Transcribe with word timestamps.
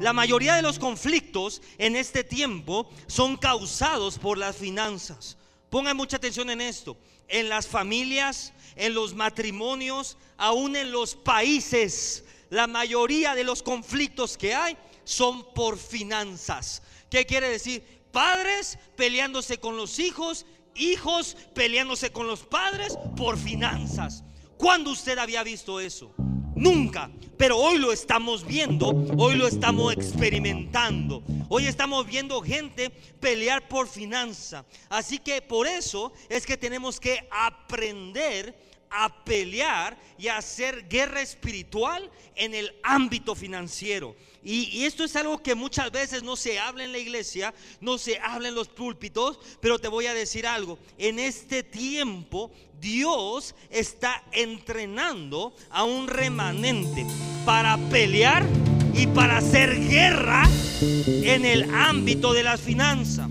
La 0.00 0.12
mayoría 0.12 0.54
de 0.56 0.62
los 0.62 0.78
conflictos 0.78 1.62
en 1.78 1.96
este 1.96 2.24
tiempo 2.24 2.90
son 3.06 3.38
causados 3.38 4.18
por 4.18 4.36
las 4.36 4.56
finanzas. 4.56 5.38
Pongan 5.70 5.96
mucha 5.96 6.18
atención 6.18 6.50
en 6.50 6.60
esto. 6.60 6.98
En 7.28 7.48
las 7.48 7.66
familias, 7.68 8.52
en 8.76 8.92
los 8.92 9.14
matrimonios, 9.14 10.18
aún 10.36 10.76
en 10.76 10.92
los 10.92 11.14
países, 11.14 12.24
la 12.50 12.66
mayoría 12.66 13.34
de 13.34 13.44
los 13.44 13.62
conflictos 13.62 14.36
que 14.36 14.54
hay 14.54 14.76
son 15.04 15.54
por 15.54 15.78
finanzas. 15.78 16.82
¿Qué 17.08 17.24
quiere 17.24 17.48
decir? 17.48 17.82
Padres 18.12 18.78
peleándose 18.96 19.58
con 19.58 19.78
los 19.78 19.98
hijos, 20.00 20.44
hijos 20.74 21.36
peleándose 21.54 22.12
con 22.12 22.26
los 22.26 22.40
padres 22.40 22.98
por 23.16 23.38
finanzas. 23.38 24.24
¿Cuándo 24.60 24.90
usted 24.90 25.16
había 25.16 25.42
visto 25.42 25.80
eso? 25.80 26.12
Nunca. 26.54 27.10
Pero 27.38 27.56
hoy 27.56 27.78
lo 27.78 27.92
estamos 27.92 28.46
viendo, 28.46 28.88
hoy 29.16 29.36
lo 29.36 29.48
estamos 29.48 29.94
experimentando. 29.94 31.22
Hoy 31.48 31.64
estamos 31.64 32.06
viendo 32.06 32.42
gente 32.42 32.90
pelear 32.90 33.66
por 33.68 33.88
finanza. 33.88 34.66
Así 34.90 35.18
que 35.18 35.40
por 35.40 35.66
eso 35.66 36.12
es 36.28 36.44
que 36.44 36.58
tenemos 36.58 37.00
que 37.00 37.26
aprender 37.30 38.54
a 38.90 39.24
pelear 39.24 39.96
y 40.18 40.28
a 40.28 40.38
hacer 40.38 40.88
guerra 40.88 41.22
espiritual 41.22 42.10
en 42.34 42.54
el 42.54 42.74
ámbito 42.82 43.34
financiero. 43.34 44.14
Y, 44.42 44.84
esto 44.84 45.04
es 45.04 45.14
algo 45.16 45.42
que 45.42 45.54
muchas 45.54 45.90
veces 45.92 46.22
no 46.22 46.34
se 46.34 46.58
habla 46.58 46.84
en 46.84 46.92
la 46.92 46.98
iglesia, 46.98 47.52
no 47.80 47.98
se 47.98 48.18
habla 48.18 48.48
en 48.48 48.54
los 48.54 48.68
púlpitos, 48.68 49.38
pero 49.60 49.78
te 49.78 49.88
voy 49.88 50.06
a 50.06 50.14
decir 50.14 50.46
algo. 50.46 50.78
En 50.96 51.18
este 51.18 51.62
tiempo 51.62 52.50
Dios 52.80 53.54
está 53.68 54.24
entrenando 54.32 55.54
a 55.70 55.84
un 55.84 56.08
remanente 56.08 57.06
para 57.44 57.76
pelear 57.90 58.46
y 58.94 59.06
para 59.08 59.38
hacer 59.38 59.78
guerra 59.88 60.48
en 60.80 61.44
el 61.44 61.72
ámbito 61.74 62.32
de 62.32 62.42
las 62.42 62.60
finanzas. 62.60 63.28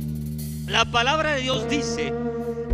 La 0.68 0.86
palabra 0.86 1.34
de 1.34 1.42
Dios 1.42 1.68
dice 1.68 2.14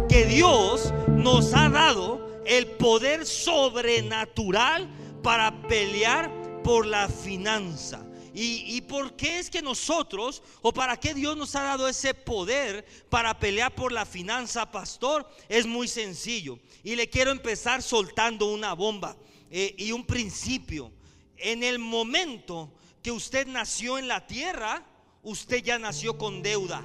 que 0.09 0.25
Dios 0.25 0.93
nos 1.07 1.53
ha 1.53 1.69
dado 1.69 2.24
el 2.45 2.67
poder 2.67 3.25
sobrenatural 3.25 4.89
para 5.21 5.61
pelear 5.67 6.31
por 6.63 6.85
la 6.85 7.09
finanza. 7.09 8.05
¿Y, 8.37 8.81
por 8.81 9.15
qué 9.15 9.39
es 9.39 9.49
que 9.49 9.61
nosotros, 9.61 10.43
o 10.61 10.73
para 10.73 10.97
qué 10.97 11.13
Dios 11.13 11.37
nos 11.37 11.55
ha 11.55 11.63
dado 11.63 11.87
ese 11.87 12.13
poder 12.13 12.85
para 13.09 13.39
pelear 13.39 13.73
por 13.73 13.93
la 13.93 14.05
finanza, 14.05 14.69
pastor? 14.69 15.25
Es 15.47 15.65
muy 15.65 15.87
sencillo. 15.87 16.59
Y 16.83 16.97
le 16.97 17.09
quiero 17.09 17.31
empezar 17.31 17.81
soltando 17.81 18.47
una 18.47 18.73
bomba 18.73 19.15
eh, 19.49 19.73
y 19.77 19.93
un 19.93 20.05
principio. 20.05 20.91
En 21.37 21.63
el 21.63 21.79
momento 21.79 22.73
que 23.01 23.11
usted 23.11 23.47
nació 23.47 23.97
en 23.97 24.09
la 24.09 24.27
tierra, 24.27 24.85
usted 25.23 25.63
ya 25.63 25.79
nació 25.79 26.17
con 26.17 26.43
deuda. 26.43 26.83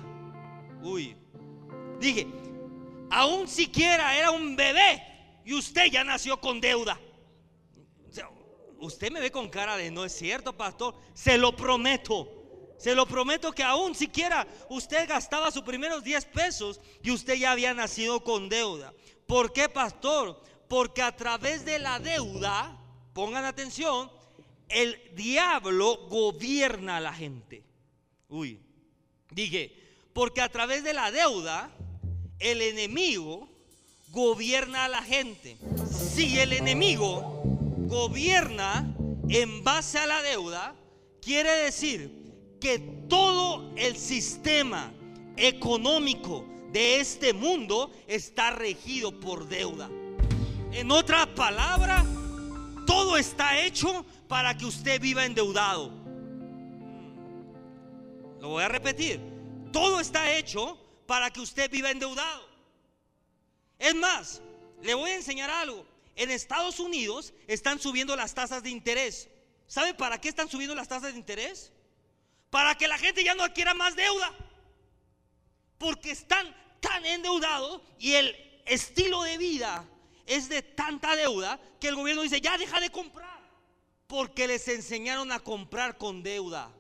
Uy, 0.85 1.17
dije, 1.99 2.29
aún 3.11 3.49
siquiera 3.49 4.17
era 4.17 4.31
un 4.31 4.55
bebé 4.55 5.10
y 5.45 5.55
usted 5.55 5.87
ya 5.87 6.05
nació 6.05 6.41
con 6.41 6.61
deuda 6.61 6.99
usted 8.81 9.13
me 9.13 9.21
ve 9.21 9.31
con 9.31 9.49
cara 9.49 9.77
de 9.77 9.91
no 9.91 10.05
es 10.05 10.13
cierto, 10.13 10.57
pastor. 10.57 10.95
Se 11.15 11.39
lo 11.39 11.55
prometo. 11.55 12.37
Se 12.79 12.95
lo 12.95 13.07
prometo 13.07 13.53
que 13.53 13.63
aún 13.63 13.95
siquiera 13.95 14.47
usted 14.71 15.07
gastaba 15.07 15.51
sus 15.51 15.63
primeros 15.63 16.03
10 16.03 16.25
pesos 16.27 16.81
y 17.03 17.11
usted 17.11 17.35
ya 17.35 17.53
había 17.53 17.75
nacido 17.75 18.25
con 18.25 18.49
deuda. 18.49 18.95
¿Por 19.27 19.53
qué, 19.53 19.69
pastor? 19.69 20.43
Porque 20.67 21.03
a 21.03 21.15
través 21.15 21.67
de 21.67 21.79
la 21.79 21.99
deuda, 21.99 22.79
pongan 23.13 23.45
atención, 23.45 24.11
el 24.71 24.99
diablo 25.15 26.09
gobierna 26.09 26.97
a 26.97 27.01
la 27.01 27.13
gente. 27.13 27.65
Uy, 28.29 28.63
dije, 29.31 29.77
porque 30.15 30.41
a 30.41 30.49
través 30.49 30.83
de 30.83 30.95
la 30.95 31.11
deuda, 31.11 31.71
el 32.39 32.63
enemigo 32.63 33.50
gobierna 34.11 34.85
a 34.85 34.89
la 34.89 35.03
gente. 35.03 35.57
Si 35.91 36.39
el 36.39 36.53
enemigo 36.53 37.43
gobierna 37.87 38.95
en 39.29 39.63
base 39.65 39.99
a 39.99 40.07
la 40.07 40.23
deuda, 40.23 40.75
quiere 41.23 41.51
decir 41.65 42.59
que 42.61 42.79
todo 43.09 43.73
el 43.77 43.97
sistema 43.97 44.93
económico 45.37 46.45
de 46.73 47.01
este 47.01 47.33
mundo 47.33 47.91
está 48.07 48.51
regido 48.51 49.19
por 49.19 49.49
deuda. 49.49 49.89
En 50.73 50.91
otra 50.91 51.27
palabra, 51.35 52.05
todo 52.87 53.17
está 53.17 53.61
hecho 53.61 54.05
para 54.29 54.57
que 54.57 54.67
usted 54.67 55.01
viva 55.01 55.25
endeudado. 55.25 55.93
Lo 58.41 58.49
voy 58.49 58.63
a 58.63 58.69
repetir. 58.69 59.21
Todo 59.73 60.01
está 60.01 60.33
hecho 60.37 60.79
para 61.07 61.31
que 61.31 61.41
usted 61.41 61.71
viva 61.71 61.91
endeudado. 61.91 62.50
Es 63.81 63.97
más, 63.97 64.41
le 64.83 64.95
voy 64.95 65.11
a 65.11 65.17
enseñar 65.17 65.51
algo 65.51 65.85
en 66.21 66.31
Estados 66.31 66.81
Unidos 66.81 67.33
están 67.47 67.79
subiendo 67.81 68.15
las 68.15 68.35
tasas 68.35 68.63
de 68.63 68.69
interés. 68.69 69.31
¿Sabe 69.67 69.95
para 69.95 70.21
qué 70.21 70.29
están 70.29 70.51
subiendo 70.51 70.75
las 70.75 70.87
tasas 70.87 71.15
de 71.15 71.19
interés? 71.19 71.73
Para 72.51 72.77
que 72.77 72.89
la 72.89 72.99
gente 72.99 73.25
ya 73.25 73.35
no 73.35 73.43
adquiera 73.43 73.73
más 73.73 73.97
deuda. 73.97 74.31
Porque 75.79 76.11
están 76.11 76.55
tan 76.81 77.07
endeudados 77.07 77.81
y 77.99 78.13
el 78.13 78.37
estilo 78.67 79.23
de 79.23 79.39
vida 79.39 79.89
es 80.27 80.51
de 80.51 80.61
tanta 80.61 81.17
deuda 81.17 81.59
que 81.81 81.89
el 81.89 81.97
gobierno 81.97 82.21
dice, 82.21 82.43
ya 82.43 82.59
deja 82.59 82.81
de 82.81 82.91
comprar. 82.91 83.41
Porque 84.07 84.47
les 84.47 84.69
enseñaron 84.69 85.33
a 85.33 85.41
comprar 85.41 85.97
con 85.97 86.23
deuda. 86.23 86.71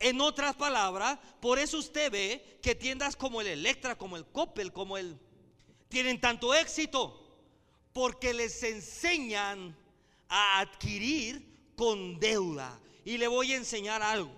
En 0.00 0.20
otras 0.20 0.54
palabras, 0.54 1.18
por 1.40 1.58
eso 1.58 1.78
usted 1.78 2.12
ve 2.12 2.58
que 2.60 2.74
tiendas 2.74 3.16
como 3.16 3.40
el 3.40 3.46
Electra, 3.46 3.96
como 3.96 4.18
el 4.18 4.26
Coppel, 4.26 4.70
como 4.70 4.98
el... 4.98 5.18
tienen 5.92 6.18
tanto 6.18 6.54
éxito 6.54 7.20
porque 7.92 8.32
les 8.32 8.62
enseñan 8.62 9.76
a 10.26 10.60
adquirir 10.60 11.46
con 11.76 12.18
deuda. 12.18 12.80
Y 13.04 13.18
le 13.18 13.28
voy 13.28 13.52
a 13.52 13.56
enseñar 13.56 14.02
algo. 14.02 14.32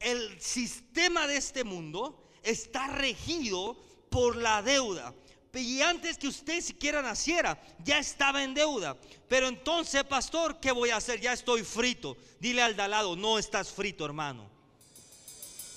El 0.00 0.40
sistema 0.40 1.28
de 1.28 1.36
este 1.36 1.62
mundo 1.62 2.20
está 2.42 2.88
regido 2.88 3.76
por 4.10 4.34
la 4.34 4.62
deuda. 4.62 5.14
Y 5.54 5.80
antes 5.80 6.18
que 6.18 6.26
usted 6.26 6.60
siquiera 6.60 7.02
naciera, 7.02 7.60
ya 7.84 8.00
estaba 8.00 8.42
en 8.42 8.54
deuda. 8.54 8.96
Pero 9.28 9.46
entonces, 9.46 10.02
pastor, 10.02 10.58
¿qué 10.58 10.72
voy 10.72 10.90
a 10.90 10.96
hacer? 10.96 11.20
Ya 11.20 11.32
estoy 11.32 11.62
frito. 11.62 12.16
Dile 12.40 12.62
al 12.62 12.74
de 12.74 12.82
al 12.82 12.90
lado, 12.90 13.14
no 13.14 13.38
estás 13.38 13.70
frito, 13.70 14.04
hermano. 14.04 14.48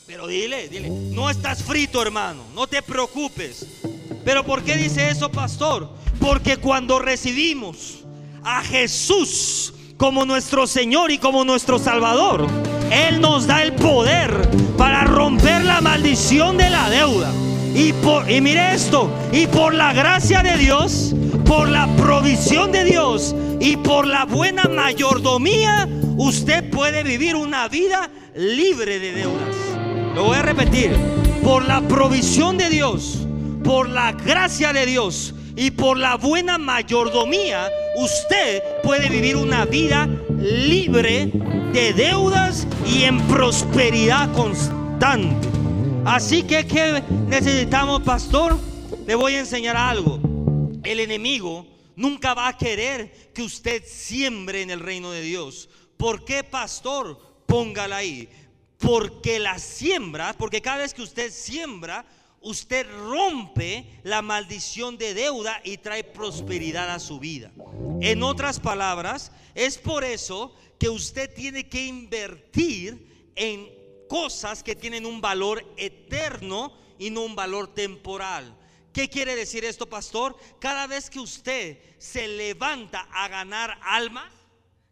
Pero 0.07 0.25
dile, 0.25 0.69
dile, 0.69 0.90
no 0.90 1.29
estás 1.29 1.62
frito, 1.63 2.02
hermano. 2.02 2.46
No 2.56 2.66
te 2.66 2.81
preocupes. 2.81 3.66
Pero 4.25 4.44
¿por 4.44 4.63
qué 4.63 4.75
dice 4.75 5.09
eso, 5.09 5.31
pastor? 5.31 5.89
Porque 6.19 6.57
cuando 6.57 7.00
recibimos 7.00 8.03
a 8.44 8.61
Jesús 8.63 9.73
como 9.97 10.25
nuestro 10.25 10.67
Señor 10.67 11.11
y 11.11 11.17
como 11.17 11.45
nuestro 11.45 11.79
Salvador, 11.79 12.47
Él 12.91 13.22
nos 13.22 13.47
da 13.47 13.63
el 13.63 13.73
poder 13.73 14.31
para 14.78 15.03
romper 15.03 15.63
la 15.63 15.81
maldición 15.81 16.57
de 16.57 16.69
la 16.69 16.89
deuda. 16.89 17.31
Y, 17.75 17.91
por, 17.94 18.29
y 18.29 18.39
mire 18.39 18.73
esto, 18.73 19.09
y 19.31 19.47
por 19.47 19.73
la 19.73 19.94
gracia 19.94 20.44
de 20.44 20.57
Dios, 20.57 21.16
por 21.45 21.67
la 21.67 21.88
provisión 21.95 22.72
de 22.72 22.84
Dios 22.84 23.35
y 23.59 23.78
por 23.78 24.05
la 24.05 24.25
buena 24.25 24.66
mayordomía, 24.66 25.88
usted 26.17 26.69
puede 26.69 27.03
vivir 27.03 27.35
una 27.35 27.67
vida 27.67 28.09
libre 28.35 29.00
de 29.00 29.13
deudas. 29.13 29.55
Lo 30.13 30.25
voy 30.25 30.38
a 30.38 30.44
repetir, 30.44 30.95
por 31.44 31.66
la 31.66 31.81
provisión 31.81 32.57
de 32.57 32.69
Dios, 32.69 33.25
por 33.63 33.90
la 33.90 34.12
gracia 34.12 34.74
de 34.74 34.85
Dios 34.85 35.34
y 35.56 35.72
por 35.72 35.97
la 35.97 36.16
buena 36.16 36.57
mayordomía, 36.57 37.69
usted 37.96 38.61
puede 38.84 39.09
vivir 39.09 39.35
una 39.35 39.66
vida 39.66 40.08
libre 40.40 41.32
de 41.72 41.93
deudas 41.93 42.67
y 42.85 43.03
en 43.03 43.20
prosperidad 43.28 44.32
constante. 44.34 45.47
Así 46.05 46.43
que, 46.43 46.67
¿qué 46.67 47.02
necesitamos, 47.28 48.02
pastor? 48.02 48.59
Le 49.05 49.16
voy 49.16 49.35
a 49.35 49.40
enseñar 49.40 49.78
algo. 49.78 50.20
El 50.84 50.99
enemigo 50.99 51.66
nunca 51.96 52.34
va 52.34 52.49
a 52.49 52.58
querer 52.58 53.32
que 53.34 53.41
usted 53.41 53.84
siembre 53.85 54.61
en 54.61 54.70
el 54.72 54.79
reino 54.79 55.11
de 55.11 55.22
Dios. 55.22 55.70
¿Por 55.97 56.26
qué, 56.26 56.43
pastor? 56.43 57.20
Póngala 57.46 57.97
ahí. 57.97 58.28
Porque 58.78 59.40
la 59.40 59.59
siembra, 59.59 60.34
porque 60.38 60.61
cada 60.61 60.79
vez 60.79 60.93
que 60.93 61.02
usted 61.02 61.32
siembra, 61.32 62.05
usted 62.43 62.85
rompe 63.07 63.99
la 64.03 64.22
maldición 64.22 64.97
de 64.97 65.13
deuda 65.13 65.61
y 65.63 65.78
trae 65.78 66.03
prosperidad 66.03 66.90
a 66.90 66.99
su 66.99 67.19
vida. 67.19 67.51
En 68.01 68.22
otras 68.22 68.59
palabras, 68.59 69.31
es 69.55 69.78
por 69.78 70.03
eso 70.03 70.53
que 70.78 70.90
usted 70.90 71.34
tiene 71.34 71.69
que 71.69 71.85
invertir 71.85 73.31
en 73.35 73.69
cosas 74.09 74.61
que 74.61 74.75
tienen 74.75 75.05
un 75.05 75.22
valor 75.22 75.66
eterno 75.78 76.78
y 76.99 77.09
no 77.09 77.22
un 77.22 77.35
valor 77.35 77.73
temporal. 77.73 78.57
¿Qué 78.91 79.09
quiere 79.09 79.35
decir 79.35 79.66
esto, 79.66 79.90
pastor? 79.90 80.37
Cada 80.59 80.85
vez 80.85 81.09
que 81.09 81.19
usted 81.19 81.79
se 81.97 82.28
levanta 82.28 83.07
a 83.11 83.28
ganar 83.28 83.79
almas, 83.81 84.31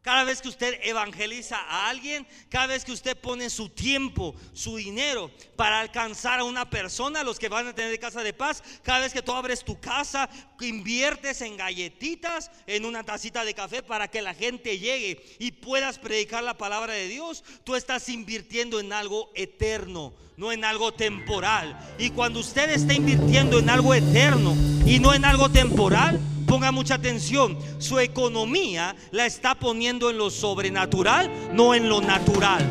cada 0.01 0.23
vez 0.23 0.41
que 0.41 0.49
usted 0.49 0.79
evangeliza 0.83 1.57
a 1.57 1.89
alguien, 1.89 2.27
cada 2.49 2.67
vez 2.67 2.83
que 2.83 2.91
usted 2.91 3.15
pone 3.17 3.49
su 3.49 3.69
tiempo, 3.69 4.35
su 4.53 4.77
dinero 4.77 5.31
para 5.55 5.79
alcanzar 5.79 6.39
a 6.39 6.43
una 6.43 6.69
persona, 6.69 7.23
los 7.23 7.37
que 7.37 7.49
van 7.49 7.67
a 7.67 7.75
tener 7.75 7.99
casa 7.99 8.23
de 8.23 8.33
paz, 8.33 8.63
cada 8.83 8.99
vez 8.99 9.13
que 9.13 9.21
tú 9.21 9.31
abres 9.31 9.63
tu 9.63 9.79
casa, 9.79 10.29
inviertes 10.59 11.41
en 11.41 11.57
galletitas, 11.57 12.51
en 12.67 12.85
una 12.85 13.03
tacita 13.03 13.43
de 13.45 13.53
café 13.53 13.83
para 13.83 14.07
que 14.07 14.21
la 14.21 14.33
gente 14.33 14.79
llegue 14.79 15.23
y 15.39 15.51
puedas 15.51 15.99
predicar 15.99 16.43
la 16.43 16.57
palabra 16.57 16.93
de 16.93 17.07
Dios, 17.07 17.43
tú 17.63 17.75
estás 17.75 18.09
invirtiendo 18.09 18.79
en 18.79 18.93
algo 18.93 19.31
eterno, 19.35 20.13
no 20.37 20.51
en 20.51 20.63
algo 20.65 20.93
temporal. 20.93 21.77
Y 21.97 22.11
cuando 22.11 22.39
usted 22.39 22.69
está 22.69 22.93
invirtiendo 22.93 23.59
en 23.59 23.69
algo 23.69 23.93
eterno 23.93 24.55
y 24.85 24.99
no 24.99 25.13
en 25.13 25.25
algo 25.25 25.49
temporal, 25.49 26.19
ponga 26.51 26.73
mucha 26.73 26.95
atención, 26.95 27.57
su 27.77 27.97
economía 27.97 28.93
la 29.11 29.25
está 29.25 29.55
poniendo 29.55 30.09
en 30.09 30.17
lo 30.17 30.29
sobrenatural, 30.29 31.31
no 31.53 31.73
en 31.73 31.87
lo 31.87 32.01
natural. 32.01 32.61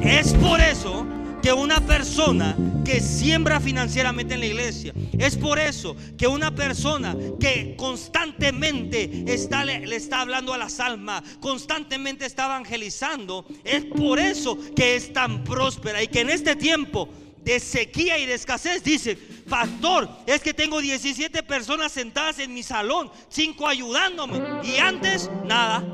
Es 0.00 0.32
por 0.32 0.58
eso 0.58 1.06
que 1.42 1.52
una 1.52 1.86
persona 1.86 2.56
que 2.86 3.02
siembra 3.02 3.60
financieramente 3.60 4.32
en 4.32 4.40
la 4.40 4.46
iglesia, 4.46 4.94
es 5.18 5.36
por 5.36 5.58
eso 5.58 5.96
que 6.16 6.26
una 6.26 6.54
persona 6.54 7.14
que 7.38 7.74
constantemente 7.76 9.22
está, 9.26 9.66
le, 9.66 9.86
le, 9.86 9.96
está 9.96 10.22
hablando 10.22 10.54
a 10.54 10.56
las 10.56 10.80
almas, 10.80 11.22
constantemente 11.40 12.24
está 12.24 12.46
evangelizando, 12.46 13.44
es 13.64 13.84
por 13.84 14.18
eso 14.18 14.56
que 14.74 14.96
es 14.96 15.12
tan 15.12 15.44
próspera 15.44 16.02
y 16.02 16.08
que 16.08 16.20
en 16.20 16.30
este 16.30 16.56
tiempo 16.56 17.10
de 17.44 17.60
sequía 17.60 18.18
y 18.18 18.26
de 18.26 18.34
escasez 18.34 18.82
dice, 18.84 19.16
pastor, 19.48 20.08
es 20.26 20.40
que 20.40 20.54
tengo 20.54 20.80
17 20.80 21.42
personas 21.42 21.92
sentadas 21.92 22.38
en 22.38 22.54
mi 22.54 22.62
salón, 22.62 23.10
5 23.28 23.66
ayudándome 23.66 24.40
y 24.62 24.78
antes 24.78 25.30
nada. 25.44 25.84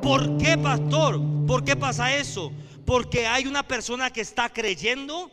¿Por 0.00 0.38
qué, 0.38 0.56
pastor? 0.56 1.20
¿Por 1.46 1.64
qué 1.64 1.76
pasa 1.76 2.14
eso? 2.14 2.52
Porque 2.86 3.26
hay 3.26 3.46
una 3.46 3.62
persona 3.62 4.10
que 4.10 4.20
está 4.20 4.48
creyendo, 4.48 5.30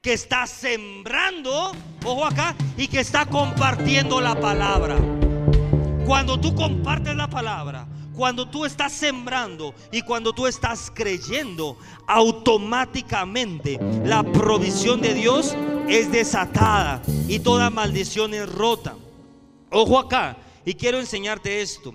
que 0.00 0.12
está 0.12 0.46
sembrando, 0.46 1.72
ojo 2.04 2.24
acá, 2.24 2.54
y 2.76 2.88
que 2.88 3.00
está 3.00 3.26
compartiendo 3.26 4.20
la 4.20 4.38
palabra. 4.40 4.96
Cuando 6.06 6.40
tú 6.40 6.54
compartes 6.54 7.14
la 7.16 7.28
palabra, 7.28 7.86
cuando 8.18 8.48
tú 8.48 8.64
estás 8.64 8.92
sembrando 8.92 9.74
y 9.92 10.02
cuando 10.02 10.32
tú 10.32 10.46
estás 10.46 10.90
creyendo, 10.92 11.78
automáticamente 12.06 13.78
la 14.04 14.24
provisión 14.24 15.00
de 15.00 15.14
Dios 15.14 15.54
es 15.88 16.12
desatada 16.12 17.02
y 17.26 17.38
toda 17.40 17.70
maldición 17.70 18.34
es 18.34 18.46
rota. 18.46 18.96
Ojo 19.70 19.98
acá, 19.98 20.36
y 20.64 20.74
quiero 20.74 20.98
enseñarte 20.98 21.62
esto. 21.62 21.94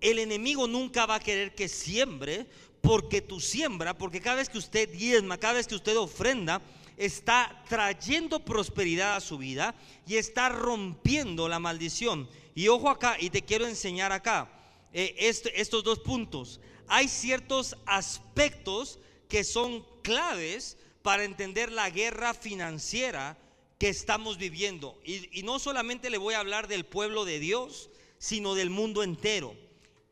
El 0.00 0.18
enemigo 0.18 0.66
nunca 0.66 1.04
va 1.04 1.16
a 1.16 1.20
querer 1.20 1.54
que 1.54 1.68
siembre 1.68 2.46
porque 2.80 3.20
tu 3.20 3.40
siembra, 3.40 3.96
porque 3.98 4.20
cada 4.20 4.36
vez 4.36 4.48
que 4.48 4.58
usted 4.58 4.88
diezma, 4.90 5.36
cada 5.36 5.54
vez 5.54 5.66
que 5.66 5.74
usted 5.74 5.98
ofrenda, 5.98 6.62
está 6.96 7.62
trayendo 7.68 8.42
prosperidad 8.42 9.16
a 9.16 9.20
su 9.20 9.36
vida 9.36 9.74
y 10.06 10.16
está 10.16 10.48
rompiendo 10.48 11.46
la 11.48 11.58
maldición. 11.58 12.28
Y 12.54 12.68
ojo 12.68 12.88
acá, 12.88 13.16
y 13.20 13.28
te 13.28 13.42
quiero 13.42 13.66
enseñar 13.66 14.12
acá. 14.12 14.50
Eh, 14.94 15.14
estos 15.18 15.84
dos 15.84 15.98
puntos. 15.98 16.60
Hay 16.88 17.08
ciertos 17.08 17.76
aspectos 17.84 18.98
que 19.28 19.44
son 19.44 19.84
claves 20.02 20.78
para 21.06 21.22
entender 21.22 21.70
la 21.70 21.88
guerra 21.88 22.34
financiera 22.34 23.38
que 23.78 23.88
estamos 23.88 24.38
viviendo. 24.38 25.00
Y, 25.04 25.38
y, 25.38 25.44
no 25.44 25.60
solamente 25.60 26.10
le 26.10 26.18
voy 26.18 26.34
a 26.34 26.40
hablar 26.40 26.66
del 26.66 26.84
pueblo 26.84 27.24
de 27.24 27.38
Dios, 27.38 27.90
sino 28.18 28.56
del 28.56 28.70
mundo 28.70 29.04
entero. 29.04 29.54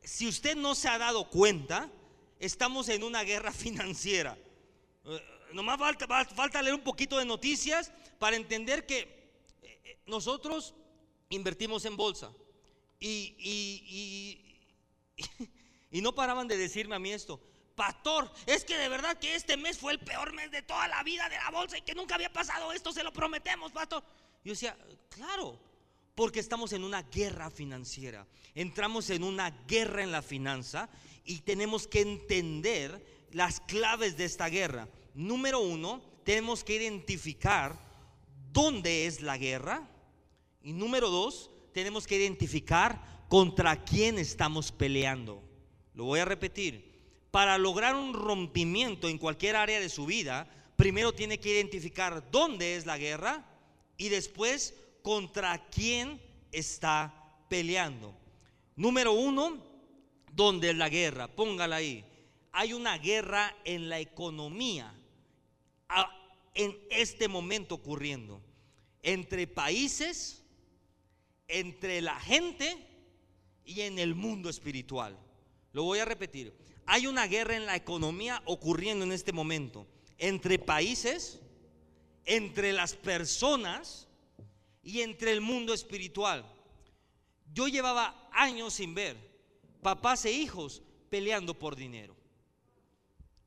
Si 0.04 0.28
usted 0.28 0.54
no 0.54 0.76
se 0.76 0.86
ha 0.86 0.96
dado 0.98 1.28
cuenta, 1.30 1.90
estamos 2.38 2.88
en 2.88 3.02
una 3.02 3.24
guerra 3.24 3.50
financiera. 3.64 4.38
Eh, 5.04 5.20
nomás 5.52 5.80
falta, 5.80 6.06
falta 6.26 6.62
leer 6.62 6.76
un 6.76 6.84
poquito 6.84 7.18
de 7.18 7.24
noticias 7.24 7.90
para 8.20 8.36
entender 8.36 8.86
que 8.86 9.32
eh, 9.62 9.98
nosotros 10.06 10.76
invertimos 11.28 11.84
en 11.86 11.96
bolsa. 11.96 12.30
y, 13.00 13.34
y, 13.36 14.60
y 15.90 16.00
no 16.00 16.14
paraban 16.14 16.46
de 16.46 16.56
decirme 16.56 16.94
a 16.94 17.00
mí 17.00 17.10
esto. 17.10 17.40
Pastor, 17.74 18.30
es 18.46 18.64
que 18.64 18.76
de 18.76 18.88
verdad 18.88 19.18
que 19.18 19.34
este 19.34 19.56
mes 19.56 19.78
fue 19.78 19.92
el 19.92 19.98
peor 19.98 20.32
mes 20.32 20.50
de 20.50 20.62
toda 20.62 20.86
la 20.86 21.02
vida 21.02 21.28
de 21.28 21.36
la 21.36 21.50
bolsa 21.50 21.76
y 21.76 21.82
que 21.82 21.94
nunca 21.94 22.14
había 22.14 22.32
pasado 22.32 22.72
esto, 22.72 22.92
se 22.92 23.02
lo 23.02 23.12
prometemos, 23.12 23.72
pastor. 23.72 24.04
Yo 24.44 24.52
decía, 24.52 24.76
claro, 25.08 25.58
porque 26.14 26.38
estamos 26.38 26.72
en 26.72 26.84
una 26.84 27.02
guerra 27.02 27.50
financiera. 27.50 28.26
Entramos 28.54 29.10
en 29.10 29.24
una 29.24 29.50
guerra 29.66 30.02
en 30.02 30.12
la 30.12 30.22
finanza 30.22 30.88
y 31.24 31.40
tenemos 31.40 31.88
que 31.88 32.02
entender 32.02 33.26
las 33.32 33.60
claves 33.60 34.16
de 34.16 34.24
esta 34.24 34.48
guerra. 34.48 34.88
Número 35.14 35.58
uno, 35.58 36.02
tenemos 36.24 36.62
que 36.62 36.76
identificar 36.76 37.76
dónde 38.52 39.06
es 39.06 39.20
la 39.20 39.36
guerra. 39.36 39.88
Y 40.62 40.72
número 40.72 41.10
dos, 41.10 41.50
tenemos 41.72 42.06
que 42.06 42.16
identificar 42.16 43.26
contra 43.28 43.84
quién 43.84 44.18
estamos 44.18 44.70
peleando. 44.70 45.42
Lo 45.94 46.04
voy 46.04 46.20
a 46.20 46.24
repetir. 46.24 46.93
Para 47.34 47.58
lograr 47.58 47.96
un 47.96 48.14
rompimiento 48.14 49.08
en 49.08 49.18
cualquier 49.18 49.56
área 49.56 49.80
de 49.80 49.88
su 49.88 50.06
vida, 50.06 50.46
primero 50.76 51.12
tiene 51.12 51.40
que 51.40 51.50
identificar 51.50 52.30
dónde 52.30 52.76
es 52.76 52.86
la 52.86 52.96
guerra 52.96 53.44
y 53.96 54.08
después 54.08 54.72
contra 55.02 55.66
quién 55.68 56.22
está 56.52 57.12
peleando. 57.48 58.16
Número 58.76 59.14
uno, 59.14 59.60
¿dónde 60.30 60.70
es 60.70 60.76
la 60.76 60.88
guerra? 60.88 61.26
Póngala 61.26 61.74
ahí. 61.74 62.04
Hay 62.52 62.72
una 62.72 62.98
guerra 62.98 63.52
en 63.64 63.88
la 63.88 63.98
economía 63.98 64.94
en 66.54 66.78
este 66.88 67.26
momento 67.26 67.74
ocurriendo 67.74 68.40
entre 69.02 69.48
países, 69.48 70.44
entre 71.48 72.00
la 72.00 72.14
gente 72.20 72.76
y 73.64 73.80
en 73.80 73.98
el 73.98 74.14
mundo 74.14 74.48
espiritual. 74.48 75.18
Lo 75.72 75.82
voy 75.82 75.98
a 75.98 76.04
repetir. 76.04 76.62
Hay 76.86 77.06
una 77.06 77.26
guerra 77.26 77.56
en 77.56 77.66
la 77.66 77.76
economía 77.76 78.42
ocurriendo 78.44 79.04
en 79.04 79.12
este 79.12 79.32
momento 79.32 79.86
entre 80.18 80.58
países, 80.58 81.40
entre 82.24 82.72
las 82.72 82.94
personas 82.94 84.08
y 84.82 85.00
entre 85.00 85.32
el 85.32 85.40
mundo 85.40 85.74
espiritual. 85.74 86.44
Yo 87.52 87.68
llevaba 87.68 88.28
años 88.32 88.74
sin 88.74 88.94
ver 88.94 89.16
papás 89.82 90.24
e 90.24 90.32
hijos 90.32 90.82
peleando 91.10 91.58
por 91.58 91.76
dinero. 91.76 92.16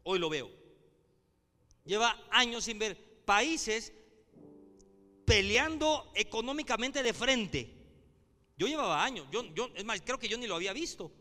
Hoy 0.04 0.20
lo 0.20 0.30
veo. 0.30 0.50
Lleva 1.86 2.18
años 2.30 2.66
sin 2.66 2.80
ver 2.80 2.98
países 3.26 3.94
peleando 5.26 6.12
económicamente 6.16 7.04
de 7.04 7.14
frente. 7.14 7.74
Yo 8.58 8.68
llevaba 8.68 9.04
años, 9.04 9.28
yo, 9.32 9.70
es 9.76 9.86
más, 9.86 10.02
creo 10.02 10.18
que 10.18 10.28
yo 10.28 10.38
ni 10.38 10.48
lo 10.48 10.56
había 10.56 10.74
visto. 10.74 11.12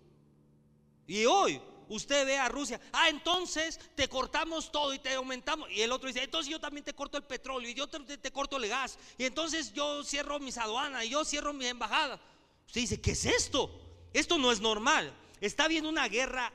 Y 1.06 1.25
hoy 1.25 1.61
usted 1.88 2.26
ve 2.26 2.38
a 2.38 2.49
Rusia, 2.49 2.81
ah, 2.93 3.09
entonces 3.09 3.78
te 3.95 4.09
cortamos 4.09 4.71
todo 4.73 4.95
y 4.95 4.99
te 4.99 5.14
aumentamos. 5.14 5.71
Y 5.71 5.83
el 5.83 5.93
otro 5.93 6.09
dice, 6.09 6.23
entonces 6.23 6.50
yo 6.50 6.61
también 6.61 6.85
te 6.85 6.95
corto 6.95 7.16
el 7.16 7.25
petróleo 7.25 7.71
y 7.71 7.75
yo 7.75 7.87
te, 7.87 8.19
te 8.19 8.31
corto 8.31 8.57
el 8.57 8.69
gas. 8.69 8.99
Y 9.19 9.25
entonces 9.25 9.73
yo 9.73 10.02
cierro 10.05 10.38
mis 10.38 10.59
aduanas 10.59 11.05
y 11.05 11.11
yo 11.11 11.25
cierro 11.25 11.52
mi 11.52 11.66
embajada. 11.66 12.21
Usted 12.66 12.81
dice, 12.81 13.00
¿qué 13.00 13.12
es 13.12 13.25
esto? 13.25 13.71
Esto 14.12 14.38
no 14.38 14.50
es 14.50 14.61
normal. 14.61 15.12
Está 15.40 15.64
habiendo 15.64 15.88
una 15.88 16.09
guerra 16.09 16.52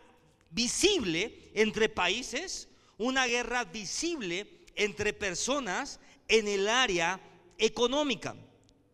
visible 0.49 1.51
entre 1.53 1.89
países, 1.89 2.67
una 2.97 3.25
guerra 3.25 3.63
visible 3.63 4.65
entre 4.75 5.13
personas 5.13 5.99
en 6.27 6.47
el 6.47 6.67
área 6.67 7.19
económica. 7.57 8.35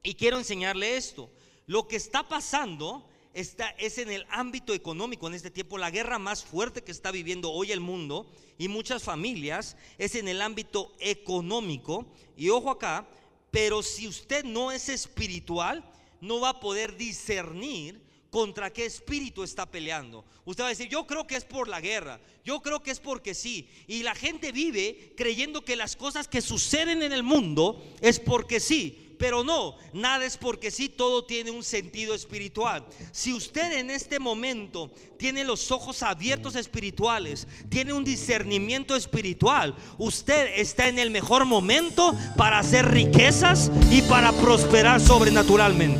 Y 0.03 0.15
quiero 0.15 0.37
enseñarle 0.37 0.97
esto. 0.97 1.29
Lo 1.65 1.87
que 1.87 1.95
está 1.95 2.27
pasando 2.27 3.06
está, 3.39 3.69
es 3.77 3.99
en 3.99 4.09
el 4.09 4.25
ámbito 4.29 4.73
económico 4.73 5.27
en 5.27 5.35
este 5.35 5.51
tiempo. 5.51 5.77
La 5.77 5.91
guerra 5.91 6.17
más 6.17 6.43
fuerte 6.43 6.83
que 6.83 6.91
está 6.91 7.11
viviendo 7.11 7.51
hoy 7.51 7.71
el 7.71 7.79
mundo 7.79 8.27
y 8.57 8.67
muchas 8.67 9.03
familias 9.03 9.77
es 9.99 10.15
en 10.15 10.27
el 10.27 10.41
ámbito 10.41 10.91
económico. 10.99 12.07
Y 12.35 12.49
ojo 12.49 12.71
acá, 12.71 13.07
pero 13.51 13.83
si 13.83 14.07
usted 14.07 14.43
no 14.43 14.71
es 14.71 14.89
espiritual, 14.89 15.87
no 16.19 16.39
va 16.39 16.49
a 16.49 16.59
poder 16.59 16.97
discernir 16.97 18.01
contra 18.31 18.73
qué 18.73 18.85
espíritu 18.85 19.43
está 19.43 19.69
peleando. 19.69 20.25
Usted 20.43 20.63
va 20.63 20.67
a 20.67 20.71
decir, 20.71 20.89
yo 20.89 21.05
creo 21.05 21.27
que 21.27 21.35
es 21.35 21.45
por 21.45 21.67
la 21.67 21.79
guerra, 21.79 22.19
yo 22.43 22.61
creo 22.61 22.81
que 22.81 22.91
es 22.91 22.99
porque 22.99 23.35
sí. 23.35 23.69
Y 23.85 24.01
la 24.01 24.15
gente 24.15 24.51
vive 24.51 25.13
creyendo 25.15 25.63
que 25.63 25.75
las 25.75 25.95
cosas 25.95 26.27
que 26.27 26.41
suceden 26.41 27.03
en 27.03 27.13
el 27.13 27.21
mundo 27.21 27.83
es 28.01 28.19
porque 28.19 28.59
sí 28.59 29.06
pero 29.17 29.43
no, 29.43 29.75
nada 29.93 30.25
es 30.25 30.37
porque 30.37 30.71
sí, 30.71 30.89
todo 30.89 31.25
tiene 31.25 31.51
un 31.51 31.63
sentido 31.63 32.13
espiritual. 32.13 32.85
Si 33.11 33.33
usted 33.33 33.77
en 33.77 33.89
este 33.89 34.19
momento 34.19 34.91
tiene 35.17 35.43
los 35.43 35.71
ojos 35.71 36.03
abiertos 36.03 36.55
espirituales, 36.55 37.47
tiene 37.69 37.93
un 37.93 38.03
discernimiento 38.03 38.95
espiritual, 38.95 39.75
usted 39.97 40.59
está 40.59 40.87
en 40.87 40.99
el 40.99 41.11
mejor 41.11 41.45
momento 41.45 42.15
para 42.35 42.59
hacer 42.59 42.89
riquezas 42.91 43.71
y 43.91 44.01
para 44.03 44.31
prosperar 44.31 45.01
sobrenaturalmente. 45.01 45.99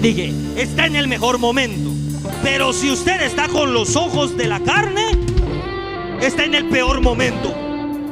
Dije, 0.00 0.32
está 0.56 0.86
en 0.86 0.96
el 0.96 1.08
mejor 1.08 1.38
momento. 1.38 1.90
Pero 2.42 2.72
si 2.72 2.90
usted 2.90 3.20
está 3.20 3.48
con 3.48 3.74
los 3.74 3.96
ojos 3.96 4.36
de 4.36 4.46
la 4.46 4.60
carne, 4.60 5.10
está 6.22 6.44
en 6.44 6.54
el 6.54 6.68
peor 6.68 7.00
momento. 7.00 7.54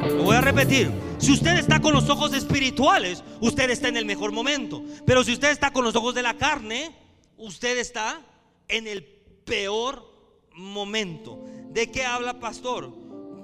Lo 0.07 0.23
voy 0.23 0.35
a 0.35 0.41
repetir. 0.41 1.08
Si 1.19 1.33
usted 1.33 1.57
está 1.57 1.81
con 1.81 1.93
los 1.93 2.09
ojos 2.09 2.33
espirituales, 2.33 3.23
usted 3.41 3.69
está 3.69 3.89
en 3.89 3.97
el 3.97 4.05
mejor 4.05 4.31
momento. 4.31 4.83
Pero 5.05 5.23
si 5.23 5.33
usted 5.33 5.51
está 5.51 5.71
con 5.71 5.83
los 5.83 5.95
ojos 5.95 6.15
de 6.15 6.23
la 6.23 6.37
carne, 6.37 6.95
usted 7.37 7.77
está 7.77 8.21
en 8.69 8.87
el 8.87 9.03
peor 9.03 10.09
momento. 10.53 11.43
¿De 11.71 11.91
qué 11.91 12.05
habla 12.05 12.39
pastor? 12.39 12.89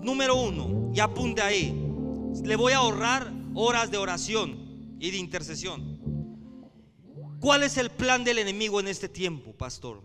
Número 0.01 0.35
uno, 0.35 0.91
y 0.93 0.99
apunte 1.01 1.41
ahí. 1.41 1.73
Le 2.43 2.55
voy 2.55 2.71
a 2.71 2.77
ahorrar 2.77 3.31
horas 3.53 3.91
de 3.91 3.97
oración 3.97 4.97
y 4.99 5.11
de 5.11 5.17
intercesión. 5.17 5.99
¿Cuál 7.41 7.63
es 7.63 7.77
el 7.77 7.89
plan 7.89 8.23
del 8.23 8.39
enemigo 8.39 8.79
en 8.79 8.87
este 8.87 9.09
tiempo, 9.09 9.51
pastor? 9.51 10.01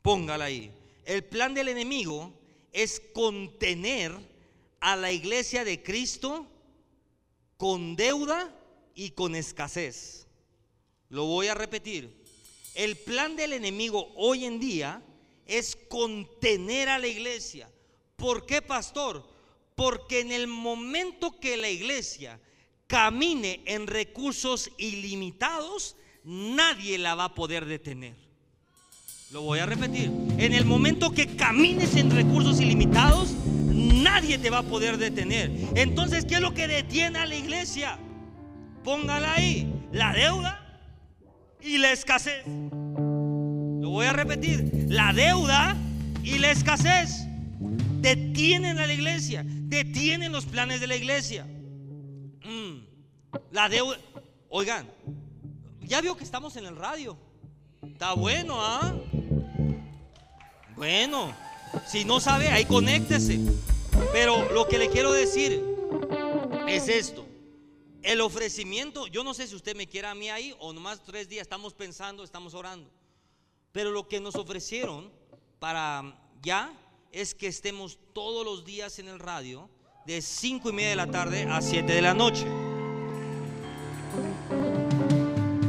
Póngala 0.00 0.46
ahí. 0.46 0.72
El 1.04 1.24
plan 1.24 1.52
del 1.52 1.68
enemigo 1.68 2.32
es 2.72 3.02
contener 3.12 4.31
a 4.82 4.96
la 4.96 5.12
iglesia 5.12 5.64
de 5.64 5.82
Cristo 5.82 6.46
con 7.56 7.94
deuda 7.94 8.52
y 8.94 9.10
con 9.10 9.36
escasez. 9.36 10.26
Lo 11.08 11.24
voy 11.26 11.46
a 11.46 11.54
repetir. 11.54 12.20
El 12.74 12.96
plan 12.96 13.36
del 13.36 13.52
enemigo 13.52 14.12
hoy 14.16 14.44
en 14.44 14.58
día 14.58 15.00
es 15.46 15.76
contener 15.88 16.88
a 16.88 16.98
la 16.98 17.06
iglesia. 17.06 17.70
¿Por 18.16 18.44
qué, 18.44 18.60
pastor? 18.60 19.24
Porque 19.76 20.20
en 20.20 20.32
el 20.32 20.48
momento 20.48 21.38
que 21.38 21.56
la 21.56 21.70
iglesia 21.70 22.40
camine 22.88 23.62
en 23.66 23.86
recursos 23.86 24.70
ilimitados, 24.78 25.96
nadie 26.24 26.98
la 26.98 27.14
va 27.14 27.24
a 27.24 27.34
poder 27.34 27.66
detener. 27.66 28.16
Lo 29.30 29.42
voy 29.42 29.60
a 29.60 29.66
repetir. 29.66 30.10
En 30.38 30.52
el 30.52 30.64
momento 30.64 31.12
que 31.12 31.36
camines 31.36 31.94
en 31.96 32.10
recursos 32.10 32.60
ilimitados, 32.60 33.30
nadie 33.92 34.38
te 34.38 34.50
va 34.50 34.58
a 34.58 34.62
poder 34.62 34.98
detener. 34.98 35.50
Entonces, 35.74 36.24
¿qué 36.24 36.36
es 36.36 36.40
lo 36.40 36.54
que 36.54 36.68
detiene 36.68 37.18
a 37.18 37.26
la 37.26 37.34
iglesia? 37.34 37.98
Póngala 38.84 39.34
ahí. 39.34 39.72
La 39.92 40.12
deuda 40.12 40.58
y 41.60 41.78
la 41.78 41.92
escasez. 41.92 42.46
Lo 42.46 43.90
voy 43.90 44.06
a 44.06 44.12
repetir. 44.12 44.86
La 44.88 45.12
deuda 45.12 45.76
y 46.22 46.38
la 46.38 46.50
escasez 46.50 47.26
detienen 48.00 48.78
a 48.78 48.86
la 48.86 48.92
iglesia, 48.92 49.44
detienen 49.46 50.32
los 50.32 50.44
planes 50.44 50.80
de 50.80 50.86
la 50.86 50.96
iglesia. 50.96 51.46
Mm. 52.44 52.84
la 53.52 53.68
deuda. 53.68 53.96
Oigan, 54.48 54.86
ya 55.80 56.00
vio 56.00 56.16
que 56.16 56.24
estamos 56.24 56.56
en 56.56 56.66
el 56.66 56.76
radio. 56.76 57.16
Está 57.82 58.14
bueno, 58.14 58.56
¿ah? 58.58 58.94
Bueno, 60.76 61.32
si 61.86 62.04
no 62.04 62.20
sabe, 62.20 62.48
ahí 62.48 62.64
conéctese. 62.64 63.40
Pero 64.12 64.52
lo 64.52 64.66
que 64.66 64.78
le 64.78 64.88
quiero 64.88 65.12
decir 65.12 65.62
es 66.68 66.88
esto. 66.88 67.26
El 68.02 68.20
ofrecimiento, 68.20 69.06
yo 69.06 69.22
no 69.22 69.32
sé 69.32 69.46
si 69.46 69.54
usted 69.54 69.76
me 69.76 69.86
quiere 69.86 70.08
a 70.08 70.14
mí 70.14 70.28
ahí 70.28 70.54
o 70.58 70.72
nomás 70.72 71.02
tres 71.02 71.28
días 71.28 71.42
estamos 71.42 71.72
pensando, 71.72 72.24
estamos 72.24 72.54
orando. 72.54 72.90
Pero 73.70 73.90
lo 73.90 74.08
que 74.08 74.20
nos 74.20 74.34
ofrecieron 74.34 75.10
para 75.58 76.18
ya 76.42 76.72
es 77.12 77.34
que 77.34 77.46
estemos 77.46 77.98
todos 78.12 78.44
los 78.44 78.64
días 78.64 78.98
en 78.98 79.08
el 79.08 79.18
radio 79.18 79.70
de 80.06 80.20
cinco 80.20 80.70
y 80.70 80.72
media 80.72 80.90
de 80.90 80.96
la 80.96 81.06
tarde 81.06 81.44
a 81.44 81.60
7 81.60 81.92
de 81.92 82.02
la 82.02 82.14
noche. 82.14 82.46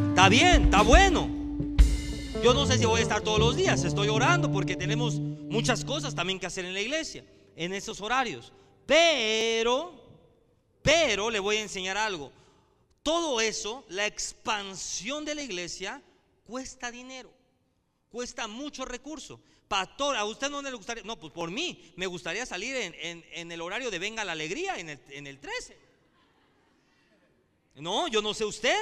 Está 0.10 0.30
bien, 0.30 0.64
está 0.64 0.82
bueno. 0.82 1.30
Yo 2.44 2.54
no 2.54 2.66
sé 2.66 2.78
si 2.78 2.86
voy 2.86 3.00
a 3.00 3.04
estar 3.04 3.22
todos 3.22 3.40
los 3.40 3.56
días, 3.56 3.84
estoy 3.84 4.10
orando 4.10 4.52
porque 4.52 4.76
tenemos 4.76 5.20
muchas 5.20 5.86
cosas 5.86 6.14
también 6.14 6.40
que 6.40 6.46
hacer 6.46 6.66
en 6.66 6.74
la 6.74 6.82
iglesia, 6.82 7.24
en 7.56 7.74
esos 7.74 8.02
horarios. 8.02 8.52
Pero, 8.86 9.94
pero 10.82 11.30
le 11.30 11.40
voy 11.40 11.58
a 11.58 11.62
enseñar 11.62 11.98
algo. 11.98 12.32
Todo 13.02 13.42
eso, 13.42 13.84
la 13.90 14.06
expansión 14.06 15.26
de 15.26 15.36
la 15.36 15.42
iglesia, 15.42 16.02
cuesta 16.46 16.92
dinero, 16.92 17.32
cuesta 18.10 18.48
mucho 18.48 18.86
recurso. 18.86 19.40
Pastor, 19.68 20.16
¿a 20.16 20.26
usted 20.26 20.50
no 20.50 20.62
le 20.62 20.72
gustaría? 20.72 21.04
No, 21.04 21.20
pues 21.20 21.34
por 21.34 21.50
mí, 21.50 21.94
me 21.96 22.06
gustaría 22.06 22.46
salir 22.46 22.76
en, 22.76 23.52
el 23.52 23.62
horario 23.62 23.90
de 23.90 24.00
Venga 24.00 24.24
la 24.24 24.34
Alegría, 24.34 24.78
en 24.78 24.90
el, 24.90 25.00
en 25.10 25.28
el 25.28 25.40
13. 25.40 25.78
No, 27.76 28.08
yo 28.08 28.22
no 28.22 28.34
sé 28.34 28.46
usted, 28.46 28.78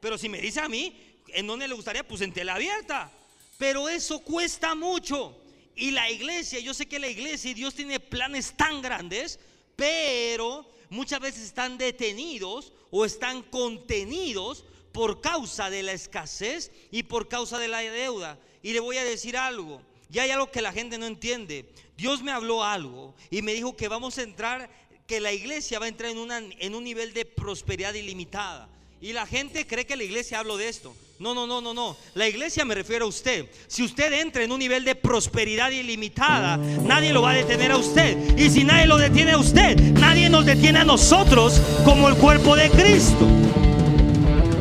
pero 0.00 0.16
si 0.16 0.28
me 0.28 0.40
dice 0.40 0.60
a 0.60 0.68
mí, 0.68 1.10
¿En 1.34 1.46
dónde 1.46 1.68
le 1.68 1.74
gustaría? 1.74 2.06
Pues 2.06 2.20
en 2.20 2.32
tela 2.32 2.54
abierta. 2.54 3.10
Pero 3.58 3.88
eso 3.88 4.20
cuesta 4.20 4.74
mucho. 4.74 5.36
Y 5.76 5.92
la 5.92 6.10
iglesia, 6.10 6.58
yo 6.60 6.74
sé 6.74 6.86
que 6.86 6.98
la 6.98 7.08
iglesia 7.08 7.50
y 7.50 7.54
Dios 7.54 7.74
tiene 7.74 8.00
planes 8.00 8.54
tan 8.56 8.82
grandes, 8.82 9.38
pero 9.76 10.70
muchas 10.90 11.20
veces 11.20 11.44
están 11.44 11.78
detenidos 11.78 12.72
o 12.90 13.04
están 13.04 13.42
contenidos 13.42 14.64
por 14.92 15.20
causa 15.20 15.70
de 15.70 15.82
la 15.82 15.92
escasez 15.92 16.70
y 16.90 17.04
por 17.04 17.28
causa 17.28 17.58
de 17.58 17.68
la 17.68 17.80
deuda. 17.80 18.38
Y 18.62 18.72
le 18.72 18.80
voy 18.80 18.98
a 18.98 19.04
decir 19.04 19.36
algo, 19.36 19.80
ya 20.08 20.22
hay 20.22 20.30
algo 20.30 20.50
que 20.50 20.60
la 20.60 20.72
gente 20.72 20.98
no 20.98 21.06
entiende. 21.06 21.72
Dios 21.96 22.22
me 22.22 22.32
habló 22.32 22.64
algo 22.64 23.14
y 23.30 23.42
me 23.42 23.54
dijo 23.54 23.76
que 23.76 23.88
vamos 23.88 24.18
a 24.18 24.22
entrar, 24.22 24.70
que 25.06 25.20
la 25.20 25.32
iglesia 25.32 25.78
va 25.78 25.86
a 25.86 25.88
entrar 25.88 26.10
en, 26.10 26.18
una, 26.18 26.38
en 26.38 26.74
un 26.74 26.84
nivel 26.84 27.12
de 27.12 27.24
prosperidad 27.24 27.94
ilimitada. 27.94 28.68
Y 29.02 29.14
la 29.14 29.26
gente 29.26 29.66
cree 29.66 29.86
que 29.86 29.96
la 29.96 30.04
iglesia 30.04 30.40
habló 30.40 30.58
de 30.58 30.68
esto. 30.68 30.94
No, 31.18 31.34
no, 31.34 31.46
no, 31.46 31.62
no, 31.62 31.72
no. 31.72 31.96
La 32.14 32.28
iglesia 32.28 32.66
me 32.66 32.74
refiero 32.74 33.06
a 33.06 33.08
usted. 33.08 33.46
Si 33.66 33.82
usted 33.82 34.12
entra 34.12 34.42
en 34.42 34.52
un 34.52 34.58
nivel 34.58 34.84
de 34.84 34.94
prosperidad 34.94 35.70
ilimitada, 35.70 36.58
nadie 36.58 37.12
lo 37.12 37.22
va 37.22 37.30
a 37.30 37.34
detener 37.34 37.72
a 37.72 37.78
usted. 37.78 38.38
Y 38.38 38.50
si 38.50 38.62
nadie 38.62 38.86
lo 38.86 38.98
detiene 38.98 39.32
a 39.32 39.38
usted, 39.38 39.78
nadie 39.94 40.28
nos 40.28 40.44
detiene 40.44 40.80
a 40.80 40.84
nosotros 40.84 41.62
como 41.82 42.08
el 42.10 42.16
cuerpo 42.16 42.56
de 42.56 42.68
Cristo. 42.68 43.26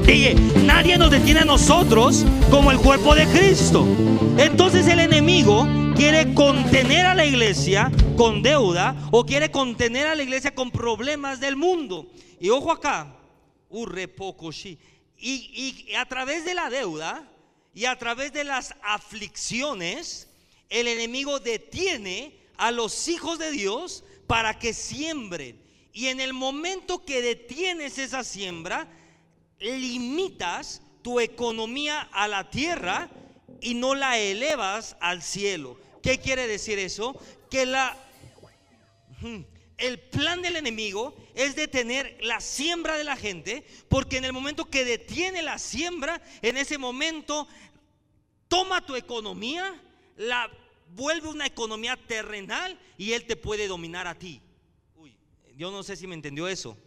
Dije, 0.06 0.36
nadie 0.64 0.98
nos 0.98 1.12
detiene 1.12 1.42
a 1.42 1.46
nosotros 1.46 2.24
como 2.50 2.72
el 2.72 2.78
cuerpo 2.80 3.16
de 3.16 3.28
Cristo. 3.28 3.86
Entonces 4.38 4.88
el 4.88 5.02
enemigo 5.02 5.68
quiere 5.98 6.34
contener 6.34 7.06
a 7.06 7.14
la 7.14 7.26
iglesia 7.26 7.92
con 8.16 8.42
deuda 8.42 8.96
o 9.12 9.26
quiere 9.26 9.52
contener 9.52 10.08
a 10.08 10.16
la 10.16 10.24
iglesia 10.24 10.56
con 10.56 10.72
problemas 10.72 11.42
del 11.42 11.58
mundo. 11.58 12.08
Y 12.40 12.50
ojo 12.50 12.72
acá, 12.72 13.19
sí. 14.52 14.78
Y, 15.18 15.94
a 15.96 16.06
través 16.06 16.46
de 16.46 16.54
la 16.54 16.70
deuda 16.70 17.30
y 17.74 17.86
a 17.86 17.98
través 17.98 18.32
de 18.34 18.44
las 18.44 18.76
aflicciones, 18.82 20.28
el 20.70 20.88
enemigo 20.88 21.40
detiene 21.40 22.38
a 22.58 22.72
los 22.72 23.08
hijos 23.08 23.40
de 23.40 23.52
Dios 23.52 24.04
para 24.28 24.58
que 24.58 24.74
siembren. 24.74 25.62
Y 25.94 26.08
en 26.08 26.22
el 26.22 26.34
momento 26.34 27.04
que 27.04 27.22
detienes 27.22 27.98
esa 27.98 28.24
siembra, 28.24 28.88
limitas 29.60 30.82
tu 31.02 31.20
economía 31.20 32.02
a 32.12 32.28
la 32.28 32.50
tierra 32.50 33.10
y 33.62 33.74
no 33.74 33.96
la 33.96 34.18
elevas 34.18 34.96
al 35.00 35.22
cielo. 35.22 35.78
¿Qué 36.02 36.20
quiere 36.20 36.48
decir 36.48 36.80
eso? 36.80 37.20
Que 37.50 37.66
la 37.66 37.98
el 39.80 40.00
plan 40.00 40.42
del 40.42 40.56
enemigo 40.56 41.16
es 41.40 41.56
detener 41.56 42.18
la 42.20 42.42
siembra 42.42 42.98
de 42.98 43.06
la 43.06 43.16
gente, 43.16 43.66
porque 43.88 44.18
en 44.18 44.26
el 44.26 44.34
momento 44.34 44.70
que 44.70 44.84
detiene 44.84 45.42
la 45.42 45.58
siembra, 45.58 46.22
en 46.42 46.58
ese 46.58 46.78
momento 46.78 47.48
toma 48.50 48.86
tu 48.86 48.98
economía, 48.98 49.82
la 50.18 50.52
vuelve 50.90 51.30
una 51.30 51.46
economía 51.46 51.96
terrenal 51.96 52.78
y 52.98 53.14
él 53.14 53.26
te 53.26 53.38
puede 53.38 53.68
dominar 53.68 54.06
a 54.06 54.16
ti. 54.20 54.42
Uy, 54.98 55.16
yo 55.56 55.72
no 55.72 55.82
sé 55.82 55.96
si 55.96 56.08
me 56.08 56.16
entendió 56.16 56.46
eso. 56.50 56.78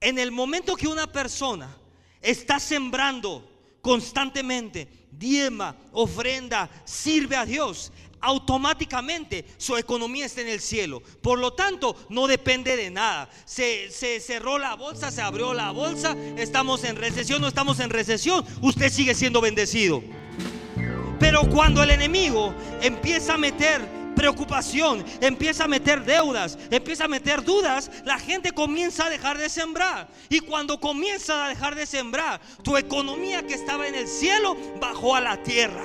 En 0.00 0.20
el 0.20 0.30
momento 0.30 0.76
que 0.76 0.86
una 0.86 1.10
persona 1.10 1.76
está 2.22 2.60
sembrando 2.60 3.57
constantemente, 3.88 4.86
diema, 5.10 5.74
ofrenda, 5.92 6.68
sirve 6.84 7.36
a 7.36 7.46
Dios, 7.46 7.90
automáticamente 8.20 9.46
su 9.56 9.78
economía 9.78 10.26
está 10.26 10.42
en 10.42 10.48
el 10.48 10.60
cielo. 10.60 11.02
Por 11.22 11.38
lo 11.38 11.54
tanto, 11.54 11.96
no 12.10 12.26
depende 12.26 12.76
de 12.76 12.90
nada. 12.90 13.30
Se, 13.46 13.88
cerró 14.20 14.58
la 14.58 14.74
bolsa, 14.74 15.10
se 15.10 15.22
abrió 15.22 15.54
la 15.54 15.70
bolsa, 15.70 16.14
estamos 16.36 16.84
en 16.84 16.96
recesión, 16.96 17.40
no 17.40 17.48
estamos 17.48 17.80
en 17.80 17.88
recesión, 17.88 18.44
usted 18.60 18.92
sigue 18.92 19.14
siendo 19.14 19.40
bendecido. 19.40 20.02
Pero 21.18 21.48
cuando 21.48 21.82
el 21.82 21.88
enemigo 21.88 22.52
empieza 22.82 23.34
a 23.34 23.38
meter 23.38 23.97
preocupación, 24.18 25.04
empieza 25.20 25.64
a 25.64 25.68
meter 25.68 26.04
deudas, 26.04 26.58
empieza 26.72 27.04
a 27.04 27.08
meter 27.08 27.44
dudas, 27.44 27.88
la 28.04 28.18
gente 28.18 28.50
comienza 28.50 29.06
a 29.06 29.10
dejar 29.10 29.38
de 29.38 29.48
sembrar. 29.48 30.08
Y 30.28 30.40
cuando 30.40 30.80
comienza 30.80 31.46
a 31.46 31.48
dejar 31.48 31.76
de 31.76 31.86
sembrar, 31.86 32.40
tu 32.64 32.76
economía 32.76 33.46
que 33.46 33.54
estaba 33.54 33.86
en 33.86 33.94
el 33.94 34.08
cielo 34.08 34.56
bajó 34.80 35.14
a 35.14 35.20
la 35.20 35.40
tierra. 35.44 35.84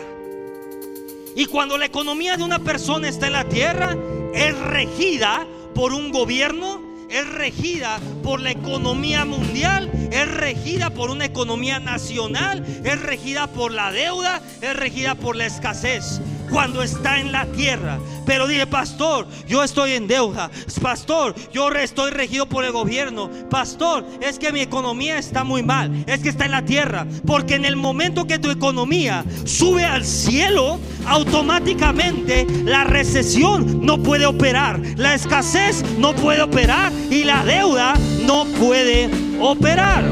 Y 1.36 1.46
cuando 1.46 1.78
la 1.78 1.86
economía 1.86 2.36
de 2.36 2.44
una 2.44 2.58
persona 2.58 3.08
está 3.08 3.28
en 3.28 3.34
la 3.34 3.48
tierra, 3.48 3.96
es 4.34 4.58
regida 4.58 5.46
por 5.76 5.94
un 5.94 6.12
gobierno, 6.12 6.82
es 7.12 7.30
regida 7.30 8.00
por 8.24 8.42
la 8.42 8.50
economía 8.50 9.26
mundial, 9.26 9.92
es 10.12 10.28
regida 10.28 10.90
por 10.90 11.12
una 11.12 11.26
economía 11.26 11.80
nacional, 11.80 12.66
es 12.84 13.00
regida 13.00 13.46
por 13.46 13.72
la 13.72 13.92
deuda, 13.92 14.42
es 14.60 14.76
regida 14.76 15.14
por 15.14 15.36
la 15.36 15.46
escasez 15.46 16.20
cuando 16.50 16.82
está 16.82 17.20
en 17.20 17.32
la 17.32 17.46
tierra. 17.48 18.00
Pero 18.26 18.48
dije, 18.48 18.68
pastor, 18.68 19.28
yo 19.48 19.64
estoy 19.64 19.94
en 19.94 20.08
deuda. 20.08 20.50
Pastor, 20.82 21.36
yo 21.52 21.70
estoy 21.70 22.12
regido 22.12 22.48
por 22.48 22.64
el 22.64 22.72
gobierno. 22.72 23.30
Pastor, 23.50 24.06
es 24.22 24.40
que 24.40 24.52
mi 24.52 24.62
economía 24.62 25.18
está 25.18 25.44
muy 25.44 25.64
mal. 25.64 26.04
Es 26.08 26.22
que 26.22 26.30
está 26.30 26.46
en 26.46 26.52
la 26.52 26.64
tierra. 26.64 27.06
Porque 27.26 27.56
en 27.56 27.66
el 27.66 27.76
momento 27.76 28.26
que 28.26 28.40
tu 28.40 28.50
economía 28.50 29.26
sube 29.46 29.86
al 29.86 30.06
cielo, 30.06 30.80
automáticamente 31.06 32.46
la 32.64 32.84
recesión 32.84 33.86
no 33.86 34.02
puede 34.02 34.26
operar. 34.26 34.80
La 34.96 35.14
escasez 35.14 35.84
no 35.98 36.14
puede 36.14 36.42
operar. 36.42 36.92
Y 37.10 37.24
la 37.24 37.44
deuda 37.44 37.94
no 38.26 38.46
puede 38.46 39.10
operar. 39.40 40.04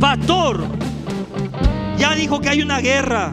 Pastor, 0.00 0.64
ya 1.98 2.14
dijo 2.14 2.40
que 2.40 2.48
hay 2.48 2.62
una 2.62 2.80
guerra. 2.80 3.32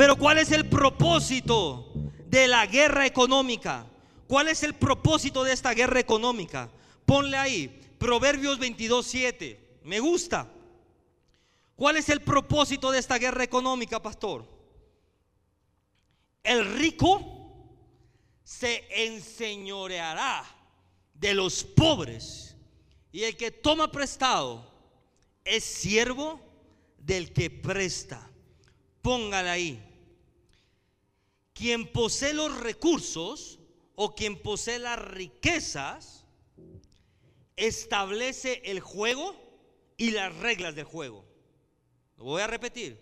Pero 0.00 0.16
¿cuál 0.16 0.38
es 0.38 0.50
el 0.50 0.66
propósito 0.66 1.92
de 2.24 2.48
la 2.48 2.64
guerra 2.64 3.04
económica? 3.04 3.84
¿Cuál 4.26 4.48
es 4.48 4.62
el 4.62 4.72
propósito 4.72 5.44
de 5.44 5.52
esta 5.52 5.74
guerra 5.74 6.00
económica? 6.00 6.70
Ponle 7.04 7.36
ahí, 7.36 7.68
Proverbios 7.98 8.58
22, 8.58 9.06
7. 9.06 9.80
Me 9.84 10.00
gusta. 10.00 10.50
¿Cuál 11.76 11.98
es 11.98 12.08
el 12.08 12.22
propósito 12.22 12.90
de 12.90 12.98
esta 12.98 13.18
guerra 13.18 13.44
económica, 13.44 14.00
pastor? 14.00 14.46
El 16.42 16.78
rico 16.78 17.68
se 18.42 18.86
enseñoreará 19.04 20.46
de 21.12 21.34
los 21.34 21.62
pobres 21.62 22.56
y 23.12 23.24
el 23.24 23.36
que 23.36 23.50
toma 23.50 23.92
prestado 23.92 24.66
es 25.44 25.62
siervo 25.62 26.40
del 26.96 27.34
que 27.34 27.50
presta. 27.50 28.26
Póngale 29.02 29.50
ahí 29.50 29.86
quien 31.60 31.92
posee 31.92 32.32
los 32.32 32.58
recursos 32.58 33.58
o 33.94 34.14
quien 34.14 34.40
posee 34.40 34.78
las 34.78 34.98
riquezas 34.98 36.24
establece 37.54 38.62
el 38.64 38.80
juego 38.80 39.36
y 39.98 40.12
las 40.12 40.34
reglas 40.36 40.74
del 40.74 40.86
juego. 40.86 41.22
Lo 42.16 42.24
voy 42.24 42.40
a 42.40 42.46
repetir. 42.46 42.98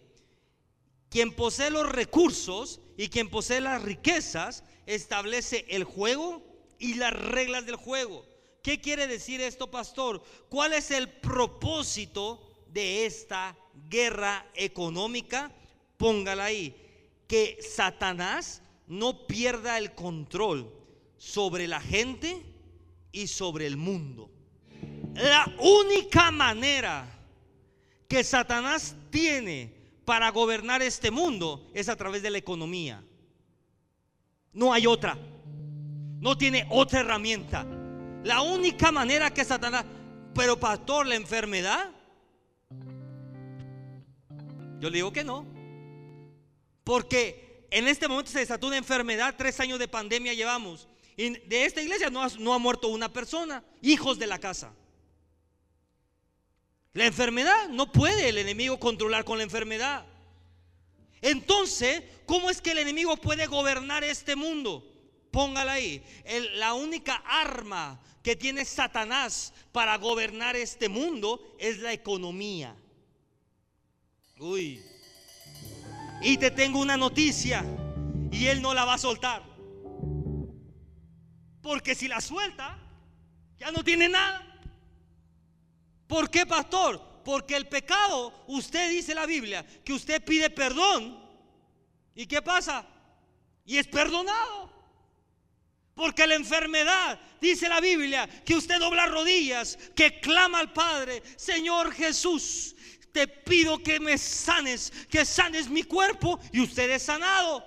Quien 1.09 1.37
posee 1.37 1.71
los 1.71 1.89
recursos 1.89 2.81
y 2.97 3.11
quien 3.11 3.31
posee 3.31 3.61
las 3.61 3.81
riquezas 3.81 4.65
establece 4.87 5.65
el 5.69 5.85
juego 5.85 6.43
y 6.81 6.95
las 6.95 7.13
reglas 7.13 7.65
del 7.65 7.77
juego. 7.77 8.27
¿Qué 8.65 8.81
quiere 8.81 9.07
decir 9.07 9.41
esto, 9.41 9.71
pastor? 9.71 10.21
¿Cuál 10.49 10.73
es 10.73 10.91
el 10.91 11.09
propósito 11.09 12.65
de 12.67 13.07
esta 13.07 13.57
guerra 13.89 14.51
económica? 14.57 15.53
Póngala 15.97 16.47
ahí 16.47 16.88
que 17.29 17.59
Satanás 17.61 18.63
no 18.89 19.27
pierda 19.27 19.79
el 19.79 19.95
control 19.95 20.73
sobre 21.19 21.69
la 21.69 21.81
gente 21.81 22.43
y 23.13 23.27
sobre 23.27 23.67
el 23.67 23.77
mundo. 23.77 24.31
La 25.15 25.55
única 25.61 26.31
manera 26.31 27.07
que 28.09 28.25
Satanás 28.25 28.97
tiene 29.11 29.75
para 30.05 30.31
gobernar 30.31 30.81
este 30.81 31.11
mundo 31.11 31.71
es 31.75 31.89
a 31.91 31.97
través 31.97 32.23
de 32.23 32.31
la 32.31 32.39
economía. 32.39 33.05
No 34.55 34.73
hay 34.73 34.87
otra. 34.87 35.19
No 36.21 36.39
tiene 36.39 36.67
otra 36.71 37.01
herramienta. 37.01 37.67
La 38.25 38.41
única 38.41 38.91
manera 38.91 39.31
que 39.33 39.45
Satanás... 39.45 39.85
Pero 40.35 40.59
pastor, 40.59 41.07
la 41.07 41.15
enfermedad. 41.15 41.91
Yo 44.81 44.89
le 44.89 44.97
digo 44.97 45.13
que 45.13 45.25
no. 45.25 45.58
Porque 46.89 47.67
en 47.71 47.87
este 47.87 48.09
momento 48.09 48.31
se 48.31 48.39
desató 48.39 48.67
una 48.67 48.79
enfermedad, 48.79 49.35
tres 49.37 49.61
años 49.61 49.79
de 49.79 49.89
pandemia 49.89 50.33
llevamos. 50.33 50.89
Y 51.19 51.39
de 51.41 51.67
esta 51.67 51.83
iglesia 51.83 52.09
no 52.09 52.23
ha, 52.55 52.59
muerto 52.59 52.89
una 52.89 53.13
persona, 53.13 53.63
hijos 53.83 54.19
de 54.19 54.27
la 54.27 54.39
casa. 54.39 54.73
La 56.95 57.05
enfermedad 57.05 57.69
no 57.69 57.93
puede 57.93 58.31
el 58.31 58.39
enemigo 58.39 58.81
controlar 58.81 59.27
con 59.27 59.37
la 59.37 59.45
enfermedad. 59.45 60.07
Entonces, 61.21 62.05
¿cómo 62.25 62.49
es 62.49 62.63
que 62.63 62.71
el 62.71 62.79
enemigo 62.79 63.19
puede 63.19 63.45
gobernar 63.45 64.03
este 64.03 64.35
mundo? 64.35 64.83
Póngala 65.31 65.73
ahí. 65.73 66.03
la 66.55 66.73
única 66.73 67.17
arma 67.27 68.01
que 68.23 68.35
tiene 68.35 68.65
Satanás 68.65 69.53
para 69.73 69.99
gobernar 69.99 70.57
este 70.57 70.89
mundo 70.89 71.55
es 71.59 71.81
la 71.81 71.93
economía. 71.93 72.75
Uy. 74.39 74.83
Y 76.23 76.37
te 76.37 76.51
tengo 76.51 76.81
una 76.81 76.97
noticia 76.97 77.65
y 78.31 78.47
él 78.47 78.61
no 78.61 78.75
la 78.75 78.85
va 78.85 78.95
a 78.95 78.99
soltar. 78.99 79.43
Porque 81.63 81.95
si 81.95 82.09
la 82.09 82.21
suelta, 82.21 82.79
ya 83.59 83.71
no 83.71 83.85
tiene 83.85 84.09
nada. 84.09 84.45
¿Por 86.07 86.31
qué, 86.31 86.47
pastor? 86.47 87.23
Porque 87.25 87.57
el 87.57 87.69
pecado, 87.69 88.45
usted 88.49 88.91
dice 88.91 89.15
la 89.15 89.27
Biblia, 89.27 89.65
que 89.85 89.93
usted 89.93 90.25
pide 90.25 90.51
perdón. 90.51 91.23
¿Y 92.15 92.27
qué 92.27 92.41
pasa? 92.41 92.87
Y 93.65 93.77
es 93.77 93.87
perdonado. 93.87 94.73
Porque 95.95 96.27
la 96.27 96.37
enfermedad, 96.37 97.21
dice 97.41 97.69
la 97.69 97.81
Biblia, 97.81 98.29
que 98.45 98.55
usted 98.55 98.79
dobla 98.79 99.07
rodillas, 99.07 99.77
que 99.95 100.21
clama 100.21 100.61
al 100.61 100.73
Padre, 100.73 101.23
Señor 101.37 101.93
Jesús, 101.93 102.77
te 103.19 103.27
pido 103.27 103.83
que 103.83 103.99
me 103.99 104.17
sanes, 104.17 104.93
que 105.11 105.25
sanes 105.25 105.69
mi 105.69 105.83
cuerpo 105.83 106.39
y 106.53 106.61
usted 106.61 106.89
es 106.89 107.03
sanado. 107.03 107.65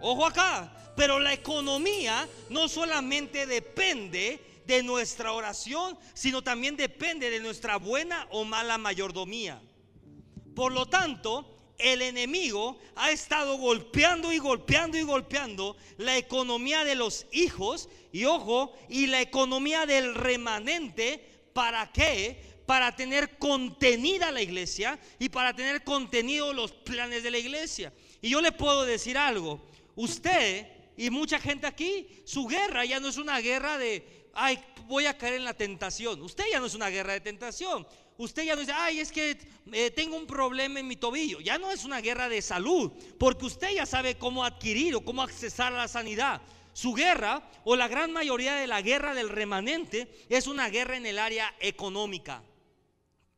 Ojo 0.00 0.24
acá, 0.24 0.92
pero 0.96 1.18
la 1.18 1.32
economía 1.32 2.28
no 2.48 2.68
solamente 2.68 3.44
depende 3.44 4.62
de 4.68 4.84
nuestra 4.84 5.32
oración, 5.32 5.98
sino 6.14 6.42
también 6.42 6.76
depende 6.76 7.28
de 7.28 7.40
nuestra 7.40 7.76
buena 7.76 8.28
o 8.30 8.44
mala 8.44 8.78
mayordomía. 8.78 9.60
Por 10.54 10.70
lo 10.70 10.86
tanto, 10.86 11.52
el 11.76 12.02
enemigo 12.02 12.78
ha 12.94 13.10
estado 13.10 13.58
golpeando 13.58 14.32
y 14.32 14.38
golpeando 14.38 14.96
y 14.96 15.02
golpeando 15.02 15.76
la 15.98 16.16
economía 16.16 16.84
de 16.84 16.94
los 16.94 17.26
hijos 17.32 17.88
y 18.12 18.26
ojo, 18.26 18.76
y 18.88 19.08
la 19.08 19.20
economía 19.20 19.86
del 19.86 20.14
remanente. 20.14 21.32
¿Para 21.52 21.90
qué? 21.90 22.55
Para 22.66 22.94
tener 22.94 23.38
contenida 23.38 24.30
la 24.30 24.42
iglesia 24.42 24.98
y 25.18 25.28
para 25.28 25.54
tener 25.54 25.84
contenido 25.84 26.52
los 26.52 26.72
planes 26.72 27.22
de 27.22 27.30
la 27.30 27.38
iglesia. 27.38 27.92
Y 28.20 28.30
yo 28.30 28.40
le 28.40 28.52
puedo 28.52 28.84
decir 28.84 29.16
algo, 29.16 29.64
usted 29.94 30.66
y 30.96 31.10
mucha 31.10 31.38
gente 31.38 31.66
aquí, 31.66 32.08
su 32.24 32.46
guerra 32.46 32.84
ya 32.84 33.00
no 33.00 33.08
es 33.08 33.18
una 33.18 33.38
guerra 33.40 33.78
de, 33.78 34.30
ay, 34.34 34.58
voy 34.86 35.06
a 35.06 35.16
caer 35.16 35.34
en 35.34 35.44
la 35.44 35.54
tentación. 35.54 36.22
Usted 36.22 36.44
ya 36.50 36.58
no 36.58 36.66
es 36.66 36.74
una 36.74 36.88
guerra 36.88 37.12
de 37.12 37.20
tentación. 37.20 37.86
Usted 38.18 38.44
ya 38.44 38.54
no 38.54 38.60
dice, 38.60 38.72
ay, 38.72 39.00
es 39.00 39.12
que 39.12 39.38
eh, 39.72 39.90
tengo 39.90 40.16
un 40.16 40.26
problema 40.26 40.80
en 40.80 40.88
mi 40.88 40.96
tobillo. 40.96 41.40
Ya 41.40 41.58
no 41.58 41.70
es 41.70 41.84
una 41.84 42.00
guerra 42.00 42.30
de 42.30 42.40
salud, 42.40 42.92
porque 43.18 43.44
usted 43.44 43.74
ya 43.74 43.84
sabe 43.84 44.16
cómo 44.16 44.44
adquirir 44.44 44.94
o 44.94 45.04
cómo 45.04 45.22
accesar 45.22 45.74
a 45.74 45.76
la 45.76 45.88
sanidad. 45.88 46.40
Su 46.72 46.94
guerra, 46.94 47.42
o 47.64 47.76
la 47.76 47.88
gran 47.88 48.12
mayoría 48.12 48.54
de 48.54 48.66
la 48.66 48.80
guerra 48.80 49.14
del 49.14 49.28
remanente, 49.28 50.08
es 50.28 50.46
una 50.46 50.68
guerra 50.68 50.96
en 50.96 51.06
el 51.06 51.18
área 51.18 51.54
económica. 51.60 52.42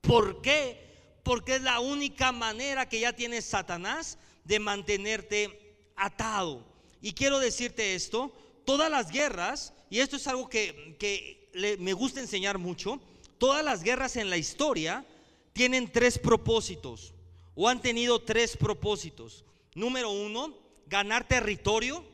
¿Por 0.01 0.41
qué? 0.41 1.21
Porque 1.23 1.57
es 1.57 1.63
la 1.63 1.81
única 1.81 2.33
manera 2.33 2.89
que 2.89 3.01
ya 3.01 3.13
tiene 3.13 3.43
Satanás 3.43 4.19
de 4.45 4.59
mantenerte 4.59 5.77
atado. 5.97 6.65
Y 7.01 7.13
quiero 7.13 7.39
decirte 7.39 7.95
esto, 7.95 8.33
todas 8.65 8.91
las 8.91 9.11
guerras, 9.11 9.73
y 9.91 10.01
esto 10.01 10.17
es 10.17 10.27
algo 10.27 10.49
que, 10.49 11.49
me 11.79 11.93
gusta 11.93 12.21
enseñar 12.21 12.59
mucho, 12.59 13.01
todas 13.39 13.65
las 13.65 13.83
guerras 13.83 14.17
en 14.17 14.31
la 14.31 14.37
historia 14.37 15.05
tienen 15.53 15.91
tres 15.91 16.19
propósitos, 16.19 17.15
o 17.55 17.69
han 17.69 17.81
tenido 17.83 18.21
tres 18.21 18.57
propósitos. 18.57 19.45
Número 19.75 20.11
uno, 20.11 20.57
ganar 20.87 21.27
territorio, 21.27 22.05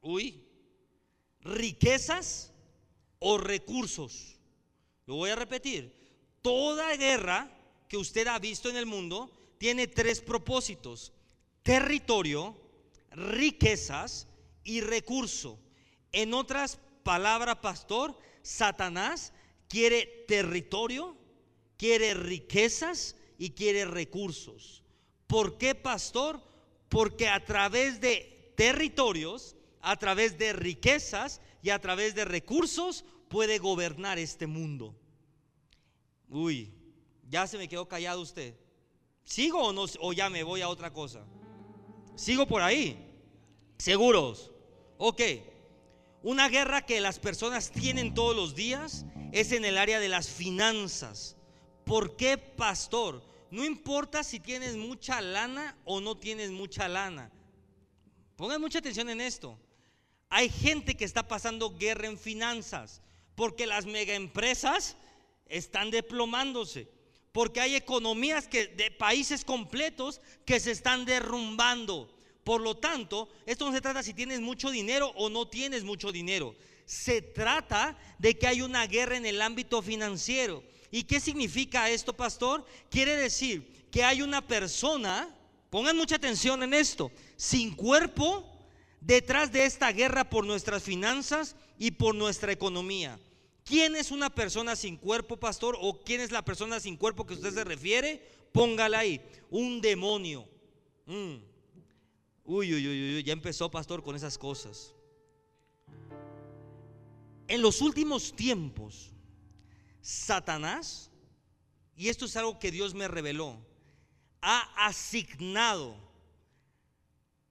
uy, 0.00 0.44
riquezas 1.40 2.52
o 3.18 3.38
recursos. 3.38 4.36
Lo 5.06 5.16
voy 5.16 5.30
a 5.30 5.36
repetir. 5.36 5.97
Toda 6.42 6.96
guerra 6.96 7.50
que 7.88 7.96
usted 7.96 8.26
ha 8.26 8.38
visto 8.38 8.68
en 8.68 8.76
el 8.76 8.86
mundo 8.86 9.30
tiene 9.58 9.86
tres 9.86 10.20
propósitos. 10.20 11.12
Territorio, 11.62 12.56
riquezas 13.10 14.28
y 14.64 14.80
recurso. 14.80 15.58
En 16.12 16.34
otras 16.34 16.78
palabras, 17.02 17.56
pastor, 17.56 18.16
Satanás 18.42 19.32
quiere 19.68 20.24
territorio, 20.26 21.16
quiere 21.76 22.14
riquezas 22.14 23.16
y 23.38 23.50
quiere 23.50 23.84
recursos. 23.84 24.82
¿Por 25.26 25.58
qué, 25.58 25.74
pastor? 25.74 26.42
Porque 26.88 27.28
a 27.28 27.44
través 27.44 28.00
de 28.00 28.52
territorios, 28.56 29.56
a 29.80 29.96
través 29.96 30.38
de 30.38 30.52
riquezas 30.52 31.40
y 31.62 31.70
a 31.70 31.80
través 31.80 32.14
de 32.14 32.24
recursos 32.24 33.04
puede 33.28 33.58
gobernar 33.58 34.18
este 34.18 34.46
mundo. 34.46 34.97
Uy, 36.28 36.72
ya 37.28 37.46
se 37.46 37.58
me 37.58 37.68
quedó 37.68 37.88
callado 37.88 38.20
usted. 38.20 38.54
¿Sigo 39.24 39.62
o 39.62 39.72
no? 39.72 39.84
O 40.00 40.12
ya 40.12 40.30
me 40.30 40.42
voy 40.42 40.62
a 40.62 40.68
otra 40.68 40.92
cosa. 40.92 41.24
¿Sigo 42.16 42.46
por 42.46 42.62
ahí? 42.62 42.98
¿Seguros? 43.78 44.50
Ok. 44.96 45.20
Una 46.22 46.48
guerra 46.48 46.84
que 46.84 47.00
las 47.00 47.18
personas 47.18 47.70
tienen 47.70 48.14
todos 48.14 48.34
los 48.34 48.54
días 48.54 49.04
es 49.32 49.52
en 49.52 49.64
el 49.64 49.78
área 49.78 50.00
de 50.00 50.08
las 50.08 50.28
finanzas. 50.28 51.36
¿Por 51.84 52.16
qué, 52.16 52.36
pastor? 52.36 53.22
No 53.50 53.64
importa 53.64 54.24
si 54.24 54.40
tienes 54.40 54.76
mucha 54.76 55.20
lana 55.20 55.76
o 55.84 56.00
no 56.00 56.16
tienes 56.16 56.50
mucha 56.50 56.88
lana. 56.88 57.30
Pongan 58.36 58.60
mucha 58.60 58.80
atención 58.80 59.08
en 59.08 59.20
esto. 59.20 59.58
Hay 60.28 60.50
gente 60.50 60.96
que 60.96 61.04
está 61.04 61.26
pasando 61.28 61.76
guerra 61.76 62.08
en 62.08 62.18
finanzas 62.18 63.00
porque 63.34 63.66
las 63.66 63.86
megaempresas 63.86 64.96
están 65.48 65.90
deplomándose. 65.90 66.88
Porque 67.32 67.60
hay 67.60 67.74
economías 67.76 68.48
que, 68.48 68.66
de 68.66 68.90
países 68.90 69.44
completos 69.44 70.20
que 70.44 70.60
se 70.60 70.70
están 70.70 71.04
derrumbando. 71.04 72.12
Por 72.44 72.60
lo 72.60 72.76
tanto, 72.76 73.28
esto 73.44 73.66
no 73.66 73.72
se 73.72 73.80
trata 73.80 74.02
si 74.02 74.14
tienes 74.14 74.40
mucho 74.40 74.70
dinero 74.70 75.12
o 75.16 75.28
no 75.28 75.46
tienes 75.46 75.84
mucho 75.84 76.10
dinero. 76.10 76.54
Se 76.86 77.20
trata 77.20 77.98
de 78.18 78.38
que 78.38 78.46
hay 78.46 78.62
una 78.62 78.86
guerra 78.86 79.16
en 79.16 79.26
el 79.26 79.42
ámbito 79.42 79.82
financiero. 79.82 80.64
¿Y 80.90 81.02
qué 81.02 81.20
significa 81.20 81.90
esto, 81.90 82.16
pastor? 82.16 82.64
Quiere 82.90 83.16
decir 83.16 83.86
que 83.90 84.02
hay 84.04 84.22
una 84.22 84.46
persona, 84.46 85.28
pongan 85.68 85.96
mucha 85.96 86.16
atención 86.16 86.62
en 86.62 86.72
esto, 86.72 87.12
sin 87.36 87.74
cuerpo 87.74 88.44
detrás 89.00 89.52
de 89.52 89.64
esta 89.64 89.92
guerra 89.92 90.28
por 90.28 90.46
nuestras 90.46 90.82
finanzas 90.82 91.56
y 91.78 91.90
por 91.92 92.14
nuestra 92.14 92.52
economía. 92.52 93.18
¿Quién 93.68 93.96
es 93.96 94.10
una 94.10 94.30
persona 94.30 94.74
sin 94.74 94.96
cuerpo, 94.96 95.36
pastor? 95.36 95.76
¿O 95.78 96.02
quién 96.02 96.22
es 96.22 96.32
la 96.32 96.42
persona 96.42 96.80
sin 96.80 96.96
cuerpo 96.96 97.26
que 97.26 97.34
usted 97.34 97.52
se 97.52 97.64
refiere? 97.64 98.26
Póngala 98.50 99.00
ahí. 99.00 99.20
Un 99.50 99.82
demonio. 99.82 100.48
Mm. 101.04 101.34
Uy, 102.44 102.74
uy, 102.74 102.88
uy, 102.88 103.16
uy, 103.16 103.22
ya 103.22 103.34
empezó, 103.34 103.70
pastor, 103.70 104.02
con 104.02 104.16
esas 104.16 104.38
cosas. 104.38 104.94
En 107.46 107.60
los 107.60 107.82
últimos 107.82 108.34
tiempos, 108.34 109.12
Satanás, 110.00 111.10
y 111.94 112.08
esto 112.08 112.24
es 112.24 112.36
algo 112.38 112.58
que 112.58 112.70
Dios 112.70 112.94
me 112.94 113.06
reveló, 113.06 113.58
ha 114.40 114.86
asignado 114.86 115.94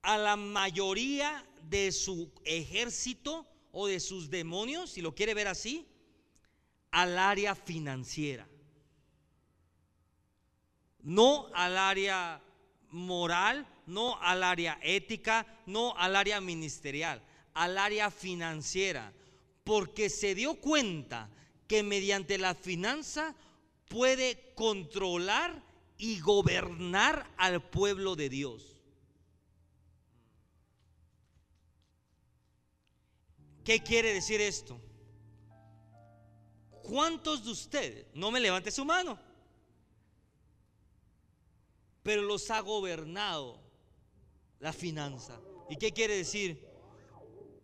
a 0.01 0.17
la 0.17 0.35
mayoría 0.35 1.47
de 1.61 1.91
su 1.91 2.31
ejército 2.43 3.45
o 3.71 3.85
de 3.85 3.99
sus 3.99 4.31
demonios, 4.31 4.89
si 4.89 5.01
lo 5.01 5.13
quiere 5.13 5.35
ver 5.35 5.47
así, 5.47 5.85
al 6.97 7.19
área 7.19 7.53
financiera. 7.53 8.47
No 11.03 11.47
al 11.53 11.77
área 11.77 12.41
moral, 12.89 13.67
no 13.85 14.19
al 14.19 14.41
área 14.41 14.79
ética, 14.81 15.45
no 15.67 15.95
al 15.95 16.15
área 16.15 16.41
ministerial, 16.41 17.21
al 17.53 17.77
área 17.77 18.09
financiera. 18.09 19.13
Porque 19.63 20.09
se 20.09 20.33
dio 20.33 20.55
cuenta 20.55 21.29
que 21.67 21.83
mediante 21.83 22.39
la 22.39 22.55
finanza 22.55 23.35
puede 23.89 24.53
controlar 24.55 25.61
y 25.99 26.19
gobernar 26.19 27.29
al 27.37 27.61
pueblo 27.61 28.15
de 28.15 28.29
Dios. 28.29 28.75
¿Qué 33.63 33.83
quiere 33.83 34.15
decir 34.15 34.41
esto? 34.41 34.81
¿Cuántos 36.87 37.43
de 37.43 37.51
ustedes, 37.51 38.07
no 38.13 38.31
me 38.31 38.39
levante 38.39 38.71
su 38.71 38.85
mano, 38.85 39.19
pero 42.01 42.21
los 42.21 42.49
ha 42.49 42.61
gobernado 42.61 43.59
la 44.59 44.71
finanza? 44.71 45.37
¿Y 45.69 45.75
qué 45.75 45.91
quiere 45.91 46.15
decir? 46.15 46.65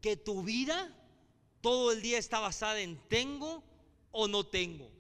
Que 0.02 0.18
tu 0.18 0.44
vida 0.44 0.94
todo 1.62 1.94
el 1.94 2.02
día 2.02 2.18
está 2.18 2.42
basada 2.42 2.82
en 2.82 2.98
tengo 3.08 3.64
o 4.12 4.28
no 4.28 4.46
tengo. 4.46 4.92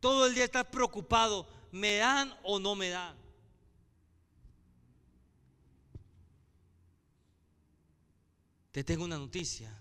Todo 0.00 0.26
el 0.26 0.34
día 0.34 0.44
estás 0.44 0.66
preocupado, 0.66 1.48
¿me 1.72 1.96
dan 1.96 2.36
o 2.42 2.58
no 2.58 2.74
me 2.74 2.90
dan? 2.90 3.16
Te 8.70 8.84
tengo 8.84 9.04
una 9.04 9.16
noticia. 9.16 9.74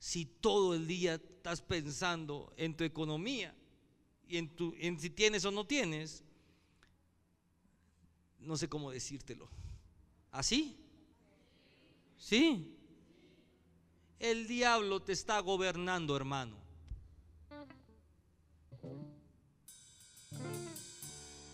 Si 0.00 0.26
todo 0.26 0.74
el 0.74 0.88
día 0.88 1.20
estás 1.48 1.62
pensando 1.62 2.52
en 2.58 2.76
tu 2.76 2.84
economía 2.84 3.54
y 4.28 4.36
en, 4.36 4.54
tu, 4.54 4.74
en 4.78 5.00
si 5.00 5.08
tienes 5.08 5.46
o 5.46 5.50
no 5.50 5.66
tienes, 5.66 6.22
no 8.38 8.54
sé 8.58 8.68
cómo 8.68 8.90
decírtelo. 8.90 9.48
¿Así? 10.30 10.76
¿Sí? 12.18 12.76
El 14.18 14.46
diablo 14.46 15.00
te 15.00 15.12
está 15.12 15.40
gobernando, 15.40 16.14
hermano. 16.16 16.58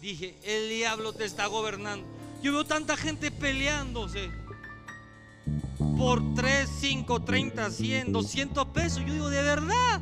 Dije, 0.01 0.37
el 0.43 0.71
diablo 0.71 1.13
te 1.13 1.25
está 1.25 1.47
gobernando. 1.47 2.05
Yo 2.43 2.53
veo 2.53 2.65
tanta 2.65 2.97
gente 2.97 3.31
peleándose 3.31 4.29
por 5.97 6.35
3, 6.35 6.69
5, 6.69 7.23
30, 7.23 7.71
100, 7.71 8.13
200 8.13 8.67
pesos. 8.69 9.05
Yo 9.07 9.13
digo, 9.13 9.31
de 9.31 9.43
verdad, 9.43 10.01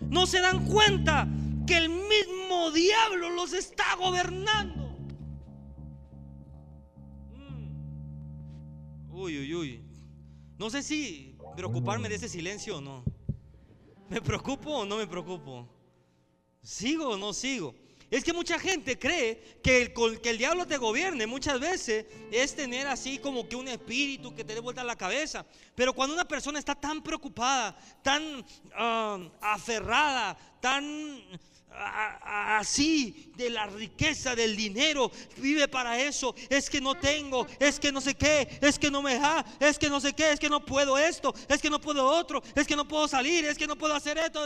no 0.00 0.26
se 0.26 0.40
dan 0.40 0.66
cuenta 0.66 1.28
que 1.66 1.76
el 1.76 1.88
mismo 1.88 2.70
diablo 2.72 3.30
los 3.30 3.52
está 3.52 3.96
gobernando. 3.96 4.96
Mm. 7.36 9.14
Uy, 9.14 9.38
uy, 9.38 9.54
uy. 9.54 9.84
No 10.58 10.70
sé 10.70 10.82
si 10.82 11.36
preocuparme 11.56 12.08
de 12.08 12.16
ese 12.16 12.28
silencio 12.28 12.78
o 12.78 12.80
no. 12.80 13.04
¿Me 14.08 14.20
preocupo 14.20 14.70
o 14.70 14.84
no 14.84 14.96
me 14.96 15.06
preocupo? 15.06 15.68
¿Sigo 16.62 17.08
o 17.08 17.16
no 17.16 17.32
sigo? 17.32 17.74
Es 18.12 18.22
que 18.22 18.34
mucha 18.34 18.58
gente 18.58 18.98
cree 18.98 19.42
que 19.62 19.80
el, 19.80 20.20
que 20.20 20.28
el 20.28 20.36
diablo 20.36 20.66
te 20.66 20.76
gobierne 20.76 21.26
muchas 21.26 21.58
veces 21.58 22.04
es 22.30 22.54
tener 22.54 22.86
así 22.86 23.18
como 23.18 23.48
que 23.48 23.56
un 23.56 23.68
espíritu 23.68 24.34
que 24.34 24.44
te 24.44 24.52
dé 24.52 24.60
vuelta 24.60 24.84
la 24.84 24.96
cabeza. 24.96 25.46
Pero 25.74 25.94
cuando 25.94 26.14
una 26.14 26.28
persona 26.28 26.58
está 26.58 26.74
tan 26.74 27.02
preocupada, 27.02 27.74
tan 28.02 28.44
ah, 28.74 29.18
aferrada, 29.40 30.36
tan 30.60 31.22
así 31.78 33.30
de 33.36 33.50
la 33.50 33.66
riqueza 33.66 34.34
del 34.34 34.56
dinero, 34.56 35.10
vive 35.38 35.68
para 35.68 36.00
eso, 36.00 36.34
es 36.48 36.68
que 36.68 36.80
no 36.80 36.94
tengo, 36.94 37.46
es 37.58 37.78
que 37.78 37.92
no 37.92 38.00
sé 38.00 38.14
qué, 38.14 38.58
es 38.60 38.78
que 38.78 38.90
no 38.90 39.02
me 39.02 39.18
da, 39.18 39.44
es 39.60 39.78
que 39.78 39.88
no 39.88 40.00
sé 40.00 40.12
qué, 40.12 40.32
es 40.32 40.40
que 40.40 40.48
no 40.48 40.64
puedo 40.64 40.98
esto, 40.98 41.34
es 41.48 41.60
que 41.60 41.70
no 41.70 41.80
puedo 41.80 42.06
otro, 42.06 42.42
es 42.54 42.66
que 42.66 42.76
no 42.76 42.86
puedo 42.86 43.08
salir, 43.08 43.44
es 43.44 43.56
que 43.56 43.66
no 43.66 43.76
puedo 43.76 43.94
hacer 43.94 44.18
esto, 44.18 44.44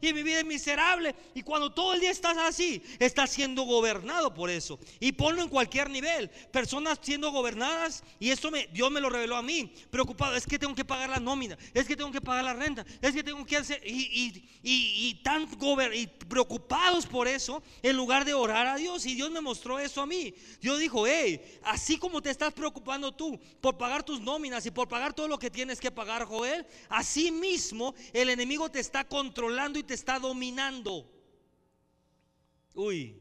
y 0.00 0.12
mi 0.12 0.22
vida 0.22 0.40
es 0.40 0.44
miserable. 0.44 1.14
Y 1.34 1.42
cuando 1.42 1.72
todo 1.72 1.94
el 1.94 2.00
día 2.00 2.10
estás 2.10 2.36
así, 2.36 2.82
estás 2.98 3.30
siendo 3.30 3.62
gobernado 3.62 4.32
por 4.34 4.50
eso. 4.50 4.78
Y 5.00 5.12
ponlo 5.12 5.42
en 5.42 5.48
cualquier 5.48 5.90
nivel, 5.90 6.28
personas 6.52 6.98
siendo 7.02 7.30
gobernadas, 7.30 8.02
y 8.18 8.30
esto 8.30 8.50
me, 8.50 8.68
Dios 8.72 8.90
me 8.90 9.00
lo 9.00 9.10
reveló 9.10 9.36
a 9.36 9.42
mí, 9.42 9.72
preocupado, 9.90 10.34
es 10.34 10.46
que 10.46 10.58
tengo 10.58 10.74
que 10.74 10.84
pagar 10.84 11.10
la 11.10 11.20
nómina, 11.20 11.56
es 11.72 11.86
que 11.86 11.96
tengo 11.96 12.12
que 12.12 12.20
pagar 12.20 12.44
la 12.44 12.54
renta, 12.54 12.84
es 13.00 13.12
que 13.12 13.22
tengo 13.22 13.44
que 13.44 13.56
hacer, 13.56 13.80
y, 13.84 14.42
y, 14.62 15.08
y 15.08 15.14
tan 15.22 15.46
gobernado 15.58 15.74
preocupados 16.34 17.06
por 17.06 17.28
eso 17.28 17.62
en 17.80 17.96
lugar 17.96 18.24
de 18.24 18.34
orar 18.34 18.66
a 18.66 18.74
Dios. 18.74 19.06
Y 19.06 19.14
Dios 19.14 19.30
me 19.30 19.40
mostró 19.40 19.78
eso 19.78 20.00
a 20.00 20.06
mí. 20.06 20.34
Dios 20.60 20.80
dijo, 20.80 21.06
hey, 21.06 21.40
así 21.62 21.96
como 21.96 22.20
te 22.20 22.30
estás 22.30 22.52
preocupando 22.52 23.12
tú 23.12 23.38
por 23.60 23.78
pagar 23.78 24.02
tus 24.02 24.20
nóminas 24.20 24.66
y 24.66 24.72
por 24.72 24.88
pagar 24.88 25.14
todo 25.14 25.28
lo 25.28 25.38
que 25.38 25.48
tienes 25.48 25.78
que 25.78 25.92
pagar, 25.92 26.24
Joel, 26.24 26.66
así 26.88 27.30
mismo 27.30 27.94
el 28.12 28.30
enemigo 28.30 28.68
te 28.68 28.80
está 28.80 29.06
controlando 29.06 29.78
y 29.78 29.84
te 29.84 29.94
está 29.94 30.18
dominando. 30.18 31.08
Uy, 32.74 33.16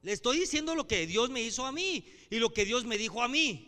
le 0.00 0.12
estoy 0.12 0.38
diciendo 0.38 0.74
lo 0.74 0.86
que 0.86 1.06
Dios 1.06 1.28
me 1.28 1.42
hizo 1.42 1.66
a 1.66 1.72
mí 1.72 2.06
y 2.30 2.38
lo 2.38 2.54
que 2.54 2.64
Dios 2.64 2.86
me 2.86 2.96
dijo 2.96 3.22
a 3.22 3.28
mí. 3.28 3.66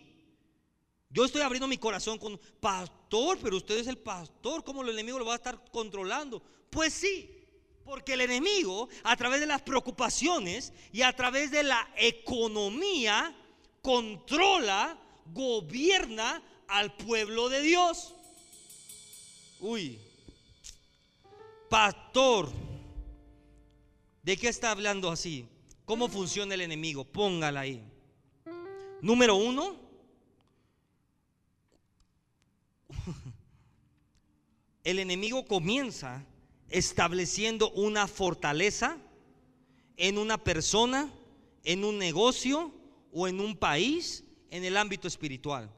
Yo 1.10 1.26
estoy 1.26 1.42
abriendo 1.42 1.68
mi 1.68 1.76
corazón 1.76 2.16
con 2.16 2.40
pastor, 2.58 3.38
pero 3.42 3.58
usted 3.58 3.76
es 3.76 3.86
el 3.86 3.98
pastor, 3.98 4.64
¿cómo 4.64 4.80
el 4.80 4.88
enemigo 4.88 5.18
lo 5.18 5.26
va 5.26 5.34
a 5.34 5.36
estar 5.36 5.62
controlando? 5.70 6.42
Pues 6.70 6.94
sí, 6.94 7.41
porque 7.84 8.14
el 8.14 8.22
enemigo, 8.22 8.88
a 9.04 9.16
través 9.16 9.40
de 9.40 9.46
las 9.46 9.62
preocupaciones 9.62 10.72
y 10.92 11.02
a 11.02 11.14
través 11.14 11.50
de 11.50 11.62
la 11.62 11.88
economía, 11.96 13.34
controla, 13.82 14.98
gobierna 15.26 16.42
al 16.68 16.94
pueblo 16.96 17.48
de 17.48 17.62
Dios. 17.62 18.14
Uy, 19.60 19.98
pastor, 21.68 22.50
¿de 24.22 24.36
qué 24.36 24.48
está 24.48 24.70
hablando 24.70 25.10
así? 25.10 25.46
¿Cómo 25.84 26.08
funciona 26.08 26.54
el 26.54 26.62
enemigo? 26.62 27.04
Póngala 27.04 27.60
ahí. 27.60 27.82
Número 29.00 29.34
uno, 29.34 29.76
el 34.84 34.98
enemigo 35.00 35.44
comienza 35.44 36.24
estableciendo 36.72 37.70
una 37.72 38.08
fortaleza 38.08 38.96
en 39.96 40.18
una 40.18 40.42
persona, 40.42 41.12
en 41.64 41.84
un 41.84 41.98
negocio 41.98 42.72
o 43.12 43.28
en 43.28 43.40
un 43.40 43.56
país 43.56 44.24
en 44.50 44.64
el 44.64 44.76
ámbito 44.76 45.06
espiritual. 45.06 45.70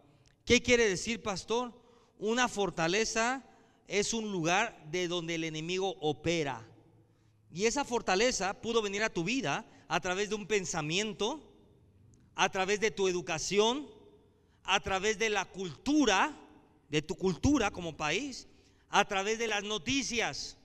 ¿Qué 0.44 0.62
quiere 0.62 0.88
decir, 0.88 1.22
pastor? 1.22 1.72
Una 2.18 2.48
fortaleza 2.48 3.44
es 3.88 4.14
un 4.14 4.30
lugar 4.30 4.84
de 4.90 5.08
donde 5.08 5.34
el 5.34 5.44
enemigo 5.44 5.96
opera. 6.00 6.66
Y 7.52 7.66
esa 7.66 7.84
fortaleza 7.84 8.60
pudo 8.60 8.80
venir 8.80 9.02
a 9.02 9.12
tu 9.12 9.24
vida 9.24 9.66
a 9.88 10.00
través 10.00 10.28
de 10.28 10.36
un 10.36 10.46
pensamiento, 10.46 11.40
a 12.34 12.48
través 12.50 12.80
de 12.80 12.90
tu 12.90 13.08
educación, 13.08 13.88
a 14.62 14.80
través 14.80 15.18
de 15.18 15.30
la 15.30 15.44
cultura, 15.44 16.36
de 16.88 17.02
tu 17.02 17.16
cultura 17.16 17.70
como 17.70 17.96
país, 17.96 18.48
a 18.88 19.04
través 19.06 19.38
de 19.38 19.48
las 19.48 19.64
noticias. 19.64 20.56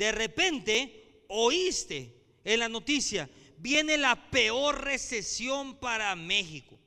De 0.00 0.12
repente 0.12 1.26
oíste 1.28 2.16
en 2.42 2.60
la 2.60 2.70
noticia, 2.70 3.28
viene 3.58 3.98
la 3.98 4.30
peor 4.30 4.82
recesión 4.82 5.76
para 5.76 6.16
México. 6.16 6.78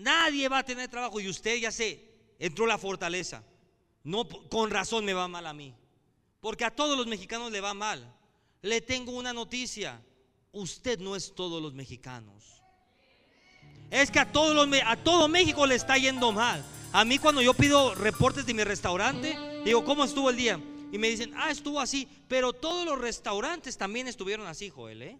Nadie 0.00 0.46
va 0.50 0.58
a 0.58 0.62
tener 0.62 0.90
trabajo 0.90 1.20
y 1.20 1.28
usted 1.30 1.56
ya 1.56 1.72
se 1.72 2.04
entró 2.38 2.66
la 2.66 2.76
fortaleza. 2.76 3.42
No, 4.04 4.28
con 4.28 4.70
razón 4.70 5.06
me 5.06 5.14
va 5.14 5.26
mal 5.26 5.46
a 5.46 5.54
mí. 5.54 5.74
Porque 6.42 6.66
a 6.66 6.70
todos 6.70 6.98
los 6.98 7.06
mexicanos 7.06 7.50
le 7.50 7.62
va 7.62 7.72
mal. 7.72 8.14
Le 8.60 8.82
tengo 8.82 9.12
una 9.12 9.32
noticia. 9.32 9.98
Usted 10.52 10.98
no 10.98 11.16
es 11.16 11.34
todos 11.34 11.62
los 11.62 11.72
mexicanos. 11.72 12.62
Es 13.90 14.10
que 14.10 14.18
a, 14.18 14.30
todos 14.30 14.68
a 14.84 14.96
todo 14.96 15.28
México 15.28 15.66
le 15.66 15.76
está 15.76 15.96
yendo 15.96 16.30
mal. 16.30 16.62
A 16.92 17.06
mí 17.06 17.18
cuando 17.18 17.40
yo 17.40 17.54
pido 17.54 17.94
reportes 17.94 18.44
de 18.44 18.52
mi 18.52 18.64
restaurante, 18.64 19.34
digo, 19.64 19.82
¿cómo 19.82 20.04
estuvo 20.04 20.28
el 20.28 20.36
día? 20.36 20.60
Y 20.92 20.98
me 20.98 21.08
dicen, 21.08 21.32
ah, 21.36 21.50
estuvo 21.50 21.80
así. 21.80 22.08
Pero 22.28 22.52
todos 22.52 22.84
los 22.84 22.98
restaurantes 22.98 23.78
también 23.78 24.08
estuvieron 24.08 24.46
así, 24.46 24.68
Joel. 24.68 25.02
¿eh? 25.02 25.18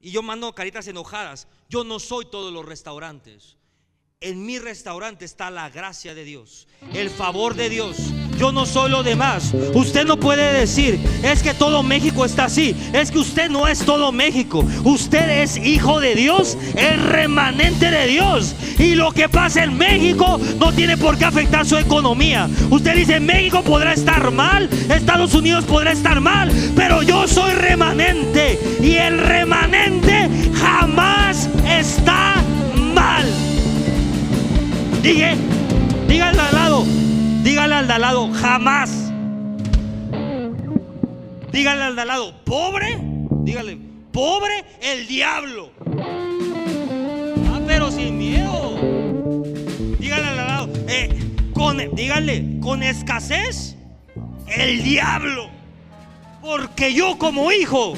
Y 0.00 0.10
yo 0.10 0.22
mando 0.22 0.54
caritas 0.54 0.86
enojadas. 0.88 1.46
Yo 1.68 1.84
no 1.84 1.98
soy 2.00 2.26
todos 2.26 2.52
los 2.52 2.64
restaurantes. 2.64 3.57
En 4.20 4.44
mi 4.44 4.58
restaurante 4.58 5.24
está 5.24 5.48
la 5.48 5.70
gracia 5.70 6.12
de 6.12 6.24
Dios, 6.24 6.66
el 6.92 7.08
favor 7.08 7.54
de 7.54 7.68
Dios. 7.68 7.96
Yo 8.36 8.50
no 8.50 8.66
soy 8.66 8.90
lo 8.90 9.04
demás. 9.04 9.54
Usted 9.74 10.04
no 10.04 10.18
puede 10.18 10.54
decir, 10.54 10.98
es 11.22 11.40
que 11.40 11.54
todo 11.54 11.84
México 11.84 12.24
está 12.24 12.46
así. 12.46 12.74
Es 12.92 13.12
que 13.12 13.18
usted 13.18 13.48
no 13.48 13.68
es 13.68 13.78
todo 13.78 14.10
México. 14.10 14.64
Usted 14.82 15.42
es 15.42 15.56
hijo 15.56 16.00
de 16.00 16.16
Dios, 16.16 16.58
el 16.74 17.00
remanente 17.00 17.92
de 17.92 18.08
Dios. 18.08 18.56
Y 18.76 18.96
lo 18.96 19.12
que 19.12 19.28
pasa 19.28 19.62
en 19.62 19.78
México 19.78 20.40
no 20.58 20.72
tiene 20.72 20.96
por 20.96 21.16
qué 21.16 21.24
afectar 21.24 21.64
su 21.64 21.76
economía. 21.76 22.48
Usted 22.70 22.96
dice, 22.96 23.20
México 23.20 23.62
podrá 23.62 23.92
estar 23.92 24.32
mal, 24.32 24.68
Estados 24.88 25.32
Unidos 25.34 25.64
podrá 25.64 25.92
estar 25.92 26.20
mal, 26.20 26.50
pero 26.74 27.02
yo 27.02 27.28
soy 27.28 27.52
remanente. 27.52 28.58
Y 28.82 28.96
el 28.96 29.18
remanente 29.18 29.47
Dígale 35.08 36.38
al 36.38 36.54
lado, 36.54 36.84
dígale 37.42 37.74
al 37.76 37.88
lado, 37.88 38.30
jamás. 38.30 39.10
Dígale 41.50 41.82
al 41.82 41.96
lado, 41.96 42.34
pobre, 42.44 42.98
dígale, 43.42 43.78
pobre 44.12 44.66
el 44.82 45.06
diablo. 45.06 45.70
Ah, 47.50 47.58
pero 47.66 47.90
sin 47.90 48.18
miedo. 48.18 48.76
Dígale 49.98 50.26
al 50.28 50.36
lado, 50.36 50.68
eh, 50.88 51.08
con, 51.54 51.78
dígale, 51.94 52.60
con 52.60 52.82
escasez, 52.82 53.76
el 54.46 54.82
diablo. 54.82 55.48
Porque 56.42 56.92
yo 56.92 57.16
como 57.16 57.50
hijo 57.50 57.94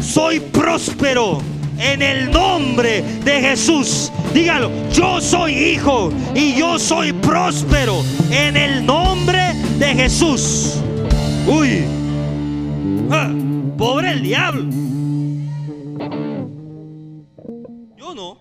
soy 0.00 0.40
próspero 0.40 1.42
en 1.78 2.02
el 2.02 2.30
nombre 2.30 3.02
de 3.02 3.40
Jesús. 3.40 4.12
Dígalo, 4.34 4.70
yo 4.90 5.20
soy 5.20 5.54
hijo 5.54 6.12
y 6.34 6.54
yo 6.54 6.78
soy 6.78 7.12
próspero 7.12 8.02
en 8.30 8.56
el 8.56 8.84
nombre 8.84 9.54
de 9.78 9.94
Jesús. 9.94 10.74
Uy, 11.46 11.84
ah, 13.10 13.32
pobre 13.76 14.10
el 14.10 14.22
diablo. 14.22 14.64
Yo 17.96 18.14
no. 18.14 18.38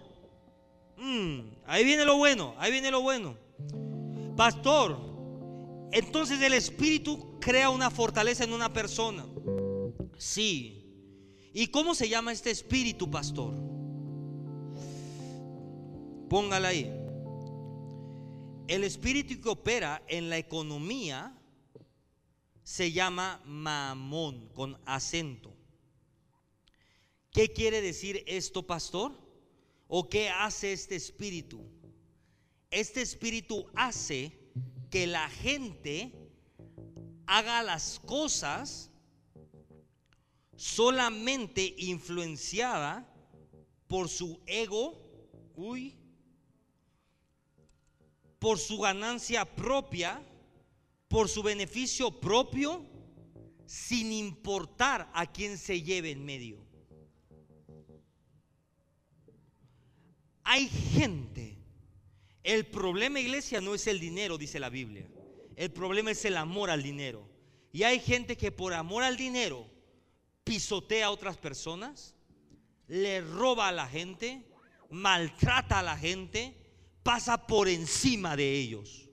Mm, 0.98 1.40
ahí 1.68 1.86
viene 1.86 2.04
lo 2.06 2.18
bueno, 2.18 2.54
ahí 2.58 2.72
viene 2.72 2.92
lo 2.92 3.02
bueno. 3.02 3.36
Pastor, 4.36 5.00
entonces 5.92 6.42
el 6.42 6.54
Espíritu 6.54 7.40
crea 7.40 7.70
una 7.70 7.90
fortaleza 7.90 8.44
en 8.44 8.54
una 8.54 8.74
persona. 8.74 9.26
Sí, 10.18 10.87
¿Y 11.60 11.70
cómo 11.70 11.96
se 11.96 12.08
llama 12.08 12.32
este 12.34 12.52
espíritu, 12.52 13.10
pastor? 13.10 13.52
Póngala 16.30 16.68
ahí. 16.68 16.84
El 18.68 18.84
espíritu 18.84 19.42
que 19.42 19.50
opera 19.50 20.04
en 20.08 20.30
la 20.30 20.38
economía 20.38 21.36
se 22.62 22.92
llama 22.92 23.42
mamón 23.44 24.50
con 24.50 24.80
acento. 24.86 25.52
¿Qué 27.32 27.52
quiere 27.52 27.82
decir 27.82 28.24
esto, 28.28 28.68
pastor? 28.68 29.20
¿O 29.88 30.08
qué 30.08 30.30
hace 30.30 30.74
este 30.74 30.96
espíritu? 30.96 31.68
Este 32.70 33.02
espíritu 33.02 33.66
hace 33.74 34.32
que 34.92 35.08
la 35.08 35.28
gente 35.28 36.12
haga 37.26 37.64
las 37.64 38.00
cosas 38.06 38.92
solamente 40.58 41.76
influenciada 41.78 43.08
por 43.88 44.10
su 44.10 44.42
ego, 44.46 45.00
uy, 45.56 45.96
por 48.40 48.58
su 48.58 48.80
ganancia 48.80 49.46
propia, 49.46 50.22
por 51.08 51.30
su 51.30 51.44
beneficio 51.44 52.20
propio, 52.20 52.86
sin 53.66 54.12
importar 54.12 55.10
a 55.14 55.32
quién 55.32 55.58
se 55.58 55.82
lleve 55.82 56.12
en 56.12 56.26
medio. 56.26 56.66
Hay 60.44 60.70
gente, 60.70 61.58
el 62.44 62.66
problema 62.66 63.20
iglesia 63.20 63.62
no 63.62 63.76
es 63.76 63.86
el 63.88 64.00
dinero, 64.00 64.38
dice 64.38 64.60
la 64.60 64.70
Biblia, 64.70 65.08
el 65.56 65.72
problema 65.72 66.12
es 66.12 66.26
el 66.26 66.38
amor 66.38 66.70
al 66.70 66.82
dinero. 66.82 67.30
Y 67.72 67.84
hay 67.84 68.00
gente 68.00 68.38
que 68.38 68.52
por 68.52 68.74
amor 68.74 69.04
al 69.04 69.18
dinero 69.18 69.77
pisotea 70.48 71.08
a 71.08 71.12
otras 71.12 71.38
personas, 71.38 72.16
le 72.88 73.20
roba 73.20 73.68
a 73.68 73.72
la 73.74 73.86
gente, 73.86 74.48
maltrata 74.90 75.80
a 75.80 75.84
la 75.84 75.98
gente, 75.98 76.56
pasa 77.04 77.46
por 77.46 77.68
encima 77.68 78.38
de 78.38 78.54
ellos. 78.54 79.10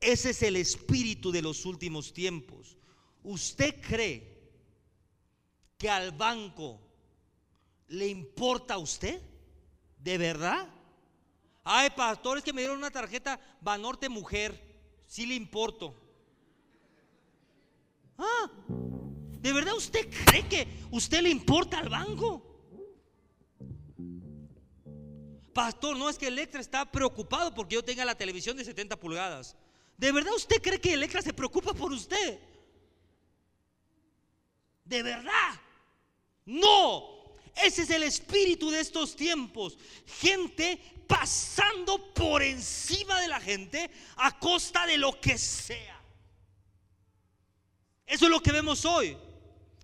Ese 0.00 0.30
es 0.30 0.42
el 0.42 0.56
espíritu 0.56 1.32
de 1.32 1.42
los 1.42 1.66
últimos 1.66 2.12
tiempos. 2.12 2.76
¿Usted 3.24 3.80
cree 3.80 4.32
que 5.76 5.90
al 5.90 6.12
banco 6.12 6.80
le 7.88 8.06
importa 8.06 8.74
a 8.74 8.78
usted? 8.78 9.20
¿De 9.98 10.18
verdad? 10.18 10.68
Ay, 11.64 11.90
pastores 11.96 12.44
que 12.44 12.52
me 12.52 12.60
dieron 12.60 12.78
una 12.78 12.90
tarjeta 12.90 13.40
Banorte 13.60 14.08
Mujer, 14.08 15.02
sí 15.06 15.26
le 15.26 15.34
importo. 15.34 15.96
Ah, 18.18 18.50
¿De 19.44 19.52
verdad 19.52 19.74
usted 19.74 20.08
cree 20.24 20.48
que 20.48 20.66
usted 20.90 21.20
le 21.20 21.28
importa 21.28 21.78
al 21.78 21.90
banco? 21.90 22.42
Pastor, 25.52 25.98
no 25.98 26.08
es 26.08 26.16
que 26.16 26.28
Electra 26.28 26.62
está 26.62 26.90
preocupado 26.90 27.54
porque 27.54 27.74
yo 27.74 27.84
tenga 27.84 28.06
la 28.06 28.14
televisión 28.14 28.56
de 28.56 28.64
70 28.64 28.98
pulgadas. 28.98 29.54
¿De 29.98 30.10
verdad 30.12 30.32
usted 30.34 30.62
cree 30.62 30.80
que 30.80 30.94
Electra 30.94 31.20
se 31.20 31.34
preocupa 31.34 31.74
por 31.74 31.92
usted? 31.92 32.40
¿De 34.82 35.02
verdad? 35.02 35.60
No. 36.46 37.36
Ese 37.54 37.82
es 37.82 37.90
el 37.90 38.04
espíritu 38.04 38.70
de 38.70 38.80
estos 38.80 39.14
tiempos. 39.14 39.76
Gente 40.06 40.80
pasando 41.06 42.14
por 42.14 42.42
encima 42.42 43.20
de 43.20 43.28
la 43.28 43.40
gente 43.40 43.90
a 44.16 44.38
costa 44.38 44.86
de 44.86 44.96
lo 44.96 45.20
que 45.20 45.36
sea. 45.36 46.00
Eso 48.06 48.24
es 48.24 48.30
lo 48.30 48.40
que 48.40 48.50
vemos 48.50 48.86
hoy. 48.86 49.18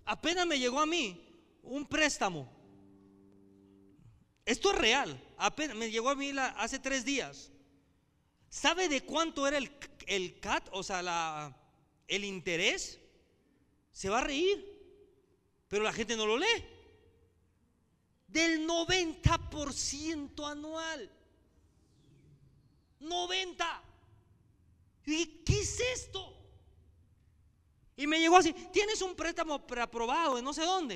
Apenas 0.05 0.45
me 0.45 0.59
llegó 0.59 0.79
a 0.79 0.85
mí 0.85 1.21
un 1.63 1.85
préstamo. 1.85 2.49
esto 4.45 4.71
es 4.71 4.77
real. 4.77 5.21
Apenas, 5.37 5.75
me 5.75 5.89
llegó 5.89 6.09
a 6.09 6.15
mí 6.15 6.31
hace 6.37 6.79
tres 6.79 7.05
días. 7.05 7.51
¿Sabe 8.49 8.89
de 8.89 9.01
cuánto 9.01 9.47
era 9.47 9.57
el, 9.57 9.71
el 10.07 10.39
CAT? 10.39 10.69
O 10.71 10.83
sea, 10.83 11.01
la, 11.01 11.55
el 12.07 12.25
interés. 12.25 12.99
Se 13.91 14.09
va 14.09 14.19
a 14.19 14.23
reír. 14.23 14.67
Pero 15.67 15.83
la 15.83 15.93
gente 15.93 16.17
no 16.17 16.25
lo 16.25 16.37
lee. 16.37 16.65
Del 18.27 18.67
90% 18.67 20.49
anual. 20.49 21.11
90. 22.99 23.83
¿Y 25.05 25.25
qué 25.45 25.59
es 25.59 25.79
esto? 25.79 26.40
Y 27.95 28.07
me 28.07 28.19
llegó 28.19 28.37
así, 28.37 28.53
tienes 28.71 29.01
un 29.01 29.15
préstamo 29.15 29.65
preaprobado 29.65 30.35
de 30.35 30.41
no 30.41 30.53
sé 30.53 30.63
dónde. 30.63 30.95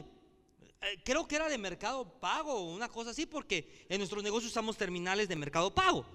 Eh, 0.82 1.02
creo 1.04 1.28
que 1.28 1.36
era 1.36 1.48
de 1.48 1.58
mercado 1.58 2.20
pago 2.20 2.54
o 2.54 2.74
una 2.74 2.90
cosa 2.90 3.12
así, 3.12 3.26
porque 3.26 3.86
en 3.90 3.98
nuestros 3.98 4.24
negocios 4.24 4.52
usamos 4.52 4.78
terminales 4.78 5.28
de 5.28 5.36
mercado 5.36 5.74
pago. 5.74 6.06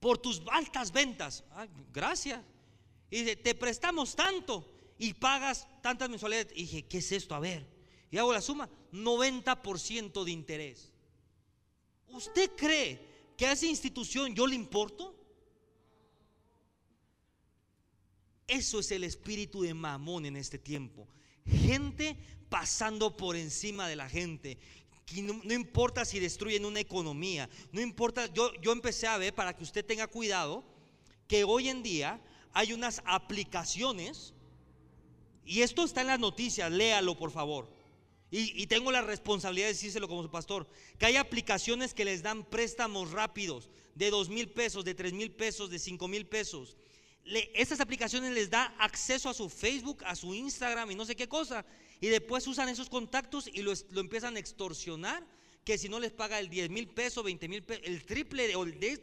Por 0.00 0.18
tus 0.18 0.42
altas 0.50 0.92
ventas. 0.92 1.44
gracias. 1.92 2.40
Y 3.10 3.22
dice, 3.22 3.36
te 3.36 3.54
prestamos 3.54 4.14
tanto 4.14 4.66
y 4.98 5.14
pagas 5.14 5.66
tantas 5.82 6.08
mensualidades. 6.08 6.52
Y 6.54 6.62
dije, 6.62 6.82
¿qué 6.86 6.98
es 6.98 7.12
esto? 7.12 7.34
A 7.34 7.40
ver. 7.40 7.66
Y 8.10 8.18
hago 8.18 8.32
la 8.32 8.40
suma, 8.40 8.68
90% 8.92 10.24
de 10.24 10.30
interés. 10.30 10.92
¿Usted 12.08 12.50
cree 12.56 13.32
que 13.36 13.46
a 13.46 13.52
esa 13.52 13.66
institución 13.66 14.34
yo 14.34 14.46
le 14.46 14.54
importo? 14.54 15.23
Eso 18.46 18.80
es 18.80 18.90
el 18.90 19.04
espíritu 19.04 19.62
de 19.62 19.74
mamón 19.74 20.26
en 20.26 20.36
este 20.36 20.58
tiempo. 20.58 21.08
Gente 21.46 22.16
pasando 22.48 23.16
por 23.16 23.36
encima 23.36 23.88
de 23.88 23.96
la 23.96 24.08
gente. 24.08 24.58
no, 25.16 25.54
importa 25.54 26.04
si 26.04 26.20
destruyen 26.20 26.64
una 26.64 26.80
economía, 26.80 27.48
no 27.72 27.80
importa, 27.80 28.32
yo, 28.32 28.52
yo 28.60 28.72
empecé 28.72 29.06
a 29.06 29.18
ver 29.18 29.34
para 29.34 29.56
que 29.56 29.62
usted 29.62 29.84
tenga 29.84 30.06
cuidado 30.06 30.64
que 31.26 31.44
hoy 31.44 31.68
en 31.68 31.82
día 31.82 32.20
hay 32.52 32.72
unas 32.72 33.02
aplicaciones, 33.04 34.34
y 35.44 35.62
esto 35.62 35.84
está 35.84 36.02
en 36.02 36.06
las 36.06 36.20
noticias, 36.20 36.70
léalo 36.70 37.18
por 37.18 37.30
favor. 37.30 37.68
Y, 38.30 38.62
y, 38.62 38.66
tengo 38.66 38.90
la 38.90 39.02
responsabilidad 39.02 39.66
de 39.66 39.74
decírselo 39.74 40.08
como 40.08 40.22
su 40.22 40.30
pastor, 40.30 40.66
que 40.98 41.06
hay 41.06 41.16
aplicaciones 41.16 41.94
que 41.94 42.04
les 42.04 42.22
dan 42.22 42.44
préstamos 42.44 43.12
rápidos 43.12 43.70
de 43.94 44.10
dos 44.10 44.28
mil 44.28 44.48
pesos, 44.48 44.84
de 44.84 44.94
tres 44.94 45.12
mil 45.12 45.30
pesos, 45.30 45.70
de 45.70 45.78
cinco 45.78 46.08
mil 46.08 46.26
pesos 46.26 46.76
estas 47.54 47.80
aplicaciones 47.80 48.32
les 48.32 48.50
da 48.50 48.74
acceso 48.78 49.28
a 49.28 49.34
su 49.34 49.48
Facebook, 49.48 50.02
a 50.04 50.14
su 50.14 50.34
Instagram 50.34 50.90
y 50.90 50.94
no 50.94 51.06
sé 51.06 51.16
qué 51.16 51.28
cosa. 51.28 51.64
Y 52.00 52.08
después 52.08 52.46
usan 52.46 52.68
esos 52.68 52.90
contactos 52.90 53.48
y 53.48 53.62
lo, 53.62 53.72
empiezan 53.96 54.36
a 54.36 54.38
extorsionar. 54.38 55.26
Que 55.64 55.78
si 55.78 55.88
no 55.88 55.98
les 55.98 56.12
paga 56.12 56.38
el 56.38 56.50
10 56.50 56.68
mil 56.68 56.88
pesos, 56.88 57.24
20 57.24 57.48
mil 57.48 57.62
pesos, 57.62 57.84
el 57.86 58.04
triple 58.04 58.46
de, 58.46 59.00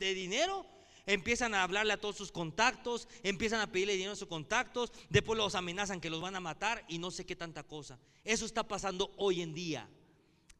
de, 0.00 0.14
dinero, 0.14 0.66
empiezan 1.06 1.54
a 1.54 1.62
hablarle 1.62 1.92
a 1.92 2.00
todos 2.00 2.16
sus 2.16 2.32
contactos, 2.32 3.06
empiezan 3.22 3.60
a 3.60 3.70
pedirle 3.70 3.92
dinero 3.92 4.14
a 4.14 4.16
sus 4.16 4.26
contactos, 4.26 4.90
después 5.08 5.38
los 5.38 5.54
amenazan 5.54 6.00
que 6.00 6.10
los 6.10 6.20
van 6.20 6.34
a 6.34 6.40
matar 6.40 6.84
y 6.88 6.98
no 6.98 7.12
sé 7.12 7.24
qué 7.24 7.36
tanta 7.36 7.62
cosa. 7.62 8.00
Eso 8.24 8.44
está 8.44 8.66
pasando 8.66 9.12
hoy 9.18 9.40
en 9.40 9.54
día. 9.54 9.88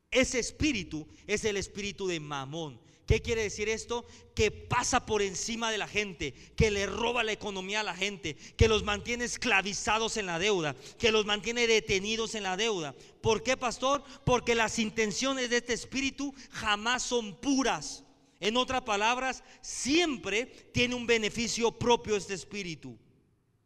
Ese 0.08 0.38
espíritu 0.38 1.08
es 1.26 1.44
el 1.44 1.56
espíritu 1.56 2.06
de 2.06 2.20
Mamón. 2.20 2.80
¿Qué 3.10 3.20
quiere 3.20 3.42
decir 3.42 3.68
esto? 3.68 4.06
Que 4.36 4.52
pasa 4.52 5.04
por 5.04 5.20
encima 5.20 5.72
de 5.72 5.78
la 5.78 5.88
gente, 5.88 6.32
que 6.54 6.70
le 6.70 6.86
roba 6.86 7.24
la 7.24 7.32
economía 7.32 7.80
a 7.80 7.82
la 7.82 7.96
gente, 7.96 8.36
que 8.56 8.68
los 8.68 8.84
mantiene 8.84 9.24
esclavizados 9.24 10.16
en 10.16 10.26
la 10.26 10.38
deuda, 10.38 10.76
que 10.96 11.10
los 11.10 11.26
mantiene 11.26 11.66
detenidos 11.66 12.36
en 12.36 12.44
la 12.44 12.56
deuda. 12.56 12.94
¿Por 13.20 13.42
qué, 13.42 13.56
pastor? 13.56 14.04
Porque 14.24 14.54
las 14.54 14.78
intenciones 14.78 15.50
de 15.50 15.56
este 15.56 15.72
espíritu 15.72 16.32
jamás 16.52 17.02
son 17.02 17.34
puras. 17.40 18.04
En 18.38 18.56
otras 18.56 18.82
palabras, 18.82 19.42
siempre 19.60 20.46
tiene 20.72 20.94
un 20.94 21.04
beneficio 21.04 21.72
propio 21.72 22.14
este 22.14 22.34
espíritu. 22.34 22.96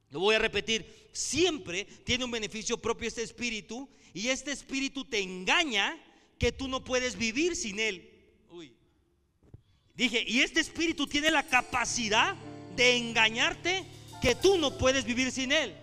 Lo 0.08 0.20
voy 0.20 0.36
a 0.36 0.38
repetir, 0.38 1.10
siempre 1.12 1.84
tiene 1.84 2.24
un 2.24 2.30
beneficio 2.30 2.78
propio 2.78 3.08
este 3.08 3.22
espíritu 3.22 3.90
y 4.14 4.28
este 4.28 4.52
espíritu 4.52 5.04
te 5.04 5.20
engaña 5.20 6.02
que 6.38 6.50
tú 6.50 6.66
no 6.66 6.82
puedes 6.82 7.18
vivir 7.18 7.54
sin 7.56 7.78
él. 7.78 8.13
Dije, 9.94 10.24
y 10.26 10.40
este 10.40 10.60
espíritu 10.60 11.06
tiene 11.06 11.30
la 11.30 11.44
capacidad 11.44 12.34
de 12.74 12.96
engañarte 12.96 13.86
que 14.20 14.34
tú 14.34 14.58
no 14.58 14.76
puedes 14.76 15.04
vivir 15.04 15.30
sin 15.30 15.52
él. 15.52 15.76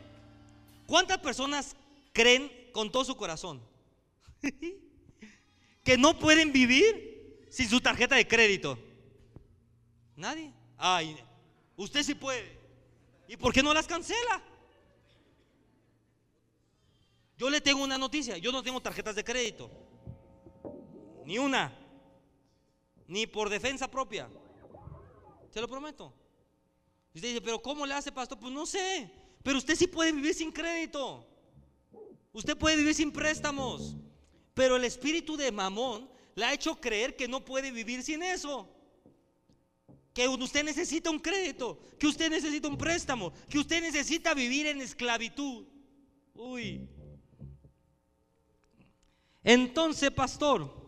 ¿Cuántas 0.86 1.20
personas 1.20 1.76
creen 2.12 2.52
con 2.74 2.92
todo 2.92 3.06
su 3.06 3.16
corazón 3.16 3.62
que 5.84 5.98
no 5.98 6.20
pueden 6.20 6.52
vivir 6.52 7.48
sin 7.50 7.70
su 7.70 7.80
tarjeta 7.80 8.16
de 8.16 8.28
crédito? 8.28 8.78
Nadie. 10.18 10.52
Ay, 10.78 11.18
usted 11.78 12.04
sí 12.04 12.14
puede. 12.14 12.60
¿Y 13.30 13.38
por 13.38 13.54
qué 13.54 13.64
no 13.64 13.74
las 13.74 13.88
cancela? 13.88 14.44
Yo 17.38 17.50
le 17.50 17.62
tengo 17.62 17.82
una 17.82 17.98
noticia, 17.98 18.38
yo 18.38 18.52
no 18.52 18.62
tengo 18.62 18.82
tarjetas 18.82 19.16
de 19.16 19.24
crédito. 19.24 19.72
Ni 21.26 21.38
una 21.40 21.81
ni 23.12 23.28
por 23.28 23.50
defensa 23.50 23.92
propia. 23.92 24.30
Se 25.50 25.60
lo 25.60 25.68
prometo. 25.68 26.14
usted 27.14 27.28
dice, 27.28 27.42
pero 27.42 27.62
¿cómo 27.62 27.86
le 27.86 27.94
hace, 27.94 28.10
pastor? 28.10 28.40
Pues 28.40 28.54
no 28.54 28.66
sé. 28.66 29.12
Pero 29.44 29.58
usted 29.58 29.76
sí 29.76 29.86
puede 29.86 30.14
vivir 30.14 30.34
sin 30.34 30.50
crédito. 30.50 31.28
Usted 32.32 32.58
puede 32.58 32.78
vivir 32.78 32.96
sin 32.96 33.12
préstamos. 33.12 33.98
Pero 34.54 34.78
el 34.78 34.86
espíritu 34.86 35.36
de 35.36 35.52
Mamón 35.52 36.10
le 36.36 36.46
ha 36.46 36.54
hecho 36.54 36.80
creer 36.80 37.18
que 37.18 37.28
no 37.28 37.44
puede 37.44 37.70
vivir 37.72 38.02
sin 38.02 38.24
eso. 38.24 38.74
Que 40.14 40.30
usted 40.30 40.64
necesita 40.64 41.10
un 41.10 41.20
crédito, 41.20 41.82
que 42.00 42.08
usted 42.08 42.30
necesita 42.30 42.70
un 42.70 42.78
préstamo, 42.78 43.34
que 43.50 43.60
usted 43.60 43.82
necesita 43.82 44.34
vivir 44.34 44.68
en 44.68 44.80
esclavitud. 44.80 45.66
Uy. 46.34 46.88
Entonces, 49.44 50.12
pastor, 50.12 50.81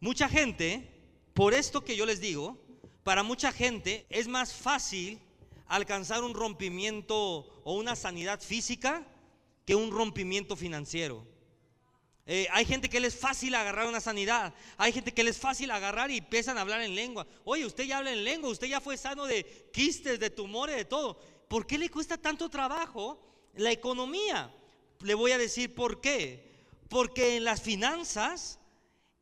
Mucha 0.00 0.30
gente, 0.30 0.88
por 1.34 1.52
esto 1.52 1.84
que 1.84 1.94
yo 1.94 2.06
les 2.06 2.20
digo, 2.20 2.58
para 3.04 3.22
mucha 3.22 3.52
gente 3.52 4.06
es 4.08 4.28
más 4.28 4.54
fácil 4.54 5.20
alcanzar 5.66 6.24
un 6.24 6.32
rompimiento 6.32 7.16
o 7.64 7.74
una 7.74 7.94
sanidad 7.94 8.40
física 8.40 9.06
que 9.66 9.74
un 9.74 9.90
rompimiento 9.90 10.56
financiero. 10.56 11.26
Eh, 12.24 12.46
hay 12.50 12.64
gente 12.64 12.88
que 12.88 12.98
les 12.98 13.14
es 13.14 13.20
fácil 13.20 13.54
agarrar 13.54 13.88
una 13.88 14.00
sanidad. 14.00 14.54
Hay 14.78 14.92
gente 14.92 15.12
que 15.12 15.22
les 15.22 15.36
es 15.36 15.42
fácil 15.42 15.70
agarrar 15.70 16.10
y 16.10 16.18
empiezan 16.18 16.56
a 16.56 16.62
hablar 16.62 16.80
en 16.80 16.94
lengua. 16.94 17.26
Oye, 17.44 17.66
usted 17.66 17.84
ya 17.84 17.98
habla 17.98 18.12
en 18.12 18.24
lengua, 18.24 18.48
usted 18.48 18.68
ya 18.68 18.80
fue 18.80 18.96
sano 18.96 19.26
de 19.26 19.68
quistes, 19.70 20.18
de 20.18 20.30
tumores, 20.30 20.76
de 20.76 20.86
todo. 20.86 21.20
¿Por 21.46 21.66
qué 21.66 21.76
le 21.76 21.90
cuesta 21.90 22.16
tanto 22.16 22.48
trabajo 22.48 23.20
la 23.54 23.70
economía? 23.70 24.50
Le 25.00 25.12
voy 25.12 25.32
a 25.32 25.38
decir 25.38 25.74
por 25.74 26.00
qué. 26.00 26.48
Porque 26.88 27.36
en 27.36 27.44
las 27.44 27.60
finanzas 27.60 28.58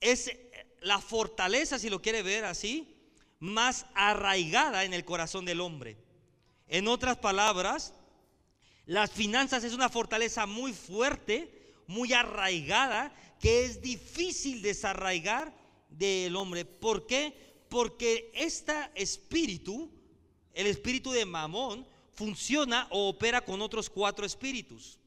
es 0.00 0.30
la 0.80 1.00
fortaleza, 1.00 1.78
si 1.78 1.90
lo 1.90 2.02
quiere 2.02 2.22
ver 2.22 2.44
así, 2.44 2.94
más 3.40 3.86
arraigada 3.94 4.84
en 4.84 4.94
el 4.94 5.04
corazón 5.04 5.44
del 5.44 5.60
hombre. 5.60 5.96
En 6.68 6.88
otras 6.88 7.16
palabras, 7.16 7.94
las 8.86 9.10
finanzas 9.10 9.64
es 9.64 9.74
una 9.74 9.88
fortaleza 9.88 10.46
muy 10.46 10.72
fuerte, 10.72 11.74
muy 11.86 12.12
arraigada, 12.12 13.14
que 13.40 13.64
es 13.64 13.80
difícil 13.80 14.62
desarraigar 14.62 15.54
del 15.88 16.36
hombre. 16.36 16.64
¿Por 16.64 17.06
qué? 17.06 17.32
Porque 17.68 18.30
este 18.34 18.74
espíritu, 18.94 19.90
el 20.54 20.66
espíritu 20.66 21.12
de 21.12 21.24
Mamón, 21.24 21.86
funciona 22.12 22.88
o 22.90 23.08
opera 23.08 23.40
con 23.40 23.62
otros 23.62 23.88
cuatro 23.88 24.26
espíritus. 24.26 24.98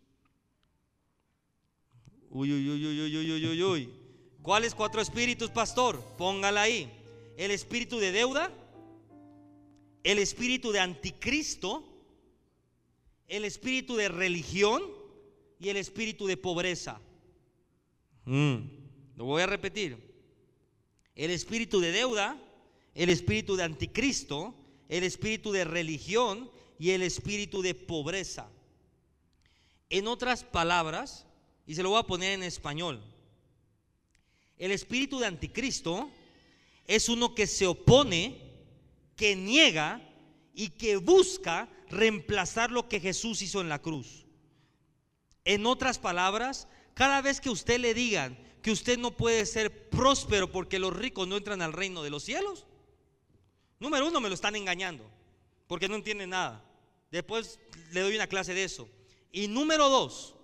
Uy, 2.29 2.51
uy, 2.53 2.69
uy, 2.69 2.85
uy, 2.85 3.17
uy, 3.17 3.31
uy, 3.31 3.45
uy, 3.45 3.63
uy. 3.63 4.00
¿Cuáles 4.41 4.73
cuatro 4.73 5.01
espíritus, 5.01 5.51
pastor? 5.51 6.03
Póngala 6.17 6.63
ahí. 6.63 6.91
El 7.37 7.51
espíritu 7.51 7.99
de 7.99 8.11
deuda, 8.11 8.51
el 10.03 10.17
espíritu 10.17 10.71
de 10.71 10.79
anticristo, 10.79 11.83
el 13.27 13.45
espíritu 13.45 13.95
de 13.95 14.09
religión 14.09 14.81
y 15.59 15.69
el 15.69 15.77
espíritu 15.77 16.25
de 16.25 16.37
pobreza. 16.37 16.99
Mm, 18.25 18.57
lo 19.15 19.25
voy 19.25 19.43
a 19.43 19.45
repetir. 19.45 19.95
El 21.15 21.29
espíritu 21.29 21.79
de 21.79 21.91
deuda, 21.91 22.35
el 22.95 23.11
espíritu 23.11 23.55
de 23.55 23.63
anticristo, 23.63 24.55
el 24.89 25.03
espíritu 25.03 25.51
de 25.51 25.65
religión 25.65 26.49
y 26.79 26.91
el 26.91 27.03
espíritu 27.03 27.61
de 27.61 27.75
pobreza. 27.75 28.49
En 29.91 30.07
otras 30.07 30.43
palabras, 30.43 31.27
y 31.67 31.75
se 31.75 31.83
lo 31.83 31.91
voy 31.91 31.99
a 31.99 32.07
poner 32.07 32.33
en 32.33 32.43
español, 32.43 33.03
el 34.61 34.71
espíritu 34.71 35.17
de 35.17 35.25
anticristo 35.25 36.11
es 36.85 37.09
uno 37.09 37.33
que 37.33 37.47
se 37.47 37.65
opone, 37.65 38.37
que 39.15 39.35
niega 39.35 40.07
y 40.53 40.69
que 40.69 40.97
busca 40.97 41.67
reemplazar 41.89 42.69
lo 42.69 42.87
que 42.87 42.99
Jesús 42.99 43.41
hizo 43.41 43.59
en 43.59 43.69
la 43.69 43.81
cruz. 43.81 44.27
En 45.45 45.65
otras 45.65 45.97
palabras, 45.97 46.67
cada 46.93 47.23
vez 47.23 47.41
que 47.41 47.49
usted 47.49 47.79
le 47.79 47.95
digan 47.95 48.37
que 48.61 48.69
usted 48.69 48.99
no 48.99 49.17
puede 49.17 49.47
ser 49.47 49.89
próspero 49.89 50.51
porque 50.51 50.77
los 50.77 50.95
ricos 50.95 51.27
no 51.27 51.37
entran 51.37 51.63
al 51.63 51.73
reino 51.73 52.03
de 52.03 52.11
los 52.11 52.21
cielos? 52.21 52.67
Número 53.79 54.07
uno, 54.07 54.21
me 54.21 54.29
lo 54.29 54.35
están 54.35 54.55
engañando, 54.55 55.09
porque 55.65 55.89
no 55.89 55.95
entiende 55.95 56.27
nada. 56.27 56.63
Después 57.09 57.59
le 57.93 58.01
doy 58.01 58.15
una 58.15 58.27
clase 58.27 58.53
de 58.53 58.63
eso. 58.63 58.87
Y 59.31 59.47
número 59.47 59.89
dos, 59.89 60.35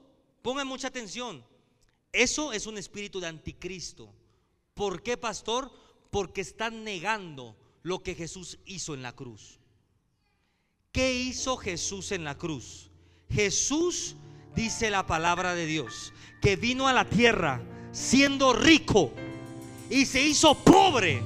pongan 0.42 0.66
mucha 0.66 0.88
atención. 0.88 1.46
Eso 2.12 2.54
es 2.54 2.68
un 2.68 2.78
espíritu 2.78 3.20
de 3.20 3.28
anticristo. 3.28 4.14
¿Por 4.74 5.02
qué, 5.04 5.18
pastor? 5.18 5.72
Porque 6.12 6.42
están 6.42 6.84
negando 6.84 7.56
lo 7.84 8.04
que 8.04 8.16
Jesús 8.16 8.60
hizo 8.66 8.94
en 8.94 9.02
la 9.02 9.14
cruz. 9.14 9.60
¿Qué 10.92 11.14
hizo 11.14 11.58
Jesús 11.58 12.12
en 12.12 12.24
la 12.24 12.38
cruz? 12.38 12.90
Jesús 13.30 14.16
dice 14.56 14.90
la 14.90 15.06
palabra 15.06 15.54
de 15.54 15.66
Dios, 15.66 16.14
que 16.42 16.56
vino 16.56 16.88
a 16.88 16.94
la 16.94 17.06
tierra 17.06 17.62
siendo 17.92 18.54
rico 18.54 19.12
y 19.90 20.06
se 20.06 20.22
hizo 20.22 20.56
pobre 20.56 21.22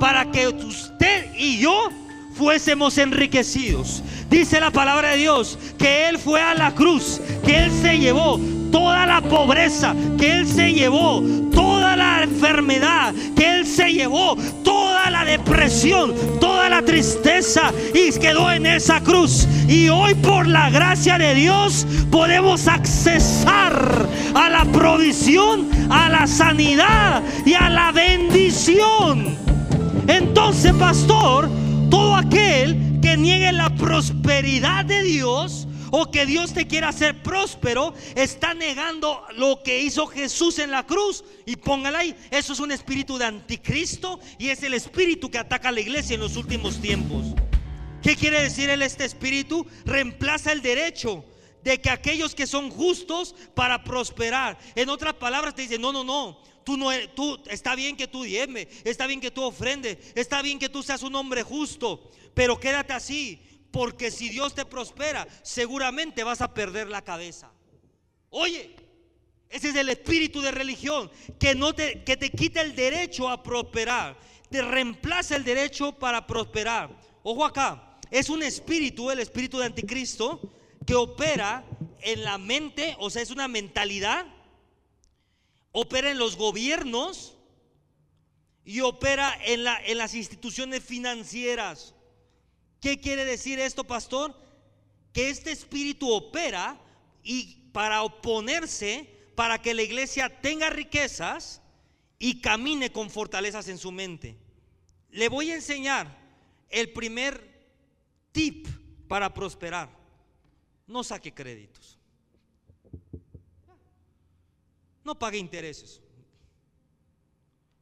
para 0.00 0.30
que 0.30 0.48
usted 0.48 1.34
y 1.36 1.58
yo 1.58 1.88
fuésemos 2.34 2.98
enriquecidos. 2.98 4.02
Dice 4.28 4.60
la 4.60 4.70
palabra 4.70 5.10
de 5.10 5.18
Dios 5.18 5.58
que 5.78 6.08
Él 6.08 6.18
fue 6.18 6.40
a 6.40 6.54
la 6.54 6.74
cruz, 6.74 7.20
que 7.44 7.56
Él 7.64 7.70
se 7.70 7.98
llevó 7.98 8.38
toda 8.74 9.06
la 9.06 9.20
pobreza, 9.20 9.94
que 10.18 10.40
Él 10.40 10.48
se 10.48 10.72
llevó 10.72 11.22
toda 11.52 11.94
la 11.94 12.24
enfermedad, 12.24 13.14
que 13.36 13.60
Él 13.60 13.66
se 13.66 13.92
llevó 13.92 14.36
toda 14.64 15.10
la 15.10 15.24
depresión, 15.24 16.12
toda 16.40 16.68
la 16.68 16.82
tristeza 16.82 17.72
y 17.94 18.10
quedó 18.18 18.50
en 18.50 18.66
esa 18.66 19.00
cruz. 19.00 19.46
Y 19.68 19.90
hoy 19.90 20.16
por 20.16 20.48
la 20.48 20.70
gracia 20.70 21.18
de 21.18 21.36
Dios 21.36 21.86
podemos 22.10 22.66
accesar 22.66 24.08
a 24.34 24.50
la 24.50 24.64
provisión, 24.64 25.68
a 25.88 26.08
la 26.08 26.26
sanidad 26.26 27.22
y 27.46 27.54
a 27.54 27.70
la 27.70 27.92
bendición. 27.92 29.36
Entonces, 30.08 30.72
pastor, 30.72 31.48
todo 31.90 32.16
aquel 32.16 32.98
que 33.00 33.16
niegue 33.16 33.52
la 33.52 33.70
prosperidad 33.70 34.84
de 34.84 35.04
Dios 35.04 35.68
o 35.96 36.10
que 36.10 36.26
Dios 36.26 36.52
te 36.52 36.66
quiera 36.66 36.88
hacer 36.88 37.22
próspero, 37.22 37.94
está 38.16 38.52
negando 38.52 39.24
lo 39.36 39.62
que 39.62 39.80
hizo 39.80 40.08
Jesús 40.08 40.58
en 40.58 40.72
la 40.72 40.84
cruz. 40.84 41.22
Y 41.46 41.54
póngala 41.54 42.00
ahí, 42.00 42.16
eso 42.32 42.52
es 42.52 42.58
un 42.58 42.72
espíritu 42.72 43.16
de 43.16 43.26
anticristo 43.26 44.18
y 44.36 44.48
es 44.48 44.64
el 44.64 44.74
espíritu 44.74 45.30
que 45.30 45.38
ataca 45.38 45.68
a 45.68 45.72
la 45.72 45.80
iglesia 45.80 46.14
en 46.14 46.20
los 46.20 46.36
últimos 46.36 46.80
tiempos. 46.80 47.26
¿Qué 48.02 48.16
quiere 48.16 48.42
decir 48.42 48.70
el 48.70 48.82
este 48.82 49.04
espíritu? 49.04 49.68
Reemplaza 49.84 50.50
el 50.50 50.62
derecho 50.62 51.24
de 51.62 51.80
que 51.80 51.90
aquellos 51.90 52.34
que 52.34 52.48
son 52.48 52.70
justos 52.70 53.36
para 53.54 53.84
prosperar. 53.84 54.58
En 54.74 54.88
otras 54.88 55.14
palabras 55.14 55.54
te 55.54 55.62
dice, 55.62 55.78
no, 55.78 55.92
no, 55.92 56.02
no, 56.02 56.40
tú 56.64 56.76
no 56.76 56.90
eres, 56.90 57.14
tú 57.14 57.40
está 57.46 57.76
bien 57.76 57.96
que 57.96 58.08
tú 58.08 58.24
diezme, 58.24 58.66
está 58.82 59.06
bien 59.06 59.20
que 59.20 59.30
tú 59.30 59.44
ofrende, 59.44 60.00
está 60.16 60.42
bien 60.42 60.58
que 60.58 60.68
tú 60.68 60.82
seas 60.82 61.04
un 61.04 61.14
hombre 61.14 61.44
justo, 61.44 62.10
pero 62.34 62.58
quédate 62.58 62.92
así, 62.94 63.40
porque 63.74 64.12
si 64.12 64.28
Dios 64.28 64.54
te 64.54 64.64
prospera, 64.64 65.26
seguramente 65.42 66.22
vas 66.22 66.40
a 66.40 66.54
perder 66.54 66.86
la 66.86 67.02
cabeza. 67.02 67.50
Oye, 68.30 68.76
ese 69.48 69.70
es 69.70 69.74
el 69.74 69.88
espíritu 69.88 70.40
de 70.40 70.52
religión 70.52 71.10
que 71.40 71.56
no 71.56 71.74
te 71.74 72.04
que 72.04 72.16
te 72.16 72.30
quita 72.30 72.60
el 72.60 72.76
derecho 72.76 73.28
a 73.28 73.42
prosperar, 73.42 74.16
te 74.48 74.62
reemplaza 74.62 75.34
el 75.34 75.42
derecho 75.42 75.90
para 75.90 76.24
prosperar. 76.24 76.88
Ojo 77.24 77.44
acá, 77.44 77.98
es 78.12 78.28
un 78.28 78.44
espíritu, 78.44 79.10
el 79.10 79.18
espíritu 79.18 79.58
de 79.58 79.66
anticristo 79.66 80.40
que 80.86 80.94
opera 80.94 81.64
en 82.02 82.22
la 82.22 82.38
mente, 82.38 82.94
o 83.00 83.10
sea, 83.10 83.22
es 83.22 83.30
una 83.32 83.48
mentalidad, 83.48 84.24
opera 85.72 86.12
en 86.12 86.18
los 86.18 86.36
gobiernos 86.36 87.34
y 88.64 88.82
opera 88.82 89.36
en, 89.44 89.64
la, 89.64 89.84
en 89.84 89.98
las 89.98 90.14
instituciones 90.14 90.84
financieras. 90.84 91.93
¿Qué 92.84 93.00
quiere 93.00 93.24
decir 93.24 93.58
esto, 93.60 93.82
pastor? 93.84 94.38
Que 95.14 95.30
este 95.30 95.50
espíritu 95.50 96.12
opera 96.12 96.78
y 97.22 97.70
para 97.72 98.02
oponerse, 98.02 99.08
para 99.34 99.62
que 99.62 99.72
la 99.72 99.80
iglesia 99.80 100.42
tenga 100.42 100.68
riquezas 100.68 101.62
y 102.18 102.42
camine 102.42 102.92
con 102.92 103.08
fortalezas 103.08 103.68
en 103.68 103.78
su 103.78 103.90
mente. 103.90 104.36
Le 105.08 105.30
voy 105.30 105.50
a 105.50 105.54
enseñar 105.54 106.14
el 106.68 106.92
primer 106.92 107.66
tip 108.32 108.68
para 109.08 109.32
prosperar. 109.32 109.88
No 110.86 111.02
saque 111.02 111.32
créditos. 111.32 111.98
No 115.04 115.18
pague 115.18 115.38
intereses. 115.38 116.02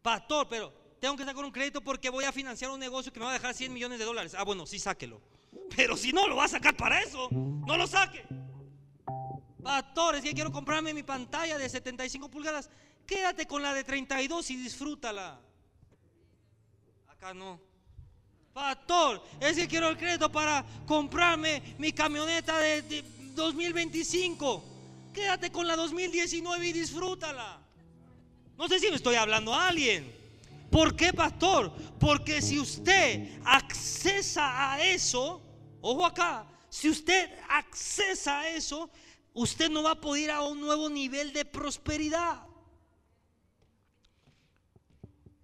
Pastor, 0.00 0.46
pero 0.48 0.81
tengo 1.02 1.16
que 1.16 1.24
sacar 1.24 1.44
un 1.44 1.50
crédito 1.50 1.80
porque 1.80 2.10
voy 2.10 2.24
a 2.24 2.30
financiar 2.30 2.70
un 2.70 2.78
negocio 2.78 3.12
que 3.12 3.18
me 3.18 3.24
va 3.24 3.32
a 3.32 3.34
dejar 3.34 3.52
100 3.52 3.72
millones 3.72 3.98
de 3.98 4.04
dólares. 4.04 4.36
Ah, 4.38 4.44
bueno, 4.44 4.66
sí, 4.66 4.78
sáquelo. 4.78 5.20
Pero 5.74 5.96
si 5.96 6.12
no 6.12 6.28
lo 6.28 6.36
va 6.36 6.44
a 6.44 6.48
sacar 6.48 6.76
para 6.76 7.00
eso, 7.02 7.28
no 7.32 7.76
lo 7.76 7.88
saque. 7.88 8.24
Pastor, 9.64 10.14
es 10.14 10.22
que 10.22 10.32
quiero 10.32 10.52
comprarme 10.52 10.94
mi 10.94 11.02
pantalla 11.02 11.58
de 11.58 11.68
75 11.68 12.28
pulgadas. 12.30 12.70
Quédate 13.04 13.48
con 13.48 13.62
la 13.62 13.74
de 13.74 13.82
32 13.82 14.48
y 14.50 14.56
disfrútala. 14.58 15.40
Acá 17.08 17.34
no. 17.34 17.58
Pastor, 18.54 19.24
es 19.40 19.56
que 19.56 19.66
quiero 19.66 19.88
el 19.88 19.98
crédito 19.98 20.30
para 20.30 20.64
comprarme 20.86 21.74
mi 21.78 21.92
camioneta 21.92 22.60
de, 22.60 22.82
de 22.82 23.04
2025. 23.34 24.64
Quédate 25.12 25.50
con 25.50 25.66
la 25.66 25.74
2019 25.74 26.64
y 26.64 26.72
disfrútala. 26.72 27.58
No 28.56 28.68
sé 28.68 28.78
si 28.78 28.88
me 28.88 28.94
estoy 28.94 29.16
hablando 29.16 29.52
a 29.52 29.66
alguien. 29.66 30.21
¿Por 30.72 30.96
qué, 30.96 31.12
pastor? 31.12 31.70
Porque 32.00 32.40
si 32.40 32.58
usted 32.58 33.38
accesa 33.44 34.72
a 34.72 34.82
eso, 34.82 35.42
ojo 35.82 36.06
acá, 36.06 36.46
si 36.70 36.88
usted 36.88 37.30
accesa 37.46 38.40
a 38.40 38.48
eso, 38.48 38.88
usted 39.34 39.68
no 39.68 39.82
va 39.82 39.90
a 39.90 40.00
poder 40.00 40.22
ir 40.22 40.30
a 40.30 40.40
un 40.40 40.62
nuevo 40.62 40.88
nivel 40.88 41.34
de 41.34 41.44
prosperidad. 41.44 42.46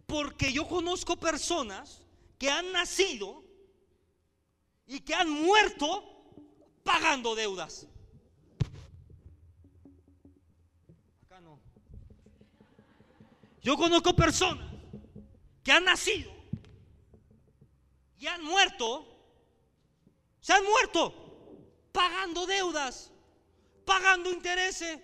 Porque 0.07 0.51
yo 0.51 0.67
conozco 0.67 1.15
personas 1.17 2.03
que 2.39 2.49
han 2.49 2.73
nacido 2.73 3.45
y 4.87 5.01
que 5.01 5.15
han 5.15 5.29
muerto 5.29 6.25
pagando 6.83 7.35
deudas. 7.35 7.87
Acá 11.27 11.39
no. 11.43 11.61
Yo 13.61 13.77
conozco 13.77 14.17
personas 14.17 14.68
que 15.69 15.73
han 15.73 15.85
nacido 15.85 16.33
y 18.19 18.27
han 18.27 18.43
muerto, 18.43 19.07
se 20.41 20.55
han 20.55 20.65
muerto 20.65 21.13
pagando 21.93 22.47
deudas, 22.47 23.13
pagando 23.85 24.31
intereses. 24.31 24.99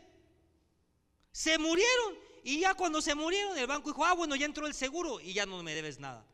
Se 1.33 1.59
murieron 1.59 2.15
y 2.45 2.61
ya 2.61 2.73
cuando 2.73 3.03
se 3.03 3.15
murieron 3.15 3.59
el 3.59 3.67
banco 3.67 3.91
dijo, 3.91 4.07
ah, 4.07 4.15
bueno, 4.15 4.37
ya 4.37 4.47
entró 4.47 4.67
el 4.67 4.73
seguro 4.73 5.21
y 5.21 5.35
ya 5.35 5.45
no 5.45 5.63
me 5.63 5.75
debes 5.75 5.99
nada. 6.01 6.25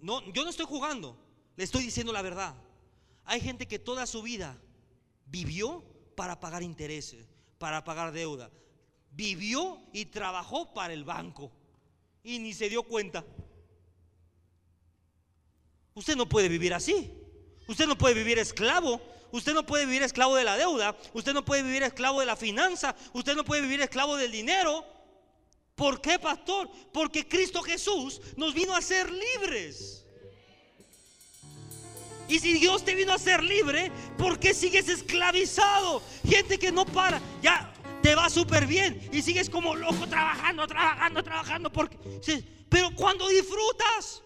No, 0.00 0.22
yo 0.32 0.42
no 0.42 0.48
estoy 0.48 0.64
jugando, 0.64 1.18
le 1.54 1.64
estoy 1.64 1.82
diciendo 1.82 2.14
la 2.14 2.22
verdad. 2.22 2.54
Hay 3.26 3.42
gente 3.42 3.68
que 3.68 3.78
toda 3.78 4.06
su 4.06 4.22
vida 4.22 4.58
vivió 5.26 5.84
para 6.16 6.40
pagar 6.40 6.62
intereses, 6.62 7.26
para 7.58 7.84
pagar 7.84 8.12
deuda, 8.12 8.50
vivió 9.16 9.80
y 9.92 10.04
trabajó 10.04 10.72
para 10.74 10.92
el 10.92 11.02
banco 11.02 11.50
y 12.22 12.38
ni 12.38 12.52
se 12.52 12.68
dio 12.68 12.82
cuenta. 12.82 13.24
Usted 15.94 16.14
no 16.14 16.28
puede 16.28 16.48
vivir 16.48 16.74
así. 16.74 17.10
Usted 17.66 17.86
no 17.86 17.96
puede 17.96 18.14
vivir 18.14 18.38
esclavo. 18.38 19.00
Usted 19.32 19.54
no 19.54 19.64
puede 19.64 19.86
vivir 19.86 20.02
esclavo 20.02 20.36
de 20.36 20.44
la 20.44 20.56
deuda. 20.56 20.96
Usted 21.14 21.32
no 21.32 21.44
puede 21.44 21.62
vivir 21.62 21.82
esclavo 21.82 22.20
de 22.20 22.26
la 22.26 22.36
finanza. 22.36 22.94
Usted 23.14 23.34
no 23.34 23.44
puede 23.44 23.62
vivir 23.62 23.80
esclavo 23.80 24.16
del 24.16 24.30
dinero. 24.30 24.84
¿Por 25.74 26.00
qué, 26.00 26.18
pastor? 26.18 26.70
Porque 26.92 27.26
Cristo 27.26 27.62
Jesús 27.62 28.20
nos 28.36 28.52
vino 28.52 28.74
a 28.74 28.82
ser 28.82 29.10
libres. 29.10 30.04
Y 32.28 32.40
si 32.40 32.54
Dios 32.54 32.84
te 32.84 32.94
vino 32.94 33.12
a 33.12 33.18
ser 33.18 33.42
libre, 33.42 33.90
¿por 34.18 34.38
qué 34.38 34.52
sigues 34.52 34.88
esclavizado? 34.88 36.02
Gente 36.28 36.58
que 36.58 36.72
no 36.72 36.84
para. 36.84 37.20
Ya, 37.40 37.72
te 38.06 38.14
va 38.14 38.30
súper 38.30 38.68
bien 38.68 39.10
y 39.12 39.20
sigues 39.20 39.50
como 39.50 39.74
loco 39.74 40.06
trabajando, 40.06 40.64
trabajando, 40.64 41.24
trabajando. 41.24 41.72
Porque, 41.72 41.98
pero 42.68 42.94
cuando 42.94 43.26
disfrutas, 43.26 44.22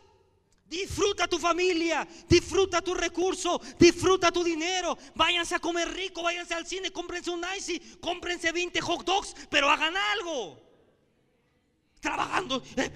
disfruta 0.67 1.27
tu 1.27 1.39
familia, 1.39 2.07
disfruta 2.29 2.83
tu 2.83 2.93
recurso, 2.93 3.59
disfruta 3.79 4.31
tu 4.31 4.45
dinero. 4.45 4.99
Váyanse 5.15 5.55
a 5.55 5.61
comer 5.61 5.91
rico, 5.95 6.23
váyanse 6.23 6.53
al 6.53 6.67
cine, 6.67 6.93
cómprense 6.93 7.31
un 7.31 7.43
icy, 7.57 7.81
cómprense 8.03 8.53
20 8.53 8.83
hot 8.83 9.03
dogs, 9.03 9.35
pero 9.49 9.71
hagan 9.71 9.95
algo. 9.97 10.61
trabajando, 12.01 12.63
eh, 12.77 12.91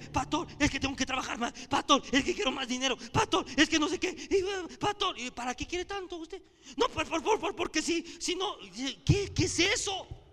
es 0.59 0.69
que 0.69 0.79
tengo 0.79 0.95
que 0.95 1.05
trabajar 1.05 1.39
más, 1.39 1.51
pastor, 1.67 2.03
es 2.11 2.23
que 2.23 2.33
quiero 2.35 2.51
más 2.51 2.67
dinero, 2.67 2.95
pastor, 3.11 3.45
es 3.55 3.69
que 3.69 3.77
no 3.77 3.87
sé 3.87 3.99
qué, 3.99 4.09
y, 4.09 4.35
eh, 4.37 4.77
pastor, 4.79 5.19
¿y 5.19 5.29
para 5.29 5.53
qué 5.53 5.65
quiere 5.65 5.85
tanto 5.85 6.17
usted? 6.17 6.41
No, 6.75 6.89
por 6.89 7.05
favor, 7.05 7.55
porque 7.55 7.83
si, 7.83 8.03
si 8.19 8.35
no, 8.35 8.57
¿qué, 9.05 9.31
¿qué 9.31 9.45
es 9.45 9.59
eso? 9.59 10.24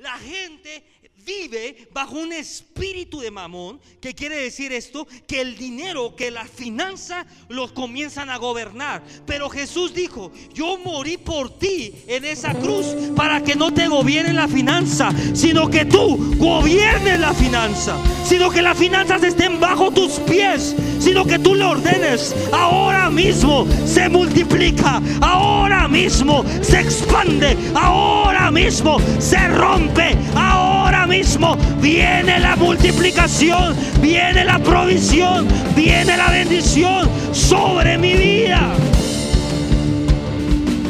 La 0.00 0.16
gente 0.18 0.82
vive 1.26 1.88
bajo 1.92 2.16
un 2.16 2.32
espíritu 2.32 3.20
de 3.20 3.30
mamón, 3.30 3.80
que 4.00 4.14
quiere 4.14 4.36
decir 4.36 4.72
esto, 4.72 5.06
que 5.26 5.40
el 5.40 5.56
dinero, 5.56 6.16
que 6.16 6.30
la 6.30 6.44
finanza 6.46 7.26
los 7.48 7.72
comienzan 7.72 8.30
a 8.30 8.38
gobernar. 8.38 9.02
Pero 9.26 9.50
Jesús 9.50 9.92
dijo, 9.94 10.32
yo 10.54 10.78
morí 10.78 11.16
por 11.16 11.58
ti 11.58 11.92
en 12.06 12.24
esa 12.24 12.54
cruz 12.54 12.86
para 13.14 13.42
que 13.42 13.54
no 13.54 13.72
te 13.72 13.88
gobierne 13.88 14.32
la 14.32 14.48
finanza, 14.48 15.12
sino 15.34 15.68
que 15.68 15.84
tú 15.84 16.34
gobiernes 16.38 17.20
la 17.20 17.34
finanza, 17.34 17.98
sino 18.24 18.50
que 18.50 18.62
las 18.62 18.78
finanzas 18.78 19.22
estén 19.22 19.60
bajo 19.60 19.90
tus 19.90 20.12
pies, 20.20 20.74
sino 20.98 21.24
que 21.24 21.38
tú 21.38 21.54
le 21.54 21.64
ordenes, 21.64 22.34
ahora 22.52 23.10
mismo 23.10 23.66
se 23.84 24.08
multiplica, 24.08 25.02
ahora 25.20 25.88
mismo 25.88 26.44
se 26.62 26.80
expande, 26.80 27.56
ahora 27.74 28.50
mismo 28.50 28.98
se 29.18 29.48
rompe, 29.48 29.89
ahora 30.34 31.06
mismo 31.06 31.56
viene 31.80 32.38
la 32.38 32.56
multiplicación, 32.56 33.76
viene 34.00 34.44
la 34.44 34.58
provisión, 34.58 35.46
viene 35.74 36.16
la 36.16 36.30
bendición 36.30 37.08
sobre 37.34 37.98
mi 37.98 38.14
vida. 38.14 38.74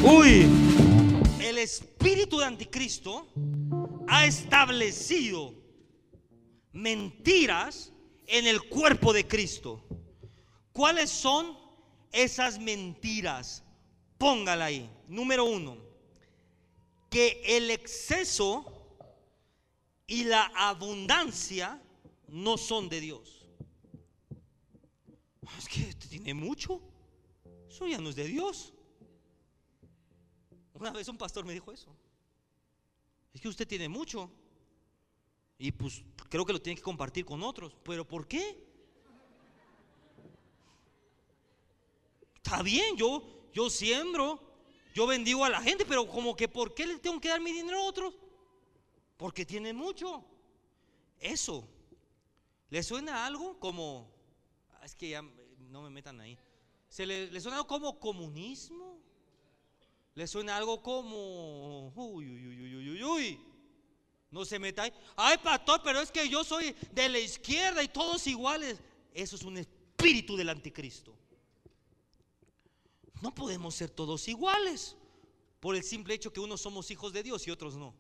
Uy, 0.03 0.47
el 1.41 1.59
espíritu 1.59 2.39
de 2.39 2.47
anticristo 2.47 3.27
ha 4.09 4.25
establecido 4.25 5.55
mentiras 6.73 7.93
en 8.27 8.47
el 8.47 8.63
cuerpo 8.63 9.13
de 9.13 9.27
Cristo. 9.27 9.85
¿Cuáles 10.73 11.11
son 11.11 11.59
esas 12.13 12.59
mentiras? 12.59 13.63
Póngala 14.19 14.67
ahí. 14.67 14.91
Número 15.09 15.45
uno, 15.45 15.77
que 17.11 17.43
el 17.45 17.71
exceso 17.71 18.80
y 20.11 20.25
la 20.25 20.51
abundancia 20.57 21.81
no 22.27 22.59
son 22.59 22.89
de 22.89 23.01
Dios. 23.01 23.47
Es 25.57 25.69
que 25.69 25.83
usted 25.89 26.09
tiene 26.09 26.35
mucho. 26.35 26.83
Eso 27.69 27.87
ya 27.87 27.99
no 27.99 28.09
es 28.09 28.17
de 28.17 28.25
Dios. 28.25 28.75
Una 30.75 30.91
vez 30.91 31.07
un 31.07 31.17
pastor 31.17 31.45
me 31.45 31.53
dijo 31.53 31.71
eso. 31.71 31.95
Es 33.33 33.41
que 33.41 33.47
usted 33.47 33.69
tiene 33.69 33.89
mucho. 33.89 34.29
Y 35.59 35.71
pues 35.71 36.03
creo 36.29 36.45
que 36.45 36.55
lo 36.55 36.61
tiene 36.61 36.77
que 36.77 36.83
compartir 36.83 37.25
con 37.25 37.45
otros. 37.45 37.77
¿Pero 37.85 38.05
por 38.05 38.27
qué? 38.27 38.67
Está 42.35 42.65
bien, 42.65 42.97
yo, 42.97 43.23
yo 43.53 43.71
siembro, 43.71 44.41
yo 44.93 45.07
bendigo 45.07 45.45
a 45.45 45.51
la 45.51 45.63
gente, 45.63 45.85
pero 45.85 46.09
como 46.09 46.35
que 46.35 46.49
¿por 46.49 46.75
qué 46.75 46.85
le 46.85 46.99
tengo 46.99 47.21
que 47.21 47.29
dar 47.29 47.41
mi 47.41 47.53
dinero 47.53 47.79
a 47.79 47.85
otros? 47.85 48.19
Porque 49.21 49.45
tiene 49.45 49.75
mucho. 49.75 50.25
Eso. 51.19 51.69
¿Le 52.71 52.83
suena 52.83 53.27
algo 53.27 53.61
como... 53.61 54.11
Ah, 54.71 54.87
es 54.87 54.95
que 54.95 55.11
ya 55.11 55.23
no 55.69 55.83
me 55.83 55.91
metan 55.91 56.19
ahí. 56.23 56.39
¿Se 56.89 57.05
le, 57.05 57.39
suena 57.39 57.59
algo 57.59 57.69
como 57.69 58.01
comunismo? 58.01 58.99
¿Le 60.15 60.27
suena 60.27 60.57
algo 60.57 60.83
como... 60.83 61.93
Uy, 61.95 62.31
uy, 62.31 62.47
uy, 62.47 62.77
uy, 62.77 62.91
uy, 62.93 63.05
uy. 63.05 63.41
No 64.31 64.47
se 64.47 64.59
meta 64.59 64.85
ahí. 64.85 64.93
Ay, 65.17 65.37
pastor, 65.37 65.83
pero 65.85 66.01
es 66.01 66.11
que 66.11 66.27
yo 66.27 66.43
soy 66.43 66.75
de 66.91 67.11
la 67.11 67.19
izquierda 67.19 67.83
y 67.83 67.89
todos 67.89 68.27
iguales. 68.27 68.81
Eso 69.13 69.37
es 69.37 69.43
un 69.43 69.59
espíritu 69.59 70.35
del 70.35 70.49
anticristo. 70.49 71.15
No 73.21 73.35
podemos 73.35 73.75
ser 73.75 73.91
todos 73.91 74.27
iguales 74.29 74.97
por 75.61 75.77
el 75.77 75.83
simple 75.83 76.15
hecho 76.15 76.33
que 76.33 76.41
unos 76.41 76.63
somos 76.63 76.91
hijos 76.91 77.13
de 77.13 77.23
Dios 77.23 77.47
y 77.47 77.51
otros 77.51 77.77
no. 77.77 77.95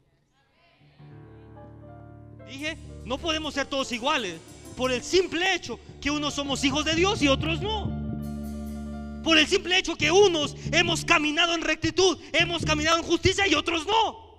Dije, 2.50 2.76
no 3.04 3.16
podemos 3.16 3.54
ser 3.54 3.66
todos 3.66 3.92
iguales 3.92 4.34
por 4.76 4.90
el 4.90 5.04
simple 5.04 5.54
hecho 5.54 5.78
que 6.00 6.10
unos 6.10 6.34
somos 6.34 6.64
hijos 6.64 6.84
de 6.84 6.96
Dios 6.96 7.22
y 7.22 7.28
otros 7.28 7.60
no. 7.60 7.88
Por 9.22 9.38
el 9.38 9.46
simple 9.46 9.78
hecho 9.78 9.94
que 9.94 10.10
unos 10.10 10.56
hemos 10.72 11.04
caminado 11.04 11.54
en 11.54 11.60
rectitud, 11.60 12.18
hemos 12.32 12.64
caminado 12.64 12.96
en 12.96 13.04
justicia 13.04 13.46
y 13.46 13.54
otros 13.54 13.86
no. 13.86 14.30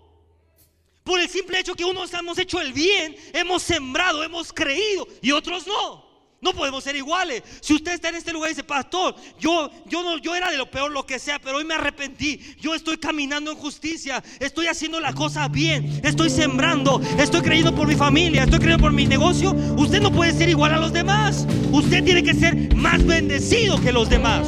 Por 1.05 1.21
el 1.21 1.29
simple 1.29 1.59
hecho 1.59 1.73
que 1.73 1.85
unos 1.85 2.13
hemos 2.13 2.37
hecho 2.37 2.59
el 2.59 2.73
bien, 2.73 3.15
hemos 3.33 3.63
sembrado, 3.63 4.23
hemos 4.23 4.51
creído 4.51 5.07
y 5.21 5.31
otros 5.31 5.65
no. 5.65 6.10
No 6.43 6.53
podemos 6.53 6.83
ser 6.83 6.95
iguales. 6.95 7.43
Si 7.59 7.75
usted 7.75 7.93
está 7.93 8.09
en 8.09 8.15
este 8.15 8.33
lugar 8.33 8.49
y 8.49 8.53
dice, 8.53 8.63
pastor, 8.63 9.13
yo, 9.39 9.69
yo, 9.85 10.01
no, 10.01 10.17
yo 10.17 10.35
era 10.35 10.49
de 10.49 10.57
lo 10.57 10.71
peor, 10.71 10.91
lo 10.91 11.05
que 11.05 11.19
sea, 11.19 11.37
pero 11.37 11.57
hoy 11.57 11.65
me 11.65 11.75
arrepentí. 11.75 12.39
Yo 12.59 12.73
estoy 12.73 12.97
caminando 12.97 13.51
en 13.51 13.57
justicia. 13.57 14.23
Estoy 14.39 14.65
haciendo 14.65 14.99
la 14.99 15.13
cosa 15.13 15.47
bien. 15.47 16.01
Estoy 16.03 16.31
sembrando. 16.31 16.99
Estoy 17.19 17.41
creyendo 17.41 17.75
por 17.75 17.87
mi 17.87 17.95
familia. 17.95 18.45
Estoy 18.45 18.57
creyendo 18.57 18.81
por 18.81 18.91
mi 18.91 19.05
negocio. 19.05 19.51
Usted 19.51 20.01
no 20.01 20.11
puede 20.11 20.33
ser 20.33 20.49
igual 20.49 20.73
a 20.73 20.79
los 20.79 20.91
demás. 20.91 21.45
Usted 21.71 22.03
tiene 22.03 22.23
que 22.23 22.33
ser 22.33 22.75
más 22.75 23.05
bendecido 23.05 23.79
que 23.79 23.91
los 23.91 24.09
demás. 24.09 24.47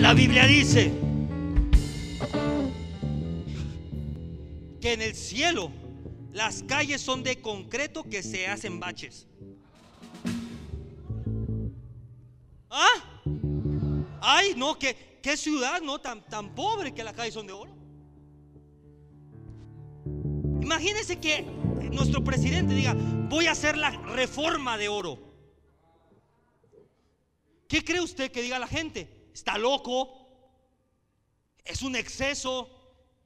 La 0.00 0.14
Biblia 0.14 0.46
dice 0.46 0.92
que 4.80 4.92
en 4.92 5.02
el 5.02 5.14
cielo 5.14 5.70
las 6.32 6.62
calles 6.62 7.00
son 7.00 7.22
de 7.22 7.40
concreto 7.40 8.04
que 8.04 8.22
se 8.22 8.46
hacen 8.46 8.78
baches. 8.78 9.26
¿Ah? 12.78 13.22
Ay, 14.20 14.52
no, 14.54 14.78
¿qué, 14.78 15.18
qué 15.22 15.36
ciudad 15.36 15.80
no 15.80 15.98
tan, 15.98 16.22
tan 16.26 16.54
pobre 16.54 16.92
que 16.92 17.02
las 17.02 17.14
calles 17.14 17.32
son 17.32 17.46
de 17.46 17.52
oro. 17.54 17.74
Imagínense 20.60 21.18
que 21.18 21.42
nuestro 21.90 22.22
presidente 22.22 22.74
diga, 22.74 22.94
voy 23.28 23.46
a 23.46 23.52
hacer 23.52 23.78
la 23.78 23.90
reforma 23.90 24.76
de 24.76 24.88
oro. 24.88 25.18
¿Qué 27.66 27.82
cree 27.82 28.00
usted 28.00 28.30
que 28.30 28.42
diga 28.42 28.58
la 28.58 28.68
gente? 28.68 29.30
¿Está 29.32 29.56
loco? 29.56 30.28
¿Es 31.64 31.80
un 31.80 31.96
exceso? 31.96 32.70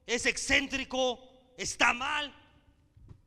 ¿Es 0.07 0.25
excéntrico? 0.25 1.19
¿Está 1.57 1.93
mal? 1.93 2.33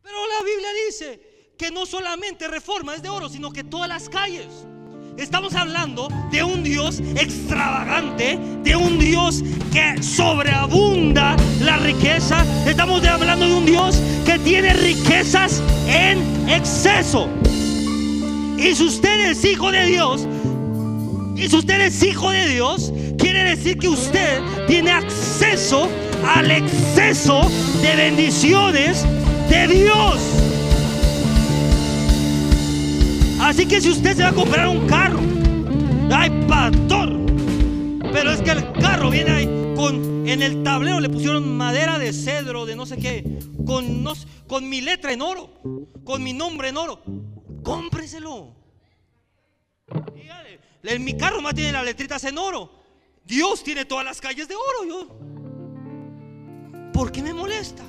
Pero 0.02 0.16
la 0.26 0.44
Biblia 0.44 0.68
dice 0.86 1.54
que 1.58 1.70
no 1.70 1.84
solamente 1.84 2.48
reforma 2.48 2.94
es 2.94 3.02
de 3.02 3.10
oro, 3.10 3.28
sino 3.28 3.52
que 3.52 3.62
todas 3.62 3.88
las 3.88 4.08
calles. 4.08 4.66
Estamos 5.16 5.54
hablando 5.54 6.08
de 6.32 6.42
un 6.42 6.64
Dios 6.64 7.00
extravagante, 7.16 8.36
de 8.64 8.74
un 8.74 8.98
Dios 8.98 9.44
que 9.72 10.02
sobreabunda 10.02 11.36
la 11.60 11.76
riqueza. 11.76 12.44
Estamos 12.66 13.04
hablando 13.06 13.46
de 13.46 13.54
un 13.54 13.64
Dios 13.64 14.00
que 14.26 14.38
tiene 14.40 14.74
riquezas 14.74 15.62
en 15.86 16.48
exceso. 16.48 17.28
Y 18.58 18.74
si 18.74 18.84
usted 18.84 19.30
es 19.30 19.44
hijo 19.44 19.70
de 19.70 19.86
Dios, 19.86 20.26
y 21.36 21.48
si 21.48 21.56
usted 21.56 21.80
es 21.80 22.02
hijo 22.02 22.30
de 22.30 22.48
Dios, 22.48 22.92
quiere 23.16 23.44
decir 23.44 23.78
que 23.78 23.88
usted 23.88 24.40
tiene 24.66 24.90
acceso 24.90 25.88
al 26.34 26.50
exceso 26.50 27.48
de 27.82 27.96
bendiciones 27.96 29.04
de 29.48 29.68
Dios. 29.68 30.43
Así 33.44 33.66
que 33.66 33.78
si 33.78 33.90
usted 33.90 34.16
se 34.16 34.22
va 34.22 34.30
a 34.30 34.32
comprar 34.32 34.66
un 34.66 34.86
carro, 34.86 35.20
ay, 36.10 36.30
pastor, 36.48 37.10
pero 38.10 38.30
es 38.30 38.40
que 38.40 38.52
el 38.52 38.72
carro 38.72 39.10
viene 39.10 39.30
ahí 39.30 39.74
con 39.76 40.26
en 40.26 40.42
el 40.42 40.62
tablero 40.62 40.98
le 40.98 41.10
pusieron 41.10 41.54
madera 41.54 41.98
de 41.98 42.14
cedro, 42.14 42.64
de 42.64 42.74
no 42.74 42.86
sé 42.86 42.96
qué, 42.96 43.38
con, 43.66 44.02
con 44.46 44.66
mi 44.66 44.80
letra 44.80 45.12
en 45.12 45.20
oro, 45.20 45.60
con 46.04 46.22
mi 46.22 46.32
nombre 46.32 46.70
en 46.70 46.78
oro. 46.78 47.02
Cómpreselo. 47.62 48.56
En 50.82 51.04
mi 51.04 51.14
carro 51.14 51.42
más 51.42 51.54
tiene 51.54 51.72
las 51.72 51.84
letritas 51.84 52.24
en 52.24 52.38
oro. 52.38 52.70
Dios 53.26 53.62
tiene 53.62 53.84
todas 53.84 54.06
las 54.06 54.22
calles 54.22 54.48
de 54.48 54.54
oro. 54.54 54.84
Yo. 54.88 55.06
¿Por 56.94 57.12
qué 57.12 57.22
me 57.22 57.34
molesta? 57.34 57.82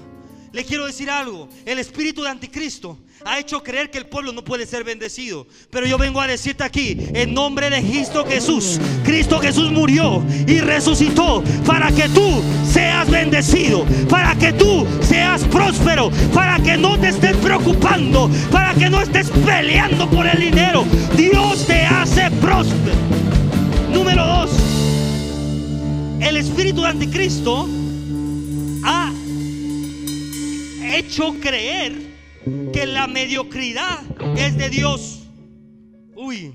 Le 0.55 0.63
quiero 0.63 0.85
decir 0.85 1.09
algo. 1.09 1.49
El 1.65 1.79
espíritu 1.79 2.23
de 2.23 2.29
anticristo 2.29 2.97
ha 3.25 3.39
hecho 3.39 3.61
creer 3.61 3.91
que 3.91 3.97
el 3.97 4.05
pueblo 4.05 4.31
no 4.31 4.41
puede 4.41 4.65
ser 4.65 4.85
bendecido. 4.85 5.45
Pero 5.69 5.85
yo 5.85 5.97
vengo 5.97 6.21
a 6.21 6.27
decirte 6.27 6.63
aquí, 6.63 6.97
en 7.13 7.33
nombre 7.33 7.69
de 7.69 7.81
Cristo 7.81 8.25
Jesús, 8.25 8.79
Cristo 9.03 9.39
Jesús 9.39 9.69
murió 9.69 10.23
y 10.47 10.61
resucitó 10.61 11.43
para 11.65 11.91
que 11.91 12.07
tú 12.07 12.41
seas 12.71 13.11
bendecido, 13.11 13.85
para 14.09 14.33
que 14.35 14.53
tú 14.53 14.87
seas 15.01 15.43
próspero, 15.43 16.09
para 16.33 16.57
que 16.59 16.77
no 16.77 16.97
te 16.97 17.09
estés 17.09 17.35
preocupando, 17.35 18.31
para 18.49 18.73
que 18.75 18.89
no 18.89 19.01
estés 19.01 19.29
peleando 19.45 20.09
por 20.09 20.25
el 20.25 20.39
dinero. 20.39 20.85
Dios 21.17 21.67
te 21.67 21.81
hace 21.81 22.31
próspero. 22.39 22.95
Número 23.91 24.25
dos, 24.25 24.51
el 26.21 26.37
espíritu 26.37 26.81
de 26.81 26.87
anticristo 26.87 27.67
ha 28.85 29.11
hecho 30.97 31.33
creer 31.41 31.93
que 32.71 32.85
la 32.85 33.07
mediocridad 33.07 34.01
es 34.37 34.57
de 34.57 34.69
Dios. 34.69 35.19
Uy. 36.15 36.53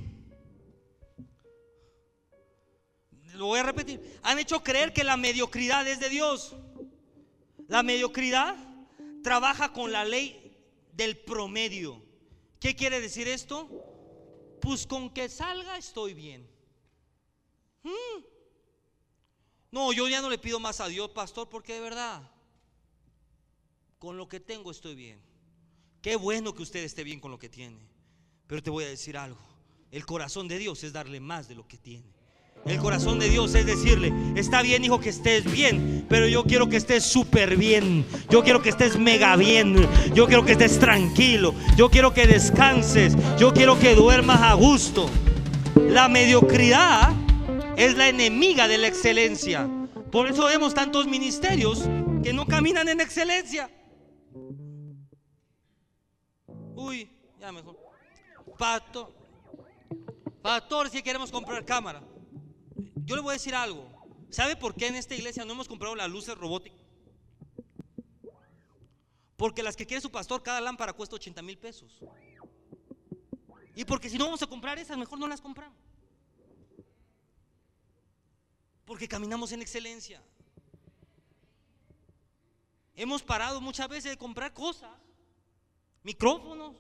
Lo 3.35 3.47
voy 3.47 3.61
a 3.61 3.63
repetir. 3.63 4.19
Han 4.23 4.39
hecho 4.39 4.63
creer 4.63 4.93
que 4.93 5.05
la 5.05 5.17
mediocridad 5.17 5.87
es 5.87 6.01
de 6.01 6.09
Dios. 6.09 6.55
La 7.69 7.83
mediocridad 7.83 8.57
trabaja 9.23 9.73
con 9.73 9.93
la 9.93 10.05
ley 10.05 10.57
del 10.93 11.17
promedio. 11.19 12.03
¿Qué 12.59 12.77
quiere 12.77 13.01
decir 13.01 13.29
esto? 13.29 13.69
Pues 14.61 14.87
con 14.87 15.11
que 15.11 15.29
salga 15.29 15.77
estoy 15.77 16.15
bien. 16.15 16.49
Hmm. 17.83 18.23
No, 19.71 19.93
yo 19.93 20.09
ya 20.09 20.21
no 20.21 20.29
le 20.29 20.39
pido 20.39 20.61
más 20.61 20.81
a 20.81 20.89
Dios, 20.89 21.11
pastor, 21.11 21.49
porque 21.49 21.75
de 21.75 21.81
verdad, 21.81 22.31
con 24.01 24.17
lo 24.17 24.29
que 24.29 24.41
tengo 24.41 24.71
estoy 24.71 24.95
bien. 24.95 25.19
Qué 26.01 26.17
bueno 26.17 26.55
que 26.55 26.63
usted 26.63 26.83
esté 26.83 27.05
bien 27.05 27.21
con 27.21 27.31
lo 27.31 27.39
que 27.39 27.51
tiene. 27.51 27.77
Pero 28.47 28.63
te 28.63 28.71
voy 28.71 28.85
a 28.85 28.89
decir 28.89 29.19
algo. 29.19 29.39
El 29.93 30.07
corazón 30.07 30.49
de 30.49 30.59
Dios 30.59 30.83
es 30.85 30.95
darle 30.95 31.21
más 31.21 31.49
de 31.49 31.55
lo 31.55 31.69
que 31.69 31.77
tiene. 31.77 32.07
El 32.65 32.79
corazón 32.79 33.19
de 33.19 33.29
Dios 33.29 33.55
es 33.55 33.67
decirle, 33.67 34.11
está 34.37 34.63
bien 34.63 34.85
hijo 34.85 35.01
que 35.01 35.11
estés 35.11 35.51
bien, 35.51 36.07
pero 36.09 36.27
yo 36.29 36.45
quiero 36.45 36.71
que 36.71 36.79
estés 36.79 37.05
súper 37.05 37.59
bien. 37.59 38.07
Yo 38.31 38.43
quiero 38.43 38.63
que 38.63 38.71
estés 38.71 38.99
mega 38.99 39.37
bien. 39.37 39.77
Yo 40.15 40.27
quiero 40.27 40.47
que 40.47 40.53
estés 40.53 40.79
tranquilo. 40.79 41.55
Yo 41.77 41.91
quiero 41.91 42.15
que 42.15 42.27
descanses. 42.27 43.15
Yo 43.39 43.53
quiero 43.53 43.79
que 43.79 43.95
duermas 43.95 44.41
a 44.41 44.55
gusto. 44.55 45.11
La 45.75 46.09
mediocridad 46.09 47.13
es 47.77 47.99
la 47.99 48.09
enemiga 48.09 48.67
de 48.67 48.79
la 48.79 48.87
excelencia. 48.87 49.69
Por 50.11 50.27
eso 50.31 50.47
vemos 50.47 50.73
tantos 50.73 51.07
ministerios 51.07 51.87
que 52.23 52.33
no 52.33 52.47
caminan 52.47 52.89
en 52.89 53.03
excelencia. 53.03 53.69
Uy, 56.75 57.11
ya 57.39 57.53
mejor. 57.53 57.77
Pastor, 58.59 59.13
pastor, 60.43 60.91
si 60.91 61.03
queremos 61.03 61.31
comprar 61.31 61.65
cámara. 61.65 62.03
Yo 63.05 63.17
le 63.17 63.23
voy 63.23 63.31
a 63.31 63.35
decir 63.35 63.55
algo. 63.55 63.89
¿Sabe 64.31 64.57
por 64.57 64.75
qué 64.75 64.87
en 64.87 64.95
esta 64.95 65.15
iglesia 65.15 65.45
no 65.45 65.53
hemos 65.53 65.69
comprado 65.69 65.97
las 65.97 66.09
luces 66.09 66.37
robóticas? 66.37 66.79
Porque 69.37 69.63
las 69.63 69.75
que 69.75 69.87
quiere 69.87 70.01
su 70.01 70.11
pastor, 70.11 70.43
cada 70.43 70.61
lámpara 70.61 70.93
cuesta 70.93 71.17
80 71.17 71.43
mil 71.43 71.59
pesos. 71.59 71.99
Y 73.75 73.85
porque 73.85 74.11
si 74.11 74.19
no 74.19 74.27
vamos 74.27 74.43
a 74.43 74.47
comprar 74.47 74.79
esas, 74.79 74.99
mejor 74.99 75.19
no 75.19 75.27
las 75.27 75.41
compramos. 75.41 75.79
Porque 78.85 79.09
caminamos 79.09 79.51
en 79.53 79.63
excelencia. 79.63 80.23
Hemos 82.95 83.23
parado 83.23 83.61
muchas 83.61 83.89
veces 83.89 84.11
de 84.13 84.19
comprar 84.19 84.53
cosas, 84.53 84.91
micrófonos, 86.03 86.77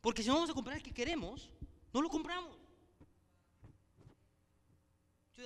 porque 0.00 0.22
si 0.22 0.28
no 0.28 0.34
vamos 0.34 0.50
a 0.50 0.54
comprar 0.54 0.76
el 0.76 0.82
que 0.82 0.92
queremos, 0.92 1.50
no 1.92 2.02
lo 2.02 2.08
compramos. 2.08 2.56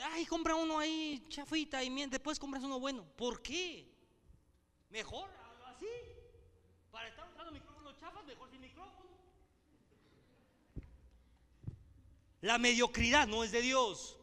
Ay, 0.05 0.25
compra 0.25 0.55
uno 0.55 0.79
ahí 0.79 1.23
chafita 1.29 1.85
y 1.85 2.07
después 2.07 2.39
compras 2.39 2.65
uno 2.65 2.81
bueno. 2.81 3.05
¿Por 3.17 3.43
qué? 3.43 3.87
Mejor 4.89 5.29
así. 5.67 5.87
Para 6.91 7.09
estar 7.09 7.29
usando 7.29 7.53
micrófonos 7.53 7.99
chafas, 8.01 8.25
mejor 8.25 8.51
sin 8.51 8.61
micrófono. 8.61 9.11
La 12.41 12.59
mediocridad 12.59 13.29
no 13.29 13.45
es 13.45 13.53
de 13.53 13.61
Dios 13.61 14.19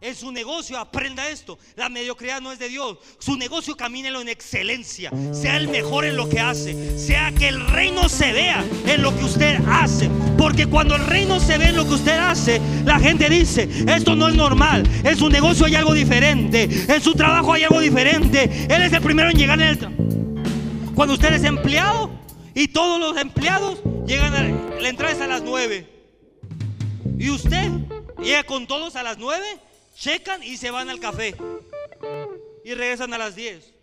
en 0.00 0.14
su 0.14 0.30
negocio 0.32 0.78
aprenda 0.78 1.28
esto. 1.28 1.58
La 1.76 1.88
mediocridad 1.88 2.40
no 2.40 2.52
es 2.52 2.58
de 2.58 2.68
Dios. 2.68 2.98
Su 3.18 3.36
negocio 3.36 3.76
camínelo 3.76 4.20
en 4.20 4.28
excelencia. 4.28 5.10
Sea 5.32 5.56
el 5.56 5.68
mejor 5.68 6.04
en 6.04 6.16
lo 6.16 6.28
que 6.28 6.40
hace. 6.40 6.98
Sea 6.98 7.32
que 7.32 7.48
el 7.48 7.66
reino 7.68 8.08
se 8.08 8.32
vea 8.32 8.62
en 8.86 9.02
lo 9.02 9.16
que 9.16 9.24
usted 9.24 9.58
hace. 9.66 10.10
Porque 10.36 10.66
cuando 10.66 10.96
el 10.96 11.06
reino 11.06 11.40
se 11.40 11.56
ve 11.56 11.68
en 11.68 11.76
lo 11.76 11.84
que 11.84 11.94
usted 11.94 12.18
hace, 12.18 12.60
la 12.84 12.98
gente 12.98 13.30
dice, 13.30 13.68
esto 13.88 14.14
no 14.14 14.28
es 14.28 14.34
normal. 14.34 14.86
En 15.04 15.16
su 15.16 15.30
negocio 15.30 15.66
hay 15.66 15.76
algo 15.76 15.94
diferente. 15.94 16.64
En 16.64 17.00
su 17.00 17.14
trabajo 17.14 17.52
hay 17.52 17.62
algo 17.62 17.80
diferente. 17.80 18.66
Él 18.68 18.82
es 18.82 18.92
el 18.92 19.00
primero 19.00 19.30
en 19.30 19.38
llegar 19.38 19.60
en 19.60 19.68
el. 19.68 20.94
Cuando 20.94 21.14
usted 21.14 21.32
es 21.32 21.44
empleado 21.44 22.10
y 22.54 22.68
todos 22.68 23.00
los 23.00 23.16
empleados 23.16 23.78
llegan 24.06 24.34
a 24.34 24.42
la 24.80 24.88
entrada 24.88 25.14
es 25.14 25.20
a 25.20 25.26
las 25.26 25.42
9. 25.42 25.88
Y 27.18 27.30
usted 27.30 27.70
llega 28.22 28.44
con 28.44 28.66
todos 28.66 28.96
a 28.96 29.02
las 29.02 29.16
9 29.18 29.44
checan 29.94 30.42
y 30.42 30.56
se 30.56 30.70
van 30.70 30.88
al 30.88 31.00
café. 31.00 31.34
Y 32.64 32.74
regresan 32.74 33.12
a 33.14 33.18
las 33.18 33.36
10. 33.36 33.74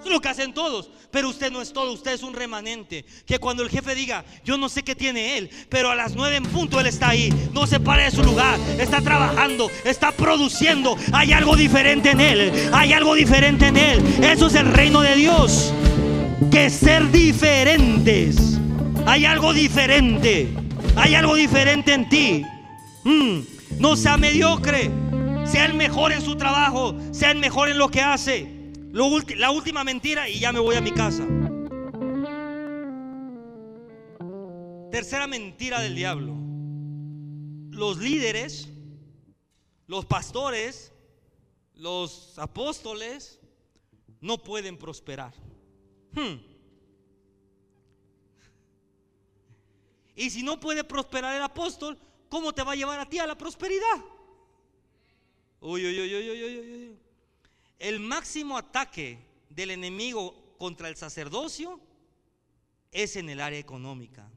Eso 0.00 0.08
es 0.08 0.14
lo 0.14 0.20
que 0.20 0.28
hacen 0.28 0.54
todos. 0.54 0.90
Pero 1.10 1.28
usted 1.28 1.50
no 1.50 1.60
es 1.60 1.72
todo, 1.72 1.92
usted 1.92 2.12
es 2.12 2.22
un 2.22 2.34
remanente. 2.34 3.04
Que 3.26 3.38
cuando 3.38 3.62
el 3.62 3.70
jefe 3.70 3.94
diga, 3.94 4.24
yo 4.44 4.56
no 4.56 4.68
sé 4.68 4.82
qué 4.82 4.94
tiene 4.94 5.36
él, 5.36 5.50
pero 5.68 5.90
a 5.90 5.94
las 5.94 6.14
9 6.14 6.36
en 6.36 6.44
punto 6.44 6.80
él 6.80 6.86
está 6.86 7.10
ahí. 7.10 7.30
No 7.52 7.66
se 7.66 7.80
para 7.80 8.04
de 8.04 8.10
su 8.10 8.22
lugar. 8.22 8.58
Está 8.78 9.00
trabajando, 9.00 9.70
está 9.84 10.12
produciendo. 10.12 10.96
Hay 11.12 11.32
algo 11.32 11.56
diferente 11.56 12.10
en 12.10 12.20
él. 12.20 12.70
Hay 12.72 12.92
algo 12.92 13.14
diferente 13.14 13.66
en 13.66 13.76
él. 13.76 14.02
Eso 14.22 14.46
es 14.46 14.54
el 14.54 14.72
reino 14.72 15.02
de 15.02 15.16
Dios. 15.16 15.72
Que 16.50 16.70
ser 16.70 17.10
diferentes. 17.10 18.58
Hay 19.06 19.24
algo 19.24 19.52
diferente. 19.52 20.48
Hay 20.96 21.14
algo 21.14 21.34
diferente 21.34 21.92
en 21.92 22.08
ti. 22.08 22.44
Mm, 23.04 23.40
no 23.78 23.96
sea 23.96 24.16
mediocre 24.16 24.90
sea 25.50 25.66
el 25.66 25.74
mejor 25.74 26.12
en 26.12 26.22
su 26.22 26.36
trabajo, 26.36 26.94
sea 27.12 27.32
el 27.32 27.38
mejor 27.38 27.68
en 27.68 27.78
lo 27.78 27.88
que 27.88 28.00
hace. 28.00 28.72
la 28.92 29.50
última 29.50 29.82
mentira 29.82 30.28
y 30.28 30.38
ya 30.38 30.52
me 30.52 30.60
voy 30.60 30.76
a 30.76 30.80
mi 30.80 30.92
casa. 30.92 31.26
Tercera 34.90 35.26
mentira 35.26 35.80
del 35.80 35.94
diablo. 35.94 36.34
Los 37.70 37.98
líderes, 37.98 38.68
los 39.86 40.04
pastores, 40.04 40.92
los 41.74 42.38
apóstoles 42.38 43.40
no 44.20 44.38
pueden 44.38 44.76
prosperar. 44.76 45.34
Hmm. 46.12 46.38
Y 50.14 50.30
si 50.30 50.42
no 50.42 50.60
puede 50.60 50.84
prosperar 50.84 51.34
el 51.34 51.42
apóstol, 51.42 51.98
¿cómo 52.28 52.52
te 52.52 52.62
va 52.62 52.72
a 52.72 52.76
llevar 52.76 53.00
a 53.00 53.08
ti 53.08 53.18
a 53.18 53.26
la 53.26 53.38
prosperidad? 53.38 54.04
Uy, 55.60 55.84
uy, 55.84 56.00
uy, 56.00 56.14
uy, 56.14 56.30
uy, 56.30 56.58
uy, 56.58 56.98
El 57.78 58.00
máximo 58.00 58.56
ataque 58.56 59.18
del 59.50 59.70
enemigo 59.70 60.56
contra 60.58 60.88
el 60.88 60.96
sacerdocio 60.96 61.80
es 62.92 63.16
en 63.16 63.28
el 63.28 63.40
área 63.40 63.58
económica. 63.58 64.30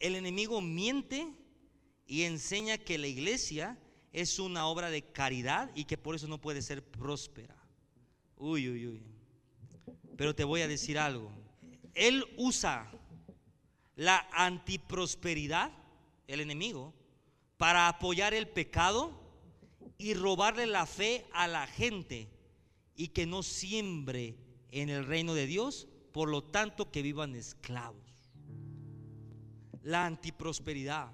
El 0.00 0.16
enemigo 0.16 0.60
miente 0.60 1.32
y 2.06 2.22
enseña 2.22 2.78
que 2.78 2.98
la 2.98 3.06
iglesia 3.06 3.78
es 4.12 4.40
una 4.40 4.66
obra 4.66 4.90
de 4.90 5.02
caridad 5.02 5.70
y 5.76 5.84
que 5.84 5.96
por 5.96 6.16
eso 6.16 6.26
no 6.26 6.40
puede 6.40 6.62
ser 6.62 6.82
próspera. 6.84 7.56
Uy, 8.36 8.68
uy, 8.68 8.86
uy. 8.88 9.02
Pero 10.16 10.34
te 10.34 10.42
voy 10.42 10.62
a 10.62 10.68
decir 10.68 10.98
algo. 10.98 11.30
Él 11.94 12.24
usa 12.36 12.90
la 13.94 14.28
antiprosperidad, 14.32 15.70
el 16.26 16.40
enemigo, 16.40 16.94
para 17.60 17.88
apoyar 17.88 18.32
el 18.32 18.48
pecado 18.48 19.12
y 19.98 20.14
robarle 20.14 20.66
la 20.66 20.86
fe 20.86 21.26
a 21.30 21.46
la 21.46 21.66
gente 21.66 22.26
y 22.96 23.08
que 23.08 23.26
no 23.26 23.42
siembre 23.42 24.38
en 24.70 24.88
el 24.88 25.04
reino 25.04 25.34
de 25.34 25.44
Dios, 25.44 25.86
por 26.10 26.30
lo 26.30 26.42
tanto 26.42 26.90
que 26.90 27.02
vivan 27.02 27.36
esclavos. 27.36 28.32
La 29.82 30.06
antiprosperidad. 30.06 31.12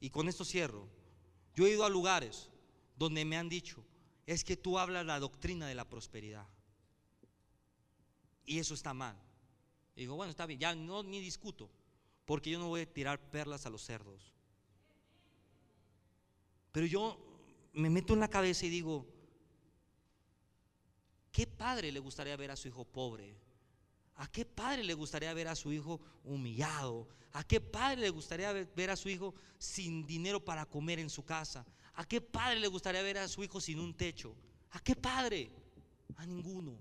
Y 0.00 0.10
con 0.10 0.26
esto 0.26 0.44
cierro. 0.44 0.88
Yo 1.54 1.64
he 1.64 1.74
ido 1.74 1.84
a 1.84 1.90
lugares 1.90 2.50
donde 2.96 3.24
me 3.24 3.36
han 3.36 3.48
dicho, 3.48 3.84
es 4.26 4.42
que 4.42 4.56
tú 4.56 4.80
hablas 4.80 5.06
la 5.06 5.20
doctrina 5.20 5.68
de 5.68 5.76
la 5.76 5.88
prosperidad. 5.88 6.48
Y 8.44 8.58
eso 8.58 8.74
está 8.74 8.92
mal. 8.92 9.16
digo, 9.94 10.16
bueno, 10.16 10.32
está 10.32 10.44
bien, 10.44 10.58
ya 10.58 10.74
no 10.74 11.04
ni 11.04 11.20
discuto, 11.20 11.70
porque 12.24 12.50
yo 12.50 12.58
no 12.58 12.66
voy 12.66 12.80
a 12.80 12.92
tirar 12.92 13.30
perlas 13.30 13.64
a 13.64 13.70
los 13.70 13.84
cerdos. 13.84 14.33
Pero 16.74 16.86
yo 16.88 17.16
me 17.72 17.88
meto 17.88 18.14
en 18.14 18.20
la 18.20 18.26
cabeza 18.26 18.66
y 18.66 18.68
digo, 18.68 19.06
¿qué 21.30 21.46
padre 21.46 21.92
le 21.92 22.00
gustaría 22.00 22.36
ver 22.36 22.50
a 22.50 22.56
su 22.56 22.66
hijo 22.66 22.84
pobre? 22.84 23.38
¿A 24.16 24.26
qué 24.26 24.44
padre 24.44 24.82
le 24.82 24.94
gustaría 24.94 25.32
ver 25.34 25.46
a 25.46 25.54
su 25.54 25.72
hijo 25.72 26.00
humillado? 26.24 27.06
¿A 27.32 27.44
qué 27.44 27.60
padre 27.60 28.00
le 28.00 28.10
gustaría 28.10 28.52
ver 28.52 28.90
a 28.90 28.96
su 28.96 29.08
hijo 29.08 29.36
sin 29.56 30.04
dinero 30.04 30.44
para 30.44 30.66
comer 30.66 30.98
en 30.98 31.10
su 31.10 31.24
casa? 31.24 31.64
¿A 31.94 32.04
qué 32.04 32.20
padre 32.20 32.58
le 32.58 32.66
gustaría 32.66 33.02
ver 33.02 33.18
a 33.18 33.28
su 33.28 33.44
hijo 33.44 33.60
sin 33.60 33.78
un 33.78 33.94
techo? 33.94 34.34
¿A 34.72 34.80
qué 34.80 34.96
padre? 34.96 35.52
A 36.16 36.26
ninguno. 36.26 36.76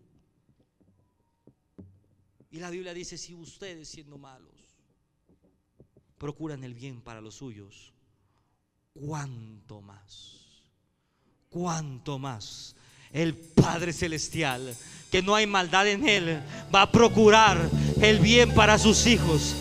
Y 2.49 2.57
la 2.57 2.71
Biblia 2.71 2.95
dice, 2.95 3.15
si 3.19 3.35
ustedes 3.35 3.89
siendo 3.89 4.17
malos 4.17 4.75
procuran 6.17 6.63
el 6.63 6.73
bien 6.73 6.99
para 6.99 7.21
los 7.21 7.35
suyos, 7.35 7.92
cuánto 8.93 9.81
más, 9.81 10.63
cuánto 11.49 12.19
más 12.19 12.75
el 13.11 13.35
Padre 13.35 13.93
Celestial, 13.93 14.75
que 15.11 15.21
no 15.21 15.35
hay 15.35 15.45
maldad 15.45 15.87
en 15.87 16.07
él, 16.07 16.41
va 16.73 16.83
a 16.83 16.91
procurar 16.91 17.69
el 18.01 18.19
bien 18.19 18.53
para 18.53 18.79
sus 18.79 19.05
hijos 19.05 19.55